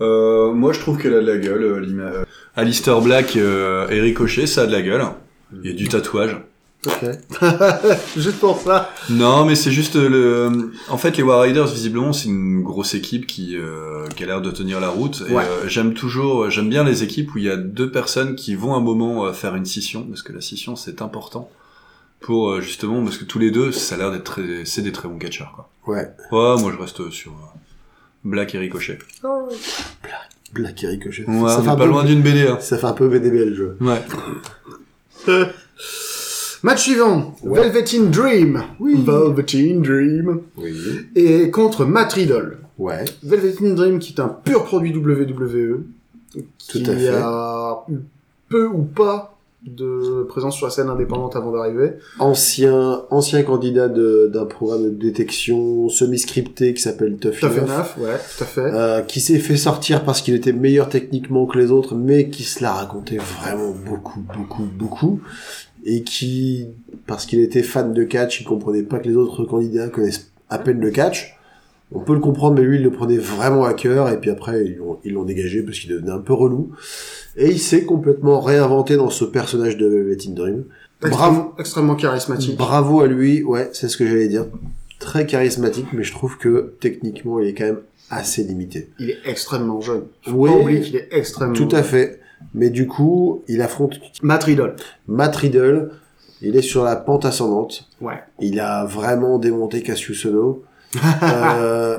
[0.00, 1.62] Euh, moi je trouve qu'elle a de la gueule.
[1.62, 2.24] Euh, euh,
[2.56, 5.04] Alistair Black euh, et Ricochet, ça a de la gueule.
[5.62, 6.36] Il y a du tatouage.
[6.86, 7.04] Ok.
[8.16, 8.92] Juste pour ça.
[9.10, 10.70] Non, mais c'est juste le.
[10.88, 14.40] En fait, les War Raiders, visiblement, c'est une grosse équipe qui, euh, qui a l'air
[14.40, 15.24] de tenir la route.
[15.28, 15.42] Ouais.
[15.42, 18.74] euh, j'aime toujours, j'aime bien les équipes où il y a deux personnes qui vont
[18.76, 21.50] un moment euh, faire une scission, parce que la scission c'est important
[22.20, 24.92] pour euh, justement, parce que tous les deux, ça a l'air d'être très, c'est des
[24.92, 25.70] très bons catcheurs, quoi.
[25.86, 26.06] Ouais.
[26.30, 27.57] Ouais, moi je reste sur euh,
[28.28, 28.98] Black et Ricochet.
[30.52, 31.24] Black et Ricochet.
[31.26, 31.86] Ouais, ça, fait pas peu...
[31.86, 32.46] loin d'une BD.
[32.46, 32.58] Hein.
[32.60, 33.76] ça fait un peu BDB le jeu.
[33.80, 34.02] Ouais.
[36.62, 37.34] Match suivant.
[37.42, 37.60] Ouais.
[37.60, 38.62] Velveteen Dream.
[38.80, 39.02] Oui.
[39.02, 40.40] Velveteen Dream.
[40.56, 40.76] Oui.
[41.14, 42.58] Et contre Matt Riddle.
[42.78, 43.04] Ouais.
[43.22, 45.84] Velveteen Dream qui est un pur produit WWE.
[46.58, 47.08] Qui Tout à fait.
[47.08, 47.98] a eu
[48.48, 51.94] peu ou pas de présence sur la scène indépendante avant d'arriver.
[52.20, 57.66] Ancien, ancien candidat de- d'un programme de détection semi-scripté qui s'appelle Tough Enough.
[57.68, 58.60] neuf, ouais, tout à fait.
[58.72, 62.44] Euh, qui s'est fait sortir parce qu'il était meilleur techniquement que les autres, mais qui
[62.44, 65.20] se l'a raconté vraiment beaucoup, beaucoup, beaucoup,
[65.84, 66.68] et qui,
[67.06, 70.58] parce qu'il était fan de catch, il comprenait pas que les autres candidats connaissent à
[70.58, 71.37] peine le catch.
[71.90, 74.64] On peut le comprendre, mais lui, il le prenait vraiment à cœur, et puis après,
[75.04, 76.72] ils l'ont, dégagé parce qu'il devenait un peu relou.
[77.36, 80.64] Et il s'est complètement réinventé dans ce personnage de Velvet in Dream.
[81.02, 82.58] Extrêmement, extrêmement charismatique.
[82.58, 84.46] Bravo à lui, ouais, c'est ce que j'allais dire.
[84.98, 87.80] Très charismatique, mais je trouve que techniquement, il est quand même
[88.10, 88.90] assez limité.
[88.98, 90.04] Il est extrêmement jeune.
[90.22, 90.50] Faut Oui.
[90.50, 92.20] pas oublier qu'il est extrêmement Tout à fait.
[92.54, 94.74] Mais du coup, il affronte Matt Riddle.
[95.06, 95.90] Matt Riddle,
[96.40, 97.88] Il est sur la pente ascendante.
[98.00, 98.22] Ouais.
[98.40, 100.62] Il a vraiment démonté Cassius Ono.
[101.22, 101.98] Euh,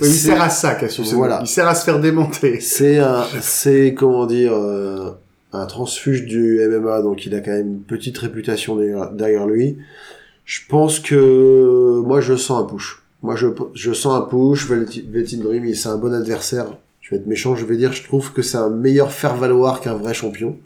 [0.00, 1.12] Oui, il sert à ça, Cassius.
[1.12, 1.40] Voilà.
[1.42, 2.60] Il sert à se faire démonter.
[2.60, 5.10] C'est un, c'est comment dire, euh,
[5.52, 9.78] un transfuge du MMA, donc il a quand même une petite réputation derrière, derrière lui.
[10.44, 13.02] Je pense que moi je sens un push.
[13.22, 14.66] Moi je, je sens un push.
[14.66, 16.66] Velvet Dream, il- c'est un bon adversaire.
[17.00, 19.80] Je vais être méchant, je vais dire, je trouve que c'est un meilleur faire valoir
[19.80, 20.56] qu'un vrai champion.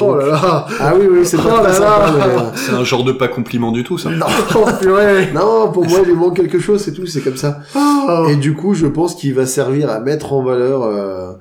[0.00, 2.06] Oh là là Ah oui oui, c'est Oh pas là très là.
[2.06, 4.10] sympa, mais, C'est un genre de pas compliment du tout, ça.
[4.54, 7.60] Oh purée Non, pour moi il lui manque quelque chose, c'est tout, c'est comme ça.
[7.74, 8.26] Oh.
[8.30, 11.32] Et du coup, je pense qu'il va servir à mettre en valeur euh,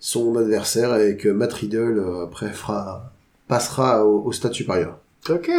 [0.00, 3.12] son adversaire et que Matt Riddle euh, après fera
[3.48, 4.96] passera au, au stade supérieur.
[5.28, 5.50] Ok.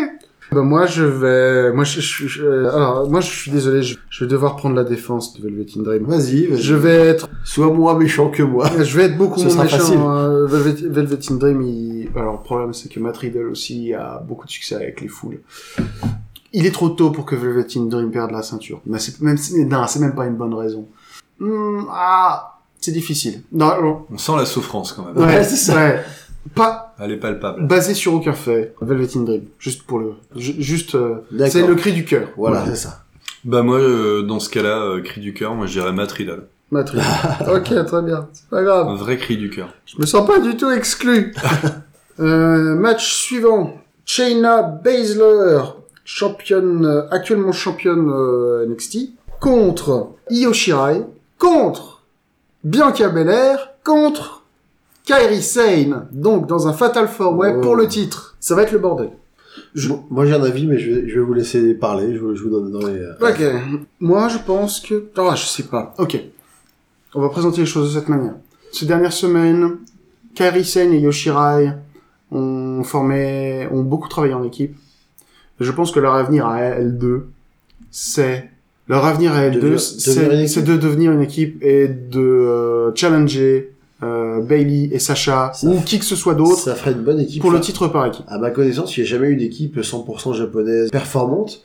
[0.51, 4.23] Bah moi je vais, moi je, je- je- alors moi je suis désolé, je, je
[4.25, 6.03] vais devoir prendre la défense de Velvet in Dream.
[6.05, 6.61] Vas-y, vas-y.
[6.61, 8.69] Je vais être, Sois moins méchant que moi.
[8.83, 9.77] je vais être beaucoup Ce moins sera méchant.
[9.77, 9.97] facile.
[9.99, 10.45] hein.
[10.47, 12.09] Velvet, Velvet in Dream, il...
[12.15, 15.39] alors le problème c'est que Matt Riddle aussi a beaucoup de succès avec les foules.
[16.53, 18.81] Il est trop tôt pour que Velvet in Dream perde la ceinture.
[18.85, 20.87] Mais c'est même, c'est- non, c'est même pas une bonne raison.
[21.39, 23.41] Hmm, ah, c'est difficile.
[23.51, 24.05] Non, non.
[24.13, 25.17] On sent la souffrance quand même.
[25.17, 25.75] Ouais, c'est ça.
[25.75, 25.99] ouais.
[26.53, 27.65] Pas Elle est palpable.
[27.65, 28.75] basé sur aucun fait.
[28.81, 31.51] Velvet in Dream, juste pour le, ju- juste, euh, D'accord.
[31.51, 32.27] c'est le cri du cœur.
[32.37, 33.03] Voilà, c'est ça.
[33.43, 35.91] Bah moi, euh, dans ce cas-là, euh, cri du cœur, moi je dirais.
[35.91, 36.43] Matt Riddle.
[36.71, 38.27] ok, très bien.
[38.33, 38.87] C'est pas grave.
[38.89, 39.69] Un vrai cri du cœur.
[39.85, 41.33] Je me sens pas du tout exclu.
[42.19, 43.77] euh, match suivant.
[44.05, 45.61] Shayna Baszler,
[46.03, 51.01] championne, euh, actuellement championne euh, NXT, contre Io Shirai,
[51.39, 52.03] contre
[52.63, 54.43] Bianca Belair, contre
[55.05, 56.07] Kairi Sane.
[56.11, 57.61] Donc dans un Fatal Four Way Oh.
[57.61, 58.35] pour le titre.
[58.39, 59.09] Ça va être le bordel.
[59.73, 62.13] Je- Moi j'ai un avis, mais je vais, je vais vous laisser parler.
[62.15, 62.99] Je vous, je vous donne dans les.
[62.99, 63.41] euh, Ok.
[63.99, 65.05] Moi, je pense que...
[65.17, 65.93] Ah, je sais pas.
[65.97, 66.19] Ok.
[67.13, 68.33] On va présenter les choses de cette manière.
[68.73, 69.77] Ces dernières semaines,
[70.33, 71.71] Kairi Sane et Yoshirai
[72.31, 74.75] ont formé, ont beaucoup travaillé en équipe.
[75.61, 77.21] Je pense que leur avenir à L2,
[77.91, 78.49] c'est...
[78.89, 80.47] Leur avenir à L2, Devenir- devenir une c'est équipe.
[80.49, 83.73] c'est de devenir une équipe et de euh, challenger
[84.03, 87.19] euh, Bailey et Sacha Ça ou qui que ce soit d'autre Ça ferait une bonne
[87.19, 87.41] équipe.
[87.41, 88.25] pour le titre par équipe.
[88.27, 91.61] À ma connaissance, il n'y a jamais eu d'équipe 100% japonaise performante.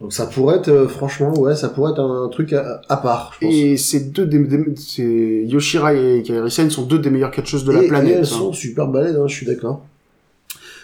[0.00, 3.32] Donc ça pourrait être, euh, franchement, ouais, ça pourrait être un, truc à, à part,
[3.40, 3.54] je pense.
[3.54, 7.80] Et ces deux, des, des- et Kairi Sane sont deux des meilleures catcheuses de la
[7.82, 8.12] Et- et planète.
[8.18, 8.24] elles hein.
[8.26, 9.80] sont super balèzes, hein, je suis d'accord.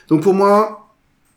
[0.08, 0.88] Donc pour moi,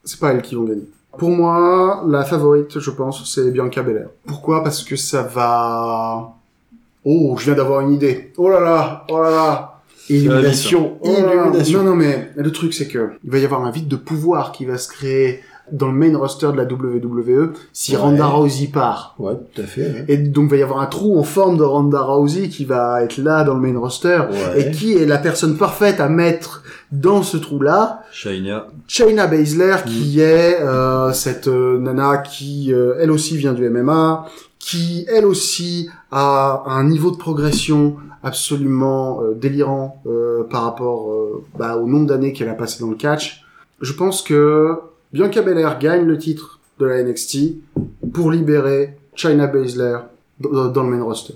[0.05, 0.87] c'est pas elles qui vont gagner.
[1.17, 4.07] Pour moi, la favorite, je pense, c'est Bianca Belair.
[4.25, 4.63] Pourquoi?
[4.63, 6.34] Parce que ça va...
[7.05, 8.33] Oh, je viens d'avoir une idée.
[8.37, 9.71] Oh là là, oh là là.
[10.09, 11.79] Illumination, Oh illumination.
[11.83, 14.51] Non, non, mais le truc, c'est que il va y avoir un vide de pouvoir
[14.51, 15.41] qui va se créer
[15.71, 17.97] dans le main roster de la WWE si Ouais.
[17.97, 19.15] Ronda Rousey part.
[19.17, 19.81] Ouais, tout à fait.
[19.81, 20.05] ouais.
[20.07, 23.01] Et donc, il va y avoir un trou en forme de Ronda Rousey qui va
[23.03, 24.19] être là dans le main roster.
[24.29, 24.61] Ouais.
[24.61, 28.67] Et qui est la personne parfaite à mettre dans ce trou-là Shayna.
[28.87, 34.27] Shayna Baszler, qui est euh, cette euh, nana qui, euh, elle aussi, vient du MMA,
[34.65, 41.45] qui, elle aussi, a un niveau de progression absolument euh, délirant euh, par rapport euh,
[41.55, 43.45] bah, au nombre d'années qu'elle a passé dans le catch.
[43.79, 44.73] Je pense que
[45.13, 47.57] Bianca Belair gagne le titre de la NXT
[48.11, 49.99] pour libérer Shayna Baszler
[50.39, 51.35] dans le main roster.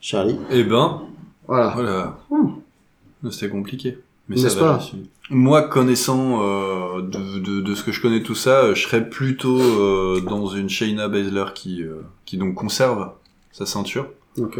[0.00, 0.38] Charlie?
[0.50, 1.02] Eh ben,
[1.46, 1.72] Voilà.
[1.74, 2.18] voilà.
[2.30, 3.30] Hmm.
[3.30, 3.98] C'était compliqué.
[4.28, 4.84] Mais N'est-ce ça va, pas.
[5.30, 9.08] Moi, connaissant euh, de, de, de ce que je connais tout ça, euh, je serais
[9.08, 13.10] plutôt euh, dans une Shayna Baszler qui, euh, qui donc conserve
[13.52, 14.06] sa ceinture.
[14.40, 14.58] Ok.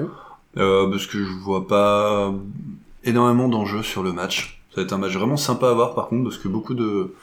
[0.57, 2.33] Euh, parce que je vois pas
[3.05, 4.61] énormément d'enjeux sur le match.
[4.75, 7.14] Ça va être un match vraiment sympa à voir par contre, parce que beaucoup de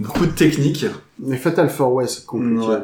[0.00, 0.86] beaucoup de techniques.
[1.18, 2.66] Mais Fatal 4 Way, c'est compliqué.
[2.66, 2.78] Ouais.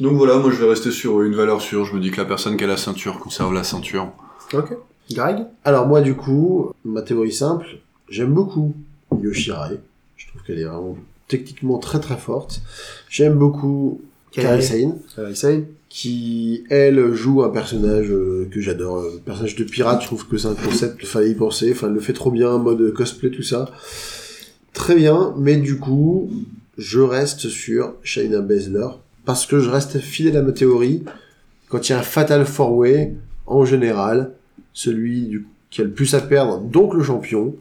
[0.00, 1.84] Donc voilà, moi je vais rester sur une valeur sûre.
[1.84, 4.08] Je me dis que la personne qui a la ceinture conserve la ceinture.
[4.52, 4.76] Ok.
[5.10, 5.46] Greg?
[5.64, 7.66] Alors moi, du coup, ma théorie simple,
[8.08, 8.74] j'aime beaucoup
[9.22, 9.78] Yoshirai.
[10.16, 10.96] Je trouve qu'elle est vraiment
[11.28, 12.62] techniquement très très forte.
[13.08, 14.00] J'aime beaucoup
[14.32, 15.64] Kairi Sane.
[15.88, 20.02] Qui elle joue un personnage euh, que j'adore, le personnage de pirate.
[20.02, 21.70] Je trouve que c'est un concept fallait y penser.
[21.70, 23.70] Enfin, elle le fait trop bien, en mode cosplay tout ça.
[24.72, 26.28] Très bien, mais du coup,
[26.78, 28.88] je reste sur Shayna Baszler
[29.24, 31.04] parce que je reste fidèle à ma théorie.
[31.68, 33.14] Quand il y a un fatal four way,
[33.46, 34.32] en général,
[34.72, 37.54] celui du, qui a le plus à perdre, donc le champion,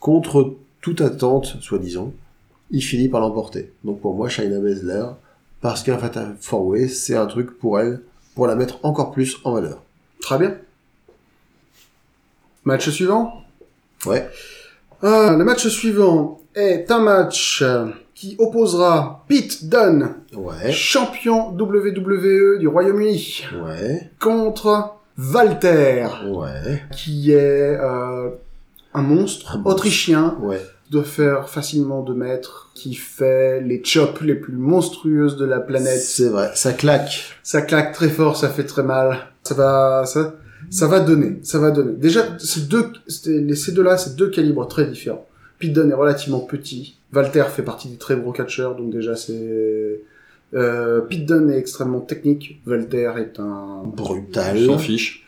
[0.00, 2.12] contre toute attente, soi-disant,
[2.70, 3.72] il finit par l'emporter.
[3.84, 5.04] Donc pour moi, Shayna Baszler,
[5.60, 8.00] parce qu'un Fatal Four Way, c'est un truc pour elle,
[8.34, 9.82] pour la mettre encore plus en valeur.
[10.22, 10.56] Très bien.
[12.64, 13.32] Match suivant?
[14.06, 14.28] Ouais.
[15.02, 20.70] Ah, le match suivant est un match euh, qui opposera Pete Dunne, Ouais.
[20.72, 24.10] champion WWE du Royaume-Uni, Ouais.
[24.20, 26.82] contre Walter, Ouais.
[26.96, 28.30] qui est euh,
[28.94, 29.70] un monstre Un monstre.
[29.70, 30.60] autrichien Ouais.
[30.90, 36.00] doit faire facilement 2 mètres, qui fait les chops les plus monstrueuses de la planète.
[36.00, 37.36] C'est vrai, ça claque.
[37.42, 39.18] Ça claque très fort, ça fait très mal.
[39.44, 40.34] Ça va, ça,
[40.70, 41.92] ça va donner, ça va donner.
[41.92, 45.26] Déjà, ces deux, ces ces deux-là, c'est deux calibres très différents.
[45.58, 46.98] Pete Dunne est relativement petit.
[47.12, 50.00] Walter fait partie des très gros catcheurs, donc déjà c'est,
[50.54, 52.60] euh, Pete Dunne est extrêmement technique.
[52.66, 54.56] Walter est un, Brutal.
[54.58, 55.26] On s'en fiche.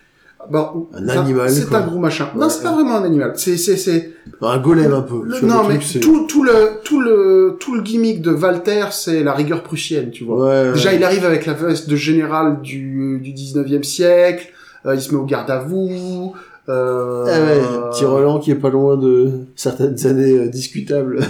[0.51, 2.28] Bon, Un animal, C'est un gros machin.
[2.35, 2.51] Non, Ouais.
[2.51, 3.32] c'est pas vraiment un animal.
[3.36, 5.23] C'est, c'est, c'est, Un golem un peu.
[5.24, 9.23] le- non, mais truc, tout, tout le, tout le, tout le gimmick de Walter, c'est
[9.23, 10.47] la rigueur prussienne, tu vois.
[10.48, 10.73] Ouais.
[10.73, 14.48] Déjà, il arrive avec la veste de général du, du 19e siècle,
[14.86, 16.32] euh, il se met au garde à vous,
[16.69, 21.20] euh, Ah ouais, petit Roland qui est pas loin de certaines années euh, discutables.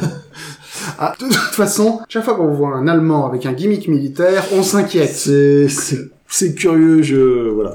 [0.99, 4.63] ah, de toute façon, chaque fois qu'on voit un Allemand avec un gimmick militaire, on
[4.63, 5.11] s'inquiète.
[5.13, 5.99] c'est, c'est,
[6.29, 7.75] c'est curieux, je, voilà.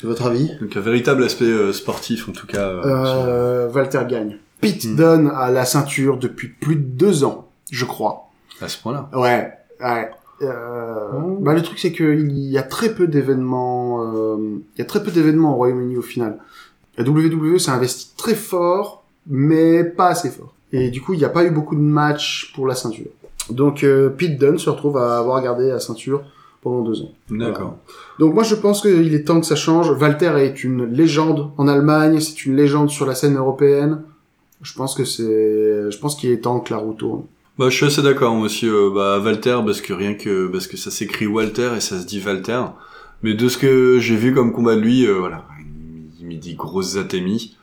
[0.00, 0.50] C'est votre avis?
[0.60, 2.68] Donc un véritable aspect euh, sportif en tout cas.
[2.68, 4.36] euh, Euh, Walter gagne.
[4.60, 4.96] Pete Hmm.
[4.96, 8.28] donne à la ceinture depuis plus de deux ans, je crois.
[8.60, 9.08] à ce point-là.
[9.12, 10.10] Ouais, ouais.
[10.42, 14.36] Euh, bah, le truc c'est qu'il y a très peu d'événements, euh,
[14.74, 16.38] il y a très peu d'événements au Royaume-Uni au final.
[16.96, 20.54] La WWE s'est investi très fort, mais pas assez fort.
[20.72, 23.06] Et du coup, il n'y a pas eu beaucoup de matchs pour la ceinture.
[23.50, 26.22] Donc euh, Pete Dunne se retrouve à avoir gardé la ceinture
[26.62, 27.12] pendant deux ans.
[27.30, 27.76] D'accord.
[28.18, 29.90] Donc moi je pense qu'il est temps que ça change.
[29.90, 34.02] Walter est une légende en Allemagne, c'est une légende sur la scène européenne.
[34.62, 37.22] Je pense que c'est, je pense qu'il est temps que la roue tourne.
[37.58, 40.68] Bah, je suis assez d'accord, moi aussi, euh, bah, Walter, parce que rien que, parce
[40.68, 42.62] que ça s'écrit Walter et ça se dit Walter.
[43.22, 45.44] Mais de ce que j'ai vu comme combat de lui, euh, voilà,
[46.20, 47.56] il me dit grosse atémie.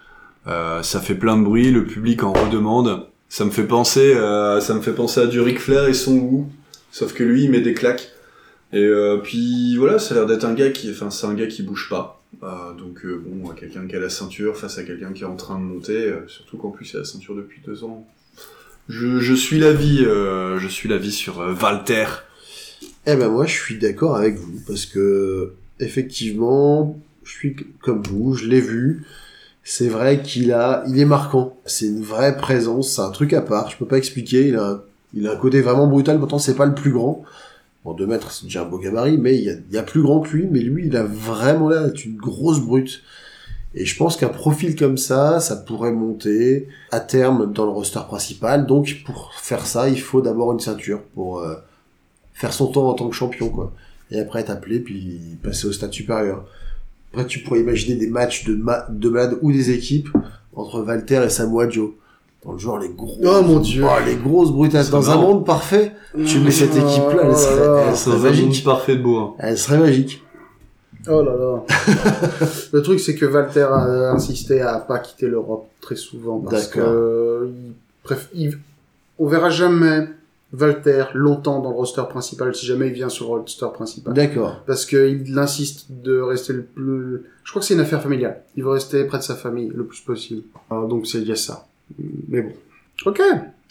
[0.48, 3.08] Euh, ça fait plein de bruit, le public en redemande.
[3.30, 6.18] Ça me fait penser, euh, ça me fait penser à du Ric Flair et son
[6.18, 6.50] goût.
[6.92, 8.12] Sauf que lui, il met des claques.
[8.76, 11.48] Et euh, puis voilà, ça a l'air d'être un gars qui, enfin, c'est un gars
[11.48, 12.22] qui bouge pas.
[12.44, 15.38] Euh, donc euh, bon, quelqu'un qui a la ceinture face à quelqu'un qui est en
[15.38, 18.06] train de monter, euh, surtout qu'en plus il a la ceinture depuis deux ans.
[18.90, 22.06] Je, suis l'avis, euh, je suis l'avis sur euh, Walter.
[23.08, 28.36] Eh ben moi je suis d'accord avec vous parce que effectivement je suis comme vous,
[28.36, 29.06] je l'ai vu.
[29.64, 31.58] C'est vrai qu'il a, il est marquant.
[31.66, 33.70] C'est une vraie présence, c'est un truc à part.
[33.70, 34.50] Je peux pas expliquer.
[34.50, 34.84] Il a,
[35.14, 36.20] il a un côté vraiment brutal.
[36.20, 37.24] Pourtant c'est pas le plus grand.
[37.86, 40.36] Bon, 2 mètres c'est déjà un beau gabarit, mais il y a, plus grand que
[40.36, 40.48] lui.
[40.50, 43.04] Mais lui il a vraiment là une grosse brute.
[43.76, 48.00] Et je pense qu'un profil comme ça, ça pourrait monter à terme dans le roster
[48.08, 48.66] principal.
[48.66, 51.56] Donc pour faire ça, il faut d'abord une ceinture pour euh,
[52.34, 53.72] faire son temps en tant que champion, quoi.
[54.12, 56.46] Et après être appelé, puis passer au stade supérieur.
[57.12, 58.88] Après, tu pourrais imaginer des matchs de, ma
[59.42, 60.10] ou des équipes
[60.56, 61.68] entre Walter et Samoa.
[62.46, 63.18] Dans le genre, les gros...
[63.24, 63.84] Oh, mon Dieu.
[63.86, 64.86] Oh, les grosses brutasses.
[64.88, 65.94] C'est Dans un monde parfait,
[66.28, 68.64] tu mets cette équipe-là, elle serait, elle serait magique.
[68.64, 69.36] parfait de beau.
[69.40, 70.22] Elle serait magique.
[71.08, 71.64] Oh là là.
[72.72, 76.92] le truc, c'est que Walter a insisté à pas quitter l'Europe très souvent parce D'accord.
[76.92, 77.74] que il
[78.10, 78.58] préf- il-
[79.20, 80.08] on verra jamais
[80.60, 84.14] Walter longtemps dans le roster principal si jamais il vient sur le roster principal.
[84.16, 84.62] D'accord.
[84.66, 87.24] Parce qu'il insiste de rester le plus...
[87.44, 88.42] Je crois que c'est une affaire familiale.
[88.56, 90.42] Il veut rester près de sa famille le plus possible.
[90.72, 91.68] Ah, donc c'est lié à ça.
[92.30, 92.54] Mais bon.
[93.06, 93.22] Ok.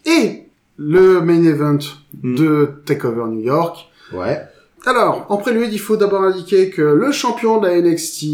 [0.07, 0.45] Et
[0.77, 1.79] le main event
[2.23, 2.37] Mm.
[2.37, 3.89] de Takeover New York.
[4.13, 4.41] Ouais.
[4.87, 8.25] Alors, en prélude, il faut d'abord indiquer que le champion de la NXT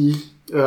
[0.54, 0.58] euh,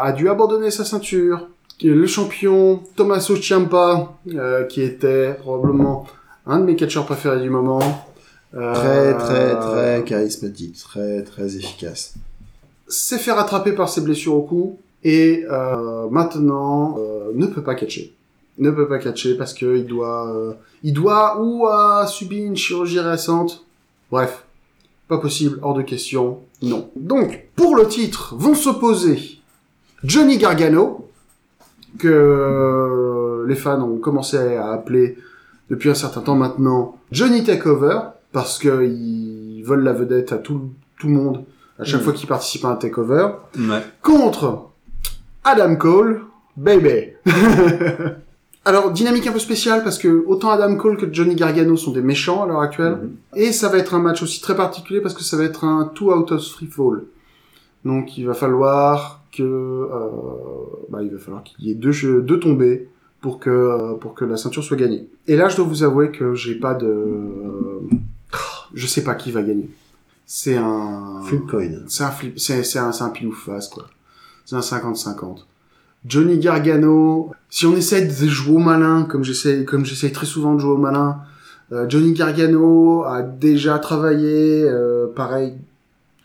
[0.00, 1.48] a dû abandonner sa ceinture.
[1.82, 6.06] Le champion Tommaso Ciampa, euh, qui était probablement
[6.46, 7.80] un de mes catcheurs préférés du moment.
[8.54, 10.76] euh, Très, très, très charismatique.
[10.78, 12.14] Très, très efficace.
[12.88, 17.74] s'est fait rattraper par ses blessures au cou et euh, maintenant euh, ne peut pas
[17.76, 18.14] catcher.
[18.58, 20.52] Ne peut pas catcher parce que il doit, euh,
[20.82, 23.64] il doit ou a subi une chirurgie récente.
[24.10, 24.44] Bref,
[25.06, 26.90] pas possible, hors de question, non.
[26.96, 29.38] Donc, pour le titre, vont s'opposer
[30.02, 31.08] Johnny Gargano,
[31.98, 35.16] que euh, les fans ont commencé à appeler
[35.70, 37.98] depuis un certain temps maintenant Johnny Takeover,
[38.32, 41.44] parce qu'ils veulent la vedette à tout, tout le monde
[41.78, 42.04] à chaque Mm.
[42.04, 43.82] fois qu'il participe à un takeover, Ouais.
[44.02, 44.68] contre
[45.44, 46.22] Adam Cole,
[46.56, 47.12] baby.
[48.68, 52.02] Alors, dynamique un peu spéciale parce que autant Adam Cole que Johnny Gargano sont des
[52.02, 52.98] méchants à l'heure actuelle.
[53.02, 53.10] Mhm.
[53.36, 55.90] Et ça va être un match aussi très particulier parce que ça va être un
[55.94, 57.04] two out of three fall.
[57.86, 59.88] Donc il va falloir que, euh,
[60.90, 62.88] bah, il va falloir qu'il y ait deux, che- deux tombées
[63.22, 65.08] pour que, euh, pour que la ceinture soit gagnée.
[65.26, 66.92] Et là, je dois vous avouer que j'ai pas de,
[68.74, 69.70] je sais pas qui va gagner.
[70.26, 71.70] C'est un, Flip coin.
[71.86, 73.86] c'est un flip, c'est, c'est un, c'est un pile ou face, quoi.
[74.44, 75.46] C'est un 50-50.
[76.08, 80.54] Johnny Gargano, si on essaie de jouer au malin, comme j'essaie, comme j'essaie très souvent
[80.54, 81.18] de jouer au malin,
[81.72, 85.54] euh, Johnny Gargano a déjà travaillé, euh, pareil,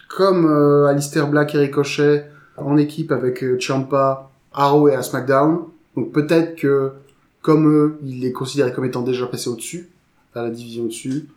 [0.07, 5.65] comme euh, Alistair Black et Ricochet, en équipe avec euh, Ciampa, Arrow et à SmackDown.
[5.95, 6.91] Donc peut-être que
[7.41, 9.89] comme eux, il est considéré comme étant déjà passé au-dessus,
[10.33, 11.27] à la division au-dessus.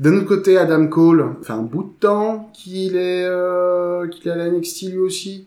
[0.00, 4.32] D'un autre côté, Adam Cole fait un bout de temps qu'il est, euh, qu'il est
[4.32, 5.46] à la NXT lui aussi.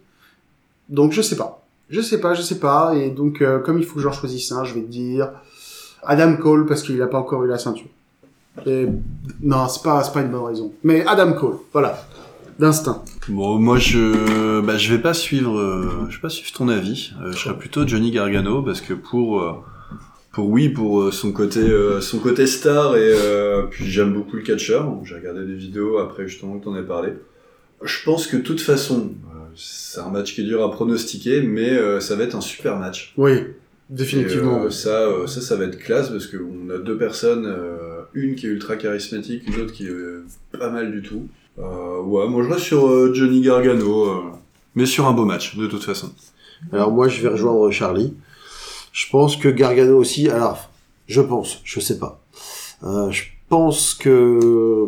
[0.89, 1.60] Donc je sais pas.
[1.91, 2.95] Je sais pas, je sais pas.
[2.95, 5.29] Et donc, euh, comme il faut que j'en choisisse un, je vais te dire
[6.03, 7.89] Adam Cole parce qu'il a pas encore eu la ceinture.
[8.65, 8.87] Et
[9.41, 10.73] non, c'est pas, pas une bonne raison.
[10.83, 12.01] Mais Adam Cole, voilà,
[12.59, 13.03] d'instinct.
[13.27, 17.11] Bon, moi je, bah, je vais pas suivre, euh, je vais pas suivre ton avis.
[17.21, 19.43] Euh, je serais plutôt Johnny Gargano parce que pour,
[20.31, 21.61] pour oui, pour son côté,
[21.99, 23.15] son côté star et
[23.69, 24.89] puis j'aime beaucoup le catcheur.
[25.03, 27.09] J'ai regardé des vidéos après justement que t'en ai parlé.
[27.83, 29.11] Je pense que de toute façon,
[29.55, 32.77] c'est un match qui est dur à pronostiquer, mais euh, ça va être un super
[32.77, 33.13] match.
[33.17, 33.31] Oui,
[33.89, 34.63] définitivement.
[34.63, 37.53] Et, euh, ça, euh, ça, ça va être classe parce qu'on a deux personnes,
[38.13, 41.27] une qui est ultra charismatique, une autre qui est pas mal du tout.
[41.57, 44.31] Ouais, moi je reste sur Johnny Gargano,
[44.75, 46.11] mais sur un beau match de toute façon.
[46.71, 48.13] Alors moi, je vais rejoindre Charlie.
[48.91, 50.29] Je pense que Gargano aussi.
[50.29, 50.69] Alors,
[51.07, 52.21] je pense, je sais pas.
[52.83, 54.87] Euh, je pense que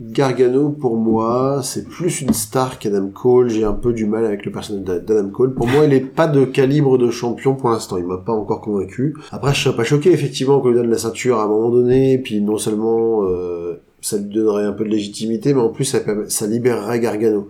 [0.00, 3.50] Gargano, pour moi, c'est plus une star qu'Adam Cole.
[3.50, 5.52] J'ai un peu du mal avec le personnage d'A- d'Adam Cole.
[5.54, 7.98] Pour moi, il est pas de calibre de champion pour l'instant.
[7.98, 9.14] Il m'a pas encore convaincu.
[9.30, 12.16] Après, je serais pas choqué, effectivement, qu'on lui donne la ceinture à un moment donné.
[12.18, 15.94] Puis non seulement euh, ça lui donnerait un peu de légitimité, mais en plus,
[16.28, 17.48] ça libérerait Gargano.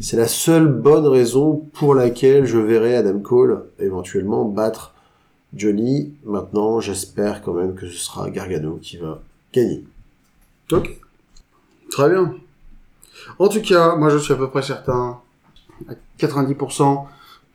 [0.00, 4.94] C'est la seule bonne raison pour laquelle je verrais Adam Cole éventuellement battre
[5.54, 6.12] Johnny.
[6.24, 9.20] Maintenant, j'espère quand même que ce sera Gargano qui va
[9.52, 9.84] gagner.
[10.72, 10.98] Ok.
[11.90, 12.34] Très bien.
[13.38, 15.18] En tout cas, moi je suis à peu près certain,
[15.88, 17.04] à 90%,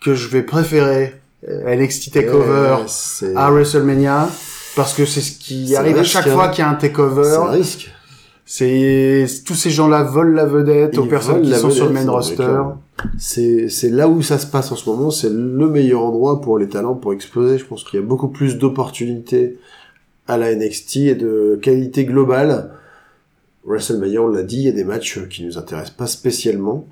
[0.01, 1.15] que je vais préférer
[1.47, 4.29] euh, NXT TakeOver Ouais, c'est à WrestleMania,
[4.75, 6.33] parce que c'est ce qui arrive à chaque hein.
[6.33, 7.37] fois qu'il y a un c'est un TakeOver.
[7.49, 7.91] risque.
[8.45, 12.09] C'est tous ces gens-là volent la vedette aux Ils personnes qui sont sur le main
[12.09, 12.57] roster.
[13.17, 15.11] C'est c'est là où ça se passe en ce moment.
[15.11, 17.57] C'est le meilleur endroit pour les talents pour exploser.
[17.57, 19.59] Je pense qu'il y a beaucoup plus d'opportunités
[20.27, 22.71] à la NXT et de qualité globale.
[23.65, 26.85] WrestleMania, on l'a dit, il y a des matchs qui nous intéressent pas spécialement.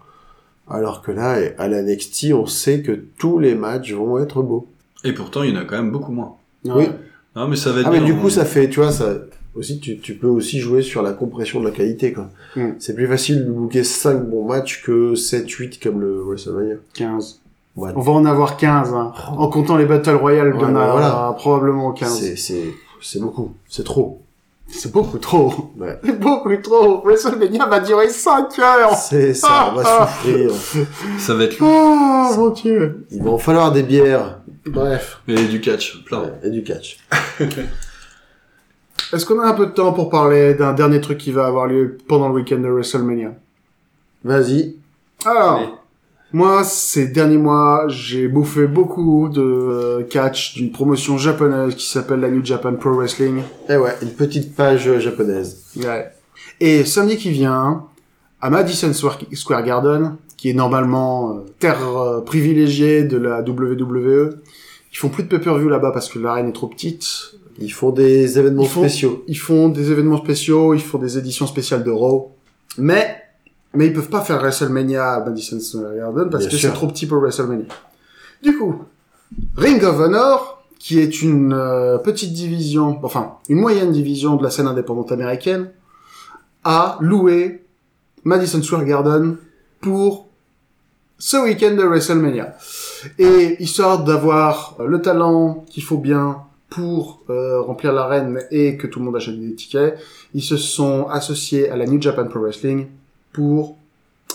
[0.69, 4.68] Alors que là, à la NXT, on sait que tous les matchs vont être beaux.
[5.03, 6.35] Et pourtant, il y en a quand même beaucoup moins.
[6.65, 6.85] Oui.
[7.35, 8.91] Non, mais ça va être Ah mais bien, du on- coup ça fait tu vois
[8.91, 9.14] ça
[9.56, 12.30] aussi tu, tu peux aussi jouer sur la compression de la qualité quoi.
[12.57, 12.72] Mm.
[12.77, 16.76] C'est plus facile de booker 5 bons matchs que 7 8 comme le WrestleMania.
[16.93, 17.39] 15.
[17.77, 17.91] Ouais.
[17.95, 19.14] On va en avoir 15, hein.
[19.30, 21.35] En comptant les Battle Royale, il y en Ouais, a voilà.
[21.38, 22.19] probablement 15.
[22.19, 22.65] C'est c'est
[23.02, 24.22] c'est beaucoup, c'est trop.
[24.73, 25.72] C'est beaucoup trop.
[25.77, 25.99] Ouais.
[26.03, 27.02] C'est beaucoup trop.
[27.03, 28.95] WrestleMania va durer 5 heures.
[28.95, 30.52] C'est ça, on va Ah, souffrir.
[31.19, 31.68] Ça va être long.
[31.69, 33.06] Oh, mon dieu.
[33.11, 35.19] Il va en falloir des bières Bref.
[35.27, 36.22] Et du catch, plein.
[36.22, 36.98] ouais, et du catch.
[39.14, 41.68] Est-ce qu'on a un peu de temps pour parler d'un dernier truc qui va avoir
[41.68, 43.34] lieu pendant le week-end de WrestleMania?
[44.23, 44.76] Vas-y.
[45.26, 45.68] Alors, Allez.
[46.33, 52.19] Moi, ces derniers mois, j'ai bouffé beaucoup de euh, catch d'une promotion japonaise qui s'appelle
[52.21, 53.41] la New Japan Pro Wrestling.
[53.69, 55.63] Et ouais, une petite page euh, japonaise.
[55.77, 56.07] Ouais.
[56.59, 57.83] Et samedi qui vient,
[58.39, 61.79] à Madison Square Garden, qui est normalement euh, terre
[62.25, 64.39] privilégiée de la WWE,
[64.93, 67.05] ils font plus de pay-per-view là-bas parce que l'arène est trop petite.
[67.59, 69.23] Ils font des événements Ils font- spéciaux.
[69.27, 72.31] Ils font des événements spéciaux, ils font des éditions spéciales de Raw.
[72.77, 73.17] Mais,
[73.73, 76.88] mais ils peuvent pas faire WrestleMania à Madison Square Garden parce Bien que c'est trop
[76.88, 77.65] petit pour WrestleMania.
[78.43, 78.84] Du coup,
[79.56, 84.49] Ring of Honor, qui est une euh, petite division, enfin, une moyenne division de la
[84.49, 85.72] scène indépendante américaine,
[86.64, 87.64] a loué
[88.23, 89.38] Madison Square Garden
[89.80, 90.27] pour
[91.18, 92.56] ce week-end de WrestleMania.
[93.19, 98.88] Et histoire d'avoir euh, le talent qu'il faut bien pour euh, remplir l'arène et que
[98.88, 99.99] tout le monde achète des tickets,
[100.34, 102.88] ils se sont associés à la New Japan Pro Wrestling
[103.33, 103.77] pour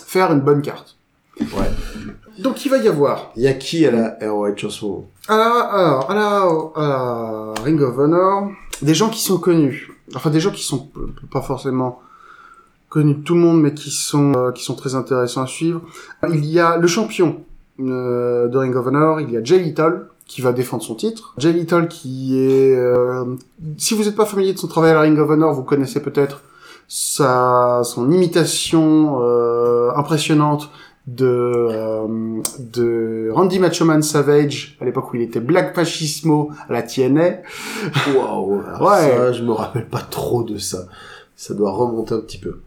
[0.04, 0.96] faire une bonne carte.
[1.40, 1.70] Ouais.
[2.38, 5.04] Donc il va y avoir Il y a qui à la ROH moment?
[5.28, 8.50] alors, alors, à la, à la Ring of Honor,
[8.82, 9.90] des gens qui sont connus.
[10.14, 10.88] Enfin, des gens qui sont
[11.30, 12.00] pas forcément
[12.88, 15.82] connus de tout le monde, mais qui sont, euh, qui sont très intéressants à suivre.
[16.28, 17.42] Il y a le champion
[17.80, 21.34] euh, de Ring of Honor, il y a Jay Little, qui va défendre son titre.
[21.38, 22.76] Jay Little qui est...
[22.76, 23.24] euh,
[23.76, 26.00] si vous n'êtes pas familier de son travail à la Ring of Honor, vous connaissez
[26.00, 26.42] peut-être
[26.88, 30.70] sa, son imitation euh, impressionnante
[31.06, 36.82] de euh, de Randy Machoman Savage à l'époque où il était Black Fascismo à la
[36.82, 37.42] TNA.
[38.14, 38.62] Waouh.
[38.80, 39.10] Ouais.
[39.10, 40.86] Ça, je me rappelle pas trop de ça.
[41.36, 42.60] Ça doit remonter un petit peu.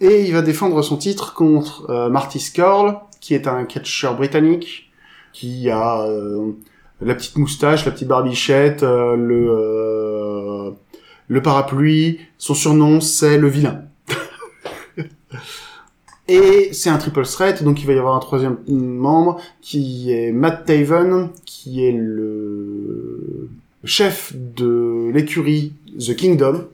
[0.00, 4.90] Et il va défendre son titre contre euh, Marty Scurll, qui est un catcheur britannique,
[5.32, 6.52] qui a euh,
[7.00, 10.70] la petite moustache, la petite barbichette, euh, le euh,
[11.28, 12.20] le parapluie.
[12.38, 13.82] Son surnom c'est le vilain.
[16.28, 20.32] Et c'est un triple threat, donc il va y avoir un troisième membre qui est
[20.32, 23.48] Matt Taven, qui est le
[23.84, 26.64] chef de l'écurie The Kingdom,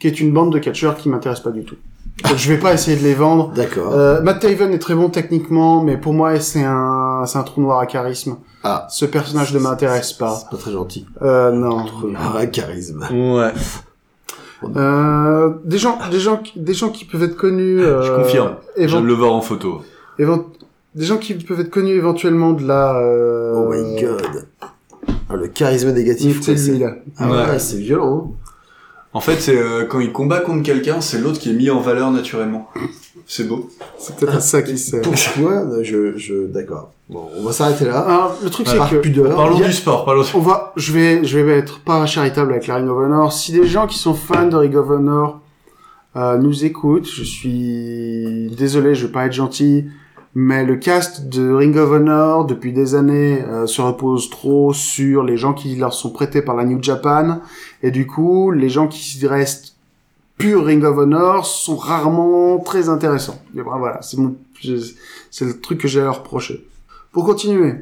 [0.00, 1.76] qui est une bande de catcheurs qui m'intéresse pas du tout.
[2.24, 3.52] Donc, je vais pas essayer de les vendre.
[3.52, 3.92] D'accord.
[3.94, 7.60] Euh, Matt Taven est très bon techniquement, mais pour moi, c'est un, c'est un trou
[7.62, 8.36] noir à charisme.
[8.64, 8.86] Ah.
[8.90, 10.36] Ce personnage ne m'intéresse pas.
[10.40, 11.06] C'est pas très gentil.
[11.22, 11.84] Euh, non.
[12.16, 13.06] Ah, charisme.
[13.12, 13.52] Ouais,
[14.76, 17.80] Euh, des gens, des gens, qui- des gens qui peuvent être connus.
[17.82, 18.54] Euh, je confirme.
[18.78, 19.82] Je viens de le voir en photo.
[20.18, 20.46] évent-
[20.94, 22.94] des gens qui peuvent être connus éventuellement de la.
[22.96, 24.46] Euh, Oh my god.
[25.28, 26.40] Ah, le charisme négatif.
[26.42, 26.94] C'est quoi, lui là.
[27.18, 27.58] Ah ouais, Ouais.
[27.58, 28.30] c'est violent.
[28.32, 28.48] hein.
[29.14, 31.80] En fait, c'est euh, quand il combat contre quelqu'un, c'est l'autre qui est mis en
[31.80, 32.68] valeur naturellement.
[33.26, 33.68] C'est beau.
[33.98, 35.02] C'est peut-être à ça qui sert.
[35.02, 35.82] Pourquoi?
[35.82, 36.90] Je, je, d'accord.
[37.08, 38.00] Bon, on va s'arrêter là.
[38.00, 39.34] Alors, le truc c'est que pudeur.
[39.34, 42.66] Parlons a- du sport, parlons on va, je vais, je vais être pas charitable avec
[42.66, 43.32] la Ring of Honor.
[43.32, 45.40] Si des gens qui sont fans de Ring of Honor
[46.16, 49.86] euh, nous écoutent, je suis désolé, je vais pas être gentil,
[50.34, 55.22] mais le cast de Ring of Honor depuis des années euh, se repose trop sur
[55.22, 57.40] les gens qui leur sont prêtés par la New Japan,
[57.82, 59.71] et du coup, les gens qui restent
[60.42, 63.40] pur Ring of Honor sont rarement très intéressants.
[63.54, 64.34] Et ben, voilà, c'est mon,
[65.30, 66.64] c'est le truc que j'ai à leur reprocher.
[67.12, 67.74] Pour continuer,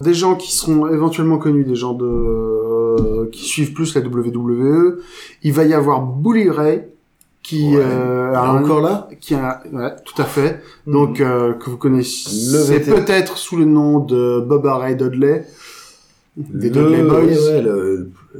[0.00, 5.00] des gens qui seront éventuellement connus, des gens de euh, qui suivent plus la WWE,
[5.42, 6.82] il va y avoir Bully Ray
[7.42, 7.82] qui Ouais.
[7.82, 11.76] euh, a un- encore là qui a ouais, tout à fait donc euh, que vous
[11.78, 12.96] connaissez vétéran.
[12.98, 15.46] peut-être sous le nom de Bubba Ray Dudley
[16.36, 17.20] des Le- Dudley Boys
[17.50, 17.64] ouais,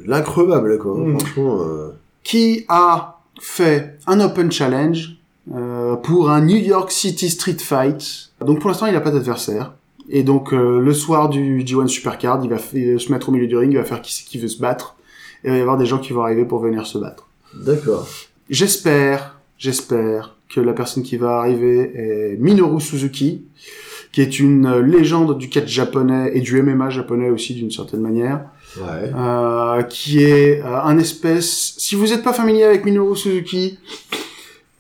[0.07, 0.95] l'increvable, quoi.
[0.97, 1.19] Mm.
[1.19, 1.89] Franchement, euh,
[2.23, 5.17] qui a fait un Open Challenge
[5.55, 8.31] euh, pour un New York City Street Fight.
[8.45, 9.75] Donc pour l'instant, il n'a pas d'adversaire.
[10.11, 13.57] Et donc euh, le soir du G1 Supercard, il va se mettre au milieu du
[13.57, 14.97] ring, il va faire qui c'est qui veut se battre.
[15.45, 17.29] Et il va y avoir des gens qui vont arriver pour venir se battre.
[17.55, 18.09] d'accord.
[18.51, 23.45] J'espère, j'espère que la personne qui va arriver est Minoru Suzuki,
[24.13, 28.01] qui est une euh, légende du catch japonais et du MMA japonais aussi d'une certaine
[28.01, 28.47] manière
[28.81, 29.11] Ouais.
[29.15, 31.75] euh, qui est euh, un espèce.
[31.79, 33.79] Si vous n'êtes pas familier avec Minoru Suzuki,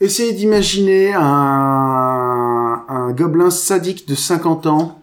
[0.00, 5.00] essayez d'imaginer un, un gobelin sadique de 50 ans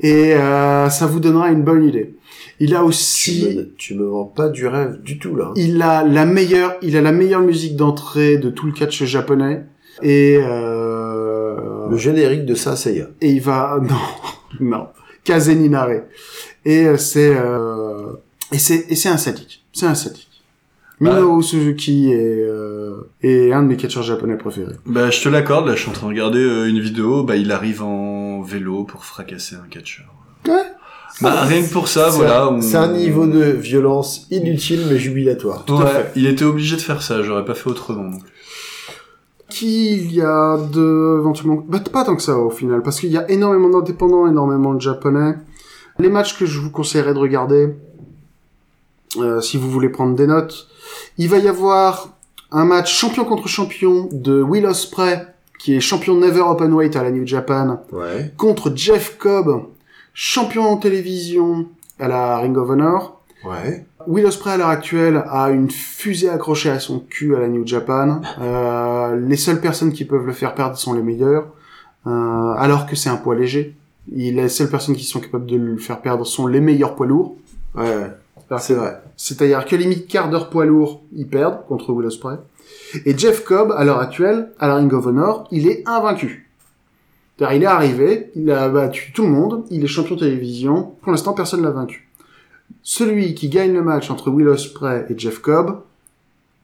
[0.00, 2.14] et euh, ça vous donnera une bonne idée.
[2.58, 5.52] Il a Tu aussi, me, tu me vends pas du rêve du tout, là.
[5.56, 9.64] il a la meilleure, il a la meilleure musique d'entrée de tout le catch japonais
[10.02, 13.08] et euh, Le générique de Sasaya.
[13.20, 13.96] et il va non
[14.60, 14.86] non
[15.24, 16.02] Kazeninare
[16.66, 18.12] et euh, c'est euh,
[18.52, 20.28] et c'est et c'est un sadique c'est un sadique
[21.00, 25.66] Minoru Suzuki est euh, est un de mes catcheurs japonais préférés Bah, je te l'accorde,
[25.68, 28.84] là, je suis en train de regarder euh, une vidéo, bah, il arrive en vélo
[28.84, 30.06] pour fracasser un catcheur.
[30.48, 30.54] Ouais.
[31.20, 32.50] Bah, rien que pour ça, voilà.
[32.50, 35.64] on- C'est un niveau de violence inutile mais jubilatoire.
[35.68, 36.12] Ouais, à fait.
[36.16, 38.04] il était obligé de faire ça, j'aurais pas fait autrement.
[38.04, 38.30] non plus.
[39.50, 43.10] qui il y a de éventuellement bah, pas tant que ça au final parce qu'il
[43.10, 45.34] y a énormément d'indépendants énormément de japonais
[45.98, 47.74] les matchs que je vous conseillerais de regarder
[49.18, 50.68] euh, si vous voulez prendre des notes
[51.18, 52.10] il va y avoir
[52.52, 55.26] un match champion contre champion de Will Ospreay
[55.58, 58.32] qui est champion Never Openweight à la New Japan Ouais.
[58.36, 59.64] contre Jeff Cobb
[60.12, 61.66] champion en télévision
[61.98, 63.84] à la Ring of Honor Ouais.
[64.08, 67.66] Will Ospreay à l'heure actuelle a une fusée accrochée à son cul à la New
[67.66, 68.20] Japan.
[68.40, 71.46] Euh, les seules personnes qui peuvent le faire perdre sont les meilleurs,
[72.06, 72.10] euh,
[72.56, 73.74] alors que c'est un poids léger.
[74.14, 77.06] Il, les seules personnes qui sont capables de le faire perdre sont les meilleurs poids
[77.06, 77.36] lourds.
[77.74, 78.12] Ouais.
[78.58, 79.02] C'est vrai.
[79.16, 82.36] C'est-à-dire que limite quart d'heure poids lourd, ils perdent contre Will Ospreay.
[83.04, 86.48] Et Jeff Cobb, à l'heure actuelle, à la Ring of Honor, il est invaincu.
[87.36, 90.94] C'est-à-dire, il est arrivé, il a battu tout le monde, il est champion de télévision.
[91.02, 92.08] Pour l'instant, personne l'a vaincu.
[92.82, 95.80] Celui qui gagne le match entre Will Ospreay et Jeff Cobb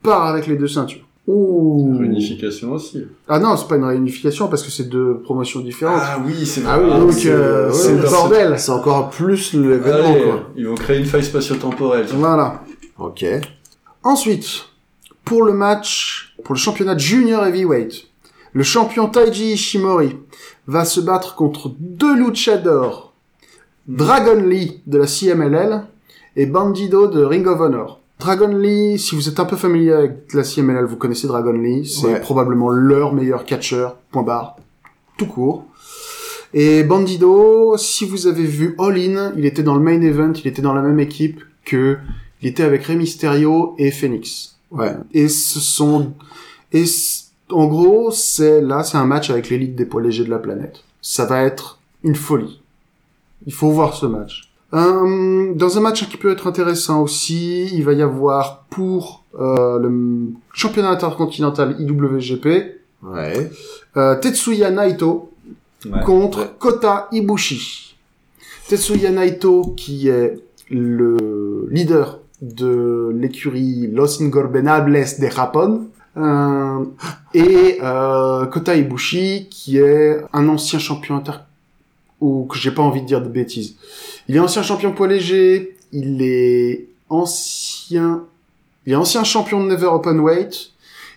[0.02, 1.06] part avec les deux ceintures.
[1.28, 1.97] Ouh.
[2.01, 3.07] Réunification aussi.
[3.28, 6.01] Ah non, c'est pas une réunification parce que c'est deux promotions différentes.
[6.03, 8.59] Ah oui, c'est Ah oui, Donc, c'est- euh, c'est le bordel.
[8.59, 10.51] C'est encore plus l'événement, quoi.
[10.57, 12.07] ils vont créer une faille spatio-temporelle.
[12.15, 12.62] Voilà.
[12.99, 13.24] Ok.
[14.03, 14.66] Ensuite,
[15.24, 18.09] pour le match, pour le championnat junior heavyweight,
[18.53, 20.16] le champion Taiji Ishimori
[20.66, 23.12] va se battre contre deux luchadors,
[23.86, 25.85] Dragon Lee de la CMLL
[26.36, 28.01] et Bandido de Ring of Honor.
[28.23, 31.85] Dragon Lee, si vous êtes un peu familier avec la CMLL, vous connaissez Dragon Lee,
[31.86, 32.20] c'est Ouais.
[32.20, 34.57] probablement leur meilleur catcheur, point barre,
[35.16, 35.65] tout court.
[36.55, 40.47] Et Bandido, si vous avez vu All In, il était dans le main event, il
[40.47, 41.99] était dans la même équipe que
[42.40, 44.57] il était avec Rey Mysterio et Phoenix.
[44.70, 44.93] Ouais.
[45.12, 46.12] Et ce sont,
[46.73, 46.85] et
[47.51, 50.85] en gros, c'est là, c'est un match avec l'élite des poids légers de la planète.
[51.01, 52.61] Ça va être une folie.
[53.47, 54.52] Il faut voir ce match.
[54.74, 59.78] Euh, dans un match qui peut être intéressant aussi, il va y avoir pour euh,
[59.78, 62.47] le championnat intercontinental IWGP
[63.03, 63.51] Ouais.
[63.97, 65.28] euh, Tetsuya Naito
[65.85, 66.01] Ouais.
[66.05, 66.51] contre Ouais.
[66.61, 67.97] Kota Ibushi.
[68.69, 70.39] Tetsuya Naito, qui est
[70.70, 75.89] le leader de l'écurie Los Ingorbenables de Japón.
[76.16, 76.85] Euh,
[77.35, 81.32] et euh, Kota Ibushi, qui est un ancien champion inter...
[82.23, 83.77] ou que j'ai pas envie de dire de bêtises.
[84.28, 88.24] Il est ancien champion poids léger, il est ancien...
[88.86, 90.73] Il est ancien champion de Never Open Weight,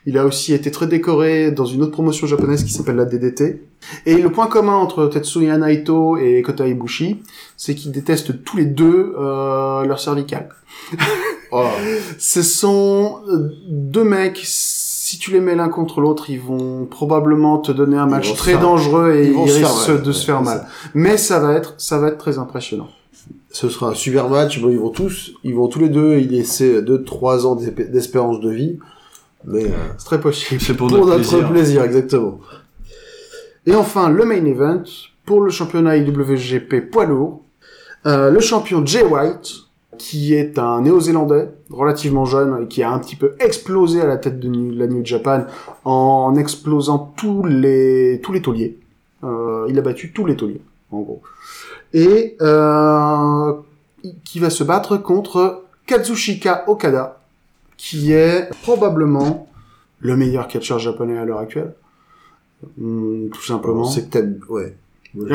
[0.07, 3.63] il a aussi été très décoré dans une autre promotion japonaise qui s'appelle la DDT.
[4.05, 7.23] Et le point commun entre Tetsuya Naito et Kota Ibushi,
[7.57, 10.49] c'est qu'ils détestent tous les deux euh, leur cervical.
[11.51, 11.65] Oh.
[12.19, 13.21] Ce sont
[13.67, 14.41] deux mecs,
[15.07, 18.53] si tu les mets l'un contre l'autre, ils vont probablement te donner un match très
[18.53, 20.01] faire- dangereux et ils risquent mal.
[20.01, 20.65] de se faire mal.
[20.95, 22.87] Mais ça va être, ça va être très impressionnant.
[23.51, 24.59] Ce sera un super match.
[24.61, 28.39] Bon, ils vont tous, ils vont tous les deux y laisser 2-3 ans d'ép- d'espérance
[28.39, 28.79] de vie.
[29.45, 29.69] Mais euh,
[29.99, 30.59] C'est très possible.
[30.59, 31.49] C'est pour, pour, notre, notre plaisir.
[31.51, 31.83] plaisir.
[31.83, 32.39] exactement.
[33.67, 34.83] Et enfin, le main event
[35.23, 37.43] pour le championnat IWGP poids lourd.
[38.07, 39.49] Euh, le champion Jay White,
[39.97, 44.17] qui est un néo-zélandais relativement jeune et qui a un petit peu explosé à la
[44.17, 45.45] tête de la New Japan
[45.83, 48.77] en explosant tous les tous les tauliers.
[49.23, 50.61] Euh, il a battu tous les tauliers,
[50.91, 51.21] en gros.
[51.93, 53.53] Et euh,
[54.23, 57.21] qui va se battre contre Kazushika Okada,
[57.77, 59.47] qui est probablement
[59.99, 61.73] le meilleur catcheur japonais à l'heure actuelle.
[62.81, 63.85] Hum, tout simplement.
[63.85, 64.75] C'est t'aimes, ouais.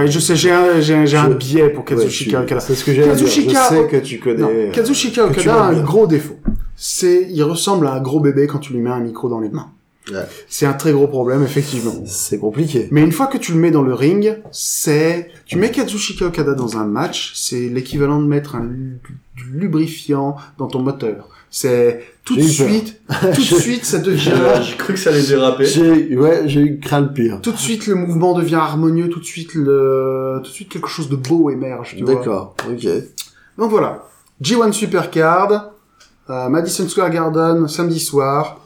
[0.07, 2.61] Je sais, j'ai un, j'ai un, j'ai un biais pour Kazushika Ouais, Okada.
[2.61, 3.17] C'est ce que j'ai dire.
[3.17, 4.43] Je Kazushika- sais que tu connais.
[4.43, 6.37] Non, euh, Kazushika Okada a un gros défaut.
[6.77, 9.49] C'est, il ressemble à un gros bébé quand tu lui mets un micro dans les
[9.51, 9.71] mains.
[10.11, 10.27] Ouais.
[10.49, 11.95] C'est un très gros problème, effectivement.
[12.05, 12.89] C'est compliqué.
[12.91, 16.55] Mais une fois que tu le mets dans le ring, c'est, tu mets Kazushika Okada
[16.55, 18.69] dans un match, c'est l'équivalent de mettre un
[19.53, 21.29] lubrifiant dans ton moteur.
[21.51, 23.01] C'est tout de suite,
[23.35, 24.33] tout de suite, ça devient,
[24.63, 25.67] J'ai cru que ça allait déraper.
[25.67, 27.41] J'ai, ouais, j'ai eu craint le pire.
[27.43, 30.89] tout de suite le mouvement devient harmonieux, tout de suite le, tout de suite quelque
[30.89, 32.15] chose de beau émerge, tu vois.
[32.15, 32.55] D'accord.
[32.71, 32.87] Ok.
[33.59, 34.05] Donc voilà,
[34.43, 35.73] G1 Supercard,
[36.31, 38.61] euh, Madison Square Garden, samedi soir.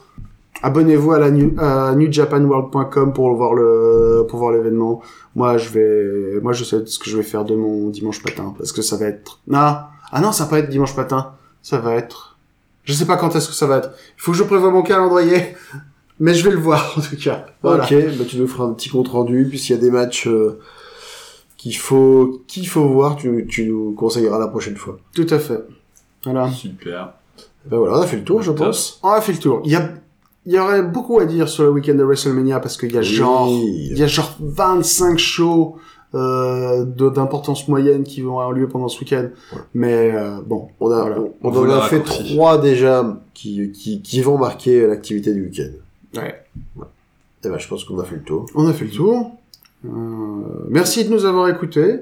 [0.64, 5.02] Abonnez-vous à la new, à newjapanworld.com pour voir le pour voir l'événement.
[5.34, 8.54] Moi je vais moi je sais ce que je vais faire de mon dimanche matin
[8.56, 9.76] parce que ça va être non
[10.10, 12.38] ah non ça va pas être dimanche matin ça va être
[12.84, 13.90] je sais pas quand est-ce que ça va être.
[14.16, 15.54] Il faut que je prévoie mon calendrier
[16.20, 17.46] mais je vais le voir en tout cas.
[17.62, 17.84] Voilà.
[17.84, 20.28] Ok, bah tu nous feras un petit compte rendu, puis s'il y a des matchs
[20.28, 20.60] euh,
[21.58, 24.96] qu'il faut qu'il faut voir, tu, tu nous conseilleras la prochaine fois.
[25.14, 25.62] Tout à fait.
[26.24, 26.50] Voilà.
[26.50, 27.14] Super.
[27.66, 28.66] Ben voilà, on a fait le tour, je Top.
[28.66, 29.00] pense.
[29.02, 29.62] On a fait le tour.
[29.64, 29.90] Il y a
[30.46, 33.02] il y aurait beaucoup à dire sur le week-end de WrestleMania parce qu'il y a
[33.02, 33.88] genre Oui.
[33.90, 35.76] Il y a genre 25 shows
[36.14, 39.28] euh, d'importance moyenne qui vont avoir lieu pendant ce week-end.
[39.74, 41.18] Mais euh, bon, On a, Voilà.
[41.42, 42.34] on, a fait raccourci.
[42.34, 46.20] trois déjà qui, qui, qui vont marquer l'activité du week-end.
[46.20, 46.34] ouais.
[47.44, 48.46] Et ben, je pense qu'on a fait le tour.
[48.54, 49.32] on a fait le tour.
[49.84, 49.88] Euh,
[50.70, 51.96] merci de nous avoir écoutés.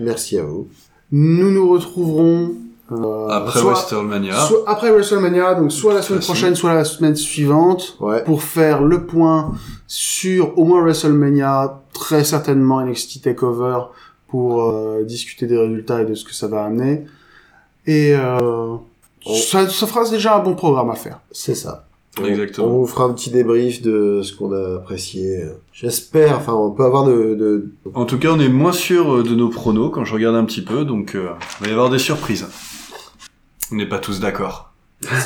[0.00, 0.66] Merci à vous.
[1.12, 2.54] Nous nous retrouverons
[2.92, 4.34] euh, Après soit, WrestleMania.
[4.34, 8.24] soit après WrestleMania, donc soit la semaine prochaine, soit la semaine suivante, Ouais.
[8.24, 9.52] pour faire le point
[9.86, 13.78] sur au moins WrestleMania, très certainement NXT Takeover,
[14.28, 17.04] pour euh, discuter des résultats et de ce que ça va amener.
[17.86, 18.76] Et euh,
[19.26, 21.20] On- ça, ça fera déjà un bon programme à faire.
[21.30, 21.84] C'est ça.
[22.20, 22.66] On- Exactement.
[22.66, 25.44] On vous fera un petit débrief de ce qu'on a apprécié.
[25.72, 27.70] J'espère, enfin, on peut avoir de, de...
[27.94, 30.44] En tout cas, on est moins sûr euh, de nos pronos quand je regarde un
[30.44, 31.28] petit peu, donc euh,
[31.60, 32.46] il va y avoir des surprises.
[33.72, 34.72] On n'est pas tous d'accord.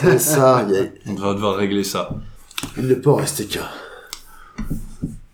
[0.00, 2.10] C'est ça, il y a- On va devoir régler ça.
[2.76, 3.68] il ne peut en rester qu'un.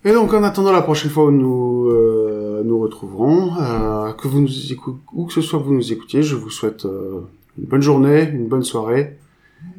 [0.05, 4.41] Et donc, en attendant la prochaine fois où nous euh, nous retrouverons, euh, que vous
[4.41, 7.21] nous écoutez, où que ce soit que vous nous écoutiez, je vous souhaite euh,
[7.59, 9.19] une bonne journée, une bonne soirée.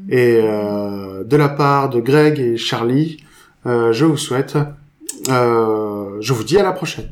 [0.09, 3.23] Et de la part de Greg et Charlie,
[3.65, 4.57] je vous souhaite,
[5.27, 7.09] je vous dis à la prochaine.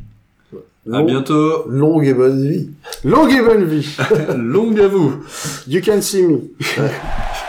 [0.94, 1.68] À bientôt.
[1.70, 2.70] Longue et bonne vie.
[3.04, 3.98] Longue et bonne vie.
[4.38, 5.24] Longue à vous.
[5.68, 6.40] You can see me.